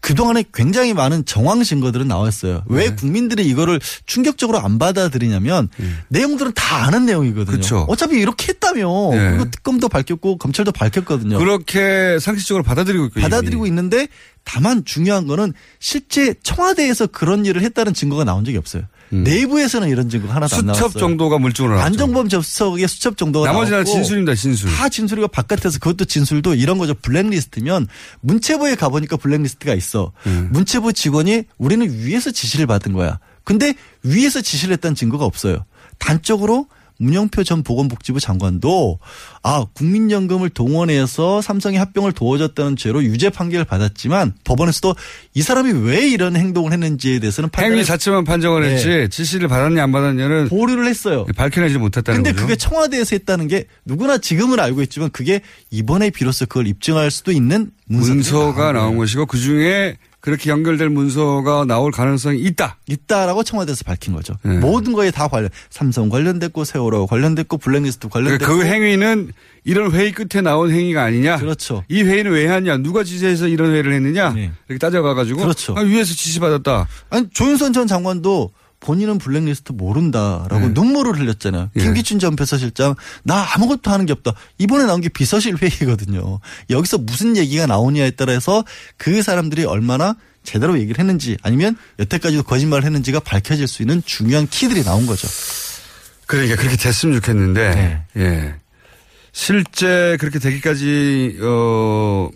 그동안에 0.00 0.44
굉장히 0.54 0.94
많은 0.94 1.24
정황 1.24 1.62
증거들은 1.64 2.06
나왔어요. 2.06 2.62
왜 2.66 2.90
네. 2.90 2.94
국민들이 2.94 3.44
이거를 3.46 3.80
충격적으로 4.06 4.58
안 4.60 4.78
받아들이냐면 4.78 5.68
내용들은 6.08 6.52
다 6.54 6.84
아는 6.86 7.06
내용이거든요. 7.06 7.44
네. 7.44 7.50
그렇죠. 7.50 7.86
어차피 7.88 8.18
이렇게 8.18 8.48
했다며. 8.50 8.82
네. 9.12 9.30
그리고 9.30 9.50
특검도 9.50 9.88
밝혔고 9.88 10.38
검찰도 10.38 10.70
밝혔거든요. 10.72 11.38
그렇게 11.38 12.18
상식적으로 12.20 12.62
받아들이고 12.62 13.06
있고 13.06 13.20
받아들이고 13.20 13.66
있는데 13.66 14.06
다만 14.44 14.84
중요한 14.84 15.26
거는 15.26 15.52
실제 15.78 16.34
청와대에서 16.42 17.06
그런 17.08 17.46
일을 17.46 17.62
했다는 17.62 17.94
증거가 17.94 18.24
나온 18.24 18.44
적이 18.44 18.58
없어요. 18.58 18.84
내부에서는 19.10 19.88
이런 19.88 20.08
증거가 20.08 20.34
하나도 20.34 20.56
안 20.56 20.66
나왔어요. 20.66 20.86
음. 20.86 20.88
수첩 20.88 21.00
정도가 21.00 21.38
물증으로 21.38 21.74
나왔죠. 21.74 21.86
안정범 21.86 22.28
접석의 22.30 22.88
수첩 22.88 23.18
정도가 23.18 23.52
나머지는 23.52 23.84
진술입니다, 23.84 24.34
진술. 24.34 24.70
다 24.70 24.88
진술이고 24.88 25.28
바깥에서 25.28 25.78
그것도 25.80 26.06
진술도 26.06 26.54
이런 26.54 26.78
거죠. 26.78 26.94
블랙리스트면 26.94 27.88
문체부에 28.20 28.74
가보니까 28.74 29.18
블랙리스트가 29.18 29.74
있어. 29.74 30.12
음. 30.26 30.48
문체부 30.52 30.94
직원이 30.94 31.44
우리는 31.58 31.86
위에서 31.90 32.30
지시를 32.30 32.66
받은 32.66 32.94
거야. 32.94 33.18
근데 33.44 33.74
위에서 34.02 34.40
지시를 34.40 34.72
했다는 34.74 34.94
증거가 34.94 35.26
없어요. 35.26 35.64
단적으로 35.98 36.66
문영표 37.02 37.42
전 37.44 37.62
보건복지부 37.62 38.20
장관도 38.20 38.98
아 39.42 39.66
국민연금을 39.74 40.50
동원해서 40.50 41.42
삼성의 41.42 41.78
합병을 41.78 42.12
도와줬다는 42.12 42.76
죄로 42.76 43.02
유죄 43.02 43.28
판결을 43.28 43.64
받았지만 43.64 44.34
법원에서도 44.44 44.94
이 45.34 45.42
사람이 45.42 45.72
왜 45.86 46.08
이런 46.08 46.36
행동을 46.36 46.72
했는지에 46.72 47.18
대해서는 47.18 47.50
행위 47.58 47.84
자체만 47.84 48.24
판정을 48.24 48.62
네. 48.62 48.74
했지 48.74 49.08
지시를 49.10 49.48
받았냐 49.48 49.82
안 49.82 49.90
받았냐는 49.90 50.48
보류를 50.48 50.86
했어요. 50.86 51.26
밝혀내지 51.36 51.78
못했다는 51.78 52.22
근데 52.22 52.32
거죠. 52.32 52.42
그게 52.46 52.56
청와대에서 52.56 53.16
했다는 53.16 53.48
게 53.48 53.64
누구나 53.84 54.18
지금은 54.18 54.60
알고 54.60 54.82
있지만 54.82 55.10
그게 55.10 55.40
이번에 55.70 56.10
비로소 56.10 56.46
그걸 56.46 56.68
입증할 56.68 57.10
수도 57.10 57.32
있는 57.32 57.70
문서가 57.86 58.72
나온. 58.72 58.96
것이고 58.96 59.26
그 59.26 59.38
중에 59.38 59.96
그렇게 60.22 60.50
연결될 60.50 60.88
문서가 60.88 61.64
나올 61.64 61.90
가능성이 61.90 62.38
있다. 62.42 62.78
있다라고 62.86 63.42
청와대에서 63.42 63.82
밝힌 63.82 64.14
거죠. 64.14 64.34
네. 64.44 64.56
모든 64.58 64.92
거에 64.92 65.10
다 65.10 65.26
관련 65.26 65.50
삼성 65.68 66.08
관련됐고 66.08 66.62
세월호 66.62 67.08
관련됐고 67.08 67.58
블랙리스트 67.58 68.08
관련됐고 68.08 68.46
그 68.46 68.64
행위는 68.64 69.32
이런 69.64 69.90
회의 69.90 70.12
끝에 70.12 70.40
나온 70.40 70.70
행위가 70.70 71.02
아니냐. 71.02 71.38
그렇죠. 71.38 71.82
이 71.88 72.04
회의는 72.04 72.30
왜 72.30 72.46
하냐. 72.46 72.76
누가 72.78 73.02
지시해서 73.02 73.48
이런 73.48 73.72
회의를 73.72 73.92
했느냐. 73.94 74.32
이렇게 74.68 74.78
따져가가지고 74.78 75.40
그렇죠. 75.42 75.74
아, 75.76 75.80
위에서 75.80 76.14
지시받았다. 76.14 76.86
아니 77.10 77.28
조윤선 77.30 77.72
전 77.72 77.88
장관도 77.88 78.52
본인은 78.82 79.18
블랙리스트 79.18 79.72
모른다라고 79.72 80.58
네. 80.58 80.68
눈물을 80.74 81.18
흘렸잖아요. 81.18 81.70
예. 81.76 81.80
김기춘 81.80 82.18
전 82.18 82.34
비서실장 82.36 82.96
나 83.22 83.46
아무것도 83.54 83.90
하는 83.90 84.06
게 84.06 84.12
없다. 84.12 84.34
이번에 84.58 84.84
나온 84.84 85.00
게 85.00 85.08
비서실 85.08 85.56
회의거든요. 85.56 86.40
여기서 86.68 86.98
무슨 86.98 87.36
얘기가 87.36 87.66
나오냐에 87.66 88.10
따라서 88.10 88.64
그 88.96 89.22
사람들이 89.22 89.64
얼마나 89.64 90.16
제대로 90.42 90.78
얘기를 90.78 90.98
했는지 90.98 91.38
아니면 91.42 91.76
여태까지도 92.00 92.42
거짓말을 92.42 92.84
했는지가 92.84 93.20
밝혀질 93.20 93.68
수 93.68 93.82
있는 93.82 94.02
중요한 94.04 94.48
키들이 94.48 94.82
나온 94.82 95.06
거죠. 95.06 95.28
그러니까 96.26 96.56
그렇게 96.56 96.76
됐으면 96.76 97.20
좋겠는데, 97.20 98.04
네. 98.14 98.22
예. 98.22 98.54
실제 99.32 100.16
그렇게 100.18 100.38
되기까지, 100.38 101.38
어, 101.42 102.30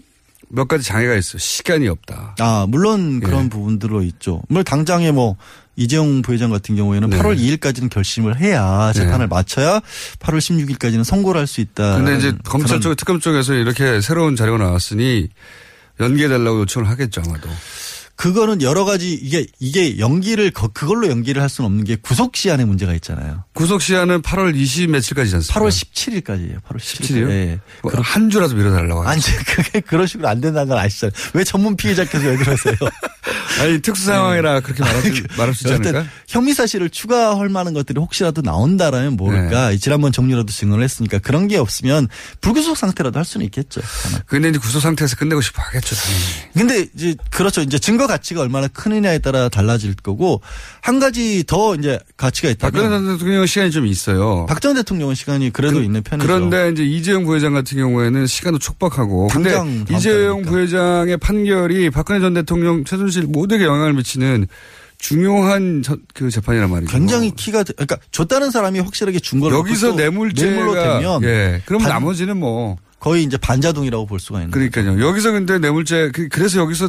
몇 0.49 0.69
가지 0.69 0.85
장애가 0.85 1.17
있어. 1.17 1.39
시간이 1.39 1.89
없다. 1.89 2.37
아, 2.39 2.67
물론 2.69 3.21
예. 3.23 3.27
그런 3.27 3.49
부분들로 3.49 4.03
있죠. 4.03 4.43
물론 4.49 4.65
당장에 4.65 5.11
뭐 5.11 5.37
이재용 5.77 6.23
부회장 6.23 6.51
같은 6.51 6.75
경우에는 6.75 7.11
네. 7.11 7.19
8월 7.19 7.39
2일까지는 7.39 7.91
결심을 7.91 8.41
해야 8.41 8.93
재판을 8.95 9.29
마쳐야 9.29 9.81
8월 10.21 10.39
16일까지는 10.39 11.05
선고를 11.05 11.39
할 11.41 11.47
수 11.47 11.61
있다. 11.61 11.97
근데 11.97 12.17
이제 12.17 12.35
검찰 12.45 12.81
쪽, 12.81 12.97
특검 12.97 13.21
쪽에서 13.21 13.55
이렇게 13.55 14.01
새로운 14.01 14.35
자료가 14.35 14.65
나왔으니 14.65 15.29
연기해달라고 16.01 16.61
요청을 16.61 16.89
하겠죠, 16.91 17.23
아마도. 17.25 17.49
그거는 18.17 18.63
여러 18.63 18.85
가지 18.85 19.13
이게 19.13 19.47
이게 19.59 19.99
연기를 19.99 20.51
거- 20.51 20.69
그걸로 20.69 21.09
연기를 21.09 21.43
할 21.43 21.49
수는 21.49 21.67
없는 21.67 21.85
게 21.85 21.97
구속 21.97 22.35
시한의 22.37 22.67
문제가 22.67 22.95
있잖아요. 22.95 23.45
구속 23.53 23.83
시한은 23.83 24.23
8월 24.23 24.57
20 24.57 24.91
며칠까지지 24.91 25.37
않습니까? 25.37 25.61
8월 25.61 25.69
17일까지예요. 25.71 26.63
8월 26.63 26.77
17일. 26.79 27.03
17일이요? 27.03 27.31
예. 27.31 27.61
뭐 27.83 27.93
한 28.03 28.31
주라도 28.31 28.55
미뤄달라고 28.55 29.03
하죠. 29.03 29.09
아니 29.11 29.21
그게 29.47 29.81
그런 29.81 30.07
식으로 30.07 30.29
안 30.29 30.41
된다는 30.41 30.69
걸 30.69 30.79
아시잖아요. 30.79 31.13
왜 31.35 31.45
전문 31.45 31.77
피해자께서 31.77 32.27
왜 32.27 32.37
그러세요? 32.37 32.75
아니, 33.61 33.81
특수 33.81 34.05
상황이라 34.05 34.61
그렇게 34.61 34.83
말할 34.83 35.03
수, 35.03 35.23
말할 35.39 35.55
수 35.55 35.67
있지 35.67 35.73
않을까? 35.73 36.07
혐의 36.29 36.53
사실을 36.53 36.91
추가할 36.91 37.49
만한 37.49 37.73
것들이 37.73 37.99
혹시라도 37.99 38.43
나온다라면 38.43 39.15
모를까. 39.17 39.71
네. 39.71 39.79
지난번 39.79 40.13
정리라도 40.13 40.53
증언을 40.53 40.85
했으니까 40.85 41.19
그런 41.21 41.49
게 41.49 41.57
없으면 41.57 42.07
불구속 42.43 42.77
상태라도 42.77 43.19
할 43.19 43.25
수는 43.25 43.47
있겠죠. 43.47 43.81
근데 44.27 44.51
이제 44.51 44.59
구속 44.59 44.81
상태에서 44.81 45.17
끝내고 45.17 45.41
싶어 45.41 45.63
하겠죠, 45.63 45.97
당연히. 45.97 46.25
근데 46.53 46.87
이제 46.95 47.17
그렇죠. 47.31 47.63
이제 47.63 47.79
증거 47.79 48.06
가치가 48.07 48.41
얼마나 48.43 48.69
크느냐에 48.69 49.19
따라 49.19 49.49
달라질 49.49 49.95
거고 49.95 50.41
한 50.81 50.99
가지 51.01 51.45
더 51.47 51.75
이제 51.75 51.99
가치가 52.17 52.53
박근혜 52.59 52.85
있다면 52.87 53.05
전 53.07 53.17
대통령 53.19 53.47
시간이 53.47 53.71
좀 53.71 53.87
있어요. 53.87 54.47
박전 54.49 54.75
대통령은 54.77 55.15
시간이 55.15 55.51
그래도 55.53 55.83
있는 55.83 56.03
편이죠. 56.03 56.27
그런데 56.27 56.71
이제 56.71 56.85
이재용 56.85 57.25
부회장 57.25 57.53
같은 57.55 57.77
경우에는 57.79 58.27
시간도 58.27 58.59
촉박하고. 58.59 59.29
근데 59.29 59.55
이재용 59.91 60.43
부회장의 60.43 61.17
판결이 61.19 61.91
박근혜 61.91 62.21
전 62.21 62.35
대통령 62.35 62.85
최순실 62.85 63.25
모두에게 63.25 63.65
영향을 63.65 63.93
미치는 63.95 64.47
중요한 64.99 65.83
저- 65.85 65.99
그 66.15 66.31
재판이란 66.31 66.71
말이죠. 66.71 66.91
굉장히 66.91 67.31
키가 67.31 67.63
되- 67.65 67.75
그러니까 67.75 67.99
줬다는 68.13 68.51
사람이 68.51 68.81
확실하게 68.81 69.19
준걸 69.21 69.53
여기서 69.53 69.93
뇌물죄가 69.93 70.51
뇌물로 70.51 70.75
되면 70.75 71.23
예. 71.25 71.63
그럼 71.67 71.83
반- 71.83 71.91
나머지는 71.93 72.39
뭐 72.39 72.77
거의 72.99 73.23
이제 73.25 73.37
반자동이라고 73.37 74.07
볼 74.07 74.19
수가 74.19 74.41
있는 74.41 74.51
그러니까요. 74.53 75.07
여기서 75.07 75.33
근데 75.33 75.59
뇌물죄 75.59 76.11
그- 76.15 76.29
그래서 76.29 76.61
여기서 76.61 76.89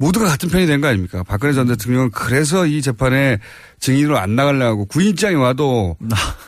모두가 0.00 0.26
같은 0.26 0.48
편이 0.48 0.66
된 0.66 0.80
거 0.80 0.88
아닙니까? 0.88 1.22
박근혜 1.22 1.52
전 1.52 1.66
대통령은 1.66 2.10
그래서 2.10 2.64
이 2.66 2.80
재판에 2.80 3.38
증인으로 3.80 4.18
안 4.18 4.36
나가려고 4.36 4.84
구인장이 4.84 5.36
와도 5.36 5.96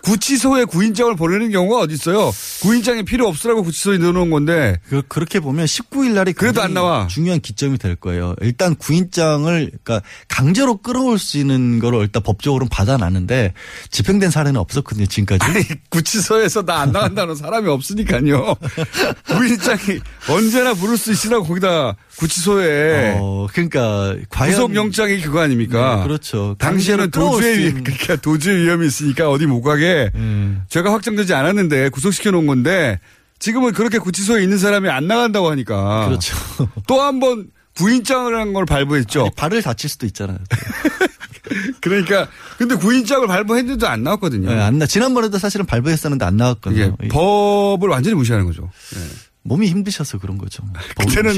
구치소에 0.02 0.64
구인장을 0.66 1.16
보내는 1.16 1.50
경우가 1.50 1.80
어디 1.80 1.94
있어요? 1.94 2.30
구인장이 2.60 3.04
필요 3.04 3.26
없으라고 3.26 3.62
구치소에 3.62 3.96
넣어놓은 3.98 4.28
건데 4.30 4.78
그, 4.88 5.02
그렇게 5.08 5.40
보면 5.40 5.64
19일 5.64 6.12
날이 6.12 6.32
그래도 6.34 6.60
안 6.62 6.74
나와. 6.74 7.06
중요한 7.06 7.40
기점이 7.40 7.78
될 7.78 7.96
거예요. 7.96 8.34
일단 8.42 8.74
구인장을 8.74 9.70
그러니까 9.82 10.06
강제로 10.28 10.76
끌어올 10.76 11.18
수 11.18 11.38
있는 11.38 11.78
거를 11.78 12.00
일단 12.00 12.22
법적으로는 12.22 12.68
받아놨는데 12.68 13.54
집행된 13.90 14.30
사례는 14.30 14.60
없었거든요. 14.60 15.06
지금까지. 15.06 15.44
아니 15.50 15.64
구치소에서 15.88 16.62
나 16.66 16.82
안 16.82 16.90
나간다는 16.90 17.36
사람이 17.36 17.68
없으니까요. 17.68 18.56
구인장이 19.28 20.00
언제나 20.28 20.74
부를 20.74 20.96
수 20.96 21.12
있으라고 21.12 21.44
거기다 21.46 21.94
구치소에 22.16 23.14
어, 23.18 23.46
그러니까 23.52 24.16
과연 24.28 24.52
구속 24.54 24.74
영장이 24.74 25.20
그거 25.20 25.40
아닙니까? 25.40 25.96
네, 25.96 26.02
그렇죠. 26.02 26.56
당시에는 26.58 27.10
끌어올 27.22 27.40
도주의 27.42 27.68
수 27.70 27.74
그러니까 27.82 28.16
도주의 28.16 28.62
위험이 28.64 28.86
있으니까 28.86 29.30
어디 29.30 29.46
못 29.46 29.62
가게 29.62 30.10
음. 30.14 30.62
죄가 30.68 30.92
확정되지 30.92 31.34
않았는데 31.34 31.88
구속시켜 31.90 32.30
놓은 32.30 32.46
건데 32.46 32.98
지금은 33.38 33.72
그렇게 33.72 33.98
구치소에 33.98 34.42
있는 34.42 34.58
사람이 34.58 34.88
안 34.88 35.06
나간다고 35.06 35.50
하니까. 35.50 36.06
그렇죠. 36.08 36.36
또 36.86 37.00
한 37.02 37.18
번 37.20 37.48
구인장을 37.76 38.34
한 38.38 38.52
걸 38.52 38.66
발부했죠. 38.66 39.30
발을 39.34 39.62
다칠 39.62 39.88
수도 39.88 40.04
있잖아요. 40.06 40.38
그러니까 41.80 42.28
근데 42.58 42.74
구인장을 42.74 43.26
발부했는데도 43.26 43.86
안 43.88 44.02
나왔거든요. 44.02 44.50
네, 44.52 44.60
안 44.60 44.78
나. 44.78 44.86
지난번에도 44.86 45.38
사실은 45.38 45.66
발부했었는데 45.66 46.24
안 46.24 46.36
나왔거든요. 46.36 46.96
이게 47.00 47.08
법을 47.08 47.88
완전히 47.88 48.14
무시하는 48.14 48.46
거죠. 48.46 48.70
예. 48.96 49.00
몸이 49.44 49.68
힘드셔서 49.68 50.18
그런 50.18 50.38
거죠. 50.38 50.62
그때는 50.96 51.34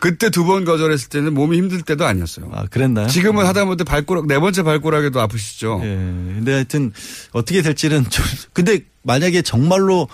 그때 0.00 0.30
두 0.30 0.44
번 0.46 0.64
거절했을 0.64 1.08
때는 1.08 1.34
몸이 1.34 1.56
힘들 1.56 1.82
때도 1.82 2.04
아니었어요. 2.06 2.50
아, 2.52 2.66
그랬나요? 2.66 3.08
지금은 3.08 3.44
하다못해 3.46 3.84
발가락 3.84 4.26
네 4.26 4.38
번째 4.38 4.62
발가락에도 4.62 5.20
아프시죠. 5.20 5.80
예. 5.82 5.86
근데 5.88 6.52
하여튼 6.52 6.92
어떻게 7.32 7.62
될지는 7.62 8.08
좀 8.08 8.24
근데 8.52 8.80
만약에 9.02 9.42
정말로 9.42 10.08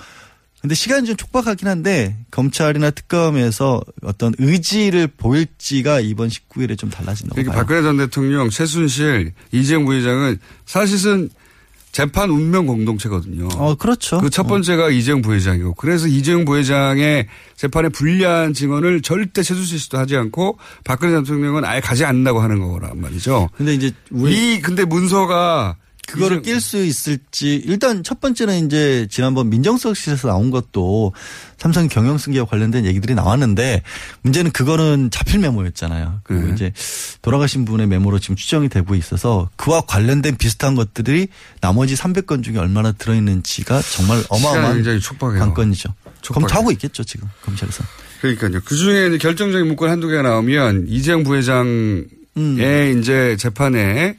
근데 0.61 0.77
시간이 0.77 1.07
좀 1.07 1.17
촉박하긴 1.17 1.67
한데 1.67 2.17
검찰이나 2.31 2.91
특검에서 2.91 3.81
어떤 4.03 4.33
의지를 4.39 5.09
보일지가 5.09 5.99
이번 6.01 6.29
19일에 6.29 6.79
좀 6.79 6.89
달라진다고 6.89 7.35
그러니까 7.35 7.53
봐요. 7.53 7.63
박근혜 7.63 7.83
전 7.83 7.97
대통령, 7.97 8.49
최순실, 8.49 9.33
이재용 9.51 9.85
부회장은 9.87 10.39
사실은 10.65 11.31
재판 11.93 12.31
운명 12.31 12.67
공동체거든요. 12.67 13.49
어, 13.57 13.75
그렇죠. 13.75 14.19
그 14.21 14.31
첫 14.31 14.45
번째가 14.47 14.89
이재용 14.91 15.21
부회장이고 15.21 15.75
그래서 15.75 16.09
이재용 16.09 16.45
부회장의 16.47 17.29
재판에 17.55 17.91
불리한 17.91 18.55
증언을 18.55 19.03
절대 19.03 19.43
최순실 19.43 19.79
씨도 19.79 19.99
하지 19.99 20.17
않고 20.17 20.59
박근혜 20.85 21.15
대통령은 21.21 21.65
아예 21.67 21.81
가지 21.81 22.05
않는다고 22.07 22.41
하는 22.41 22.61
거란 22.67 22.99
말이죠. 23.01 23.51
근데 23.57 23.75
이제 23.75 23.93
우리 24.11 24.55
이 24.55 24.61
근데 24.63 24.85
문서가 24.87 25.77
그거를 26.13 26.43
낄 26.43 26.61
수 26.61 26.85
있을지 26.85 27.63
일단 27.65 28.03
첫 28.03 28.21
번째는 28.21 28.67
이제 28.67 29.07
지난번 29.11 29.51
민정수석실에서 29.51 30.29
나온 30.29 30.51
것도 30.51 31.13
삼성 31.59 31.89
경영 31.89 32.19
승계와 32.19 32.47
관련된 32.47 32.85
얘기들이 32.87 33.15
나왔는데 33.15 33.83
문제는 34.23 34.51
그거는 34.51 35.11
자필 35.11 35.41
메모였잖아요. 35.41 36.21
그리고 36.25 36.47
네. 36.47 36.53
이제 36.53 36.73
돌아가신 37.23 37.65
분의 37.65 37.87
메모로 37.87 38.19
지금 38.19 38.37
추정이 38.37 38.69
되고 38.69 38.95
있어서 38.95 39.49
그와 39.57 39.83
관련된 39.83 40.37
비슷한 40.37 40.75
것들이 40.75 41.29
나머지 41.61 41.95
300건 41.95 42.43
중에 42.43 42.59
얼마나 42.59 42.93
들어있는지가 42.93 43.81
정말 43.83 44.23
어마어마한. 44.29 44.83
관건이죠. 44.83 45.01
촉박해요. 45.01 46.41
검토하고 46.41 46.71
있겠죠 46.73 47.05
지금 47.05 47.29
검찰에서. 47.45 47.85
그러니까요. 48.21 48.61
그 48.65 48.77
중에 48.77 49.19
결정적인 49.19 49.67
문건 49.67 49.91
한두 49.91 50.09
개가 50.09 50.23
나오면 50.23 50.87
이재용 50.89 51.23
부회장의 51.25 52.07
음. 52.37 52.99
이제 53.01 53.37
재판에 53.39 54.17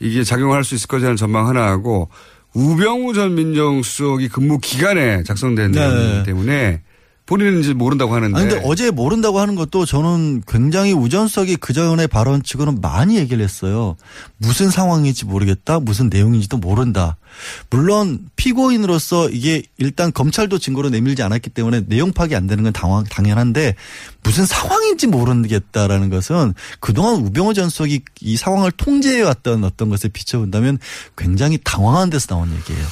이게 0.00 0.24
작용할 0.24 0.64
수 0.64 0.74
있을 0.74 0.88
것이라는 0.88 1.16
전망 1.16 1.46
하나 1.46 1.66
하고 1.66 2.08
우병우 2.54 3.12
전 3.14 3.34
민정수석이 3.34 4.28
근무 4.28 4.58
기간에 4.58 5.22
작성된 5.22 5.72
네. 5.72 5.80
내용이기 5.80 6.24
때문에 6.24 6.82
본인은 7.30 7.60
이제 7.60 7.72
모른다고 7.74 8.16
하는데. 8.16 8.36
아니, 8.36 8.48
근데 8.48 8.60
어제 8.66 8.90
모른다고 8.90 9.38
하는 9.38 9.54
것도 9.54 9.86
저는 9.86 10.42
굉장히 10.48 10.92
우전석이 10.92 11.56
그 11.56 11.72
전에 11.72 12.08
발언 12.08 12.42
치고는 12.42 12.80
많이 12.80 13.18
얘기를 13.18 13.42
했어요. 13.44 13.96
무슨 14.38 14.68
상황인지 14.68 15.26
모르겠다. 15.26 15.78
무슨 15.78 16.08
내용인지도 16.10 16.56
모른다. 16.56 17.18
물론 17.70 18.28
피고인으로서 18.34 19.28
이게 19.28 19.62
일단 19.78 20.12
검찰도 20.12 20.58
증거로 20.58 20.90
내밀지 20.90 21.22
않았기 21.22 21.50
때문에 21.50 21.84
내용 21.86 22.12
파악이 22.12 22.34
안 22.34 22.48
되는 22.48 22.64
건 22.64 22.72
당황, 22.72 23.04
당연한데 23.04 23.76
무슨 24.24 24.44
상황인지 24.44 25.06
모르겠다라는 25.06 26.10
것은 26.10 26.54
그동안 26.80 27.14
우병호 27.14 27.52
전 27.52 27.68
수석이 27.70 28.00
이 28.22 28.36
상황을 28.36 28.72
통제해왔던 28.72 29.62
어떤 29.62 29.88
것에 29.88 30.08
비춰본다면 30.08 30.80
굉장히 31.16 31.60
당황한 31.62 32.10
데서 32.10 32.26
나온 32.26 32.52
얘기예요. 32.52 32.84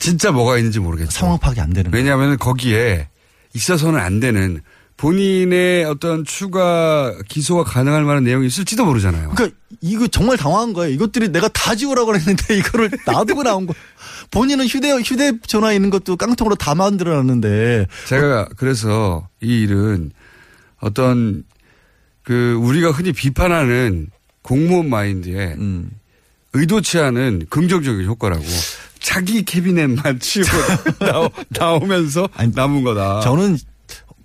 진짜 0.00 0.32
뭐가 0.32 0.56
있는지 0.56 0.80
모르겠죠. 0.80 1.12
상황 1.12 1.38
파악이 1.38 1.60
안 1.60 1.72
되는 1.72 1.92
왜냐하면 1.94 2.38
거기에 2.38 3.06
있어서는 3.54 3.98
안 3.98 4.20
되는 4.20 4.60
본인의 4.98 5.84
어떤 5.84 6.24
추가 6.24 7.14
기소가 7.28 7.62
가능할 7.62 8.02
만한 8.02 8.24
내용이 8.24 8.48
있을지도 8.48 8.84
모르잖아요. 8.84 9.30
그러니까 9.30 9.56
이거 9.80 10.08
정말 10.08 10.36
당황한 10.36 10.72
거예요. 10.72 10.92
이것들이 10.92 11.28
내가 11.28 11.46
다 11.48 11.76
지우라고 11.76 12.16
했는데 12.16 12.56
이거를 12.56 12.90
놔두고 13.06 13.44
나온 13.44 13.66
거. 13.66 13.74
본인은 14.32 14.66
휴대 14.66 14.90
휴대전화 14.90 15.72
있는 15.72 15.90
것도 15.90 16.16
깡통으로 16.16 16.56
다 16.56 16.74
만들어놨는데. 16.74 17.86
제가 18.06 18.48
그래서 18.56 19.28
이 19.40 19.62
일은 19.62 20.10
어떤 20.80 21.44
그 22.24 22.54
우리가 22.54 22.90
흔히 22.90 23.12
비판하는 23.12 24.10
공무원 24.42 24.90
마인드에 24.90 25.54
음. 25.58 25.90
의도치 26.54 26.98
않은 26.98 27.46
긍정적인 27.50 28.04
효과라고 28.06 28.44
자기 29.08 29.42
캐비넷만 29.42 30.20
치우고 30.20 30.50
나오, 30.98 31.30
나오면서 31.48 32.28
남은 32.54 32.84
거다. 32.84 33.20
저는 33.20 33.56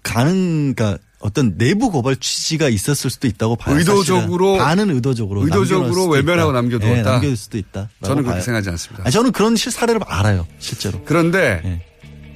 가능 0.04 0.74
그러니까 0.76 0.98
어떤 1.22 1.58
내부 1.58 1.90
고발 1.90 2.18
취지가 2.18 2.68
있었을 2.68 3.10
수도 3.10 3.28
있다고 3.30 3.56
봐요. 3.56 3.78
의도적으로. 3.78 4.58
반은 4.58 4.90
의도적으로 4.90 5.46
의도적으로 5.46 6.08
외면하고. 6.08 6.52
남겨두었다. 6.52 6.96
네, 6.96 7.02
남겨둘 7.02 7.38
수도 7.38 7.58
있다. 7.58 7.90
저는 8.04 8.24
그렇게 8.24 8.42
생각하지 8.42 8.72
않습니다. 8.72 9.04
아니, 9.06 9.14
저는 9.14 9.32
그런 9.32 9.56
실 9.56 9.72
사례를 9.72 10.02
알아요, 10.06 10.46
실제로. 10.60 11.02
그런데 11.06 11.82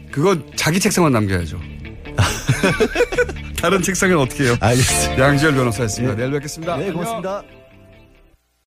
그거 0.10 0.38
자기 0.56 0.80
책상만 0.80 1.12
남겨야죠. 1.12 1.60
다른 3.60 3.82
책상은 3.82 4.18
어떻게 4.20 4.46
해요? 4.46 4.56
알겠습니다. 4.62 5.22
양지열 5.22 5.54
변호사였습니다. 5.54 6.16
내일 6.16 6.32
뵙겠습니다. 6.32 6.78
네, 6.78 6.84
안녕. 6.84 6.94
고맙습니다. 6.94 7.57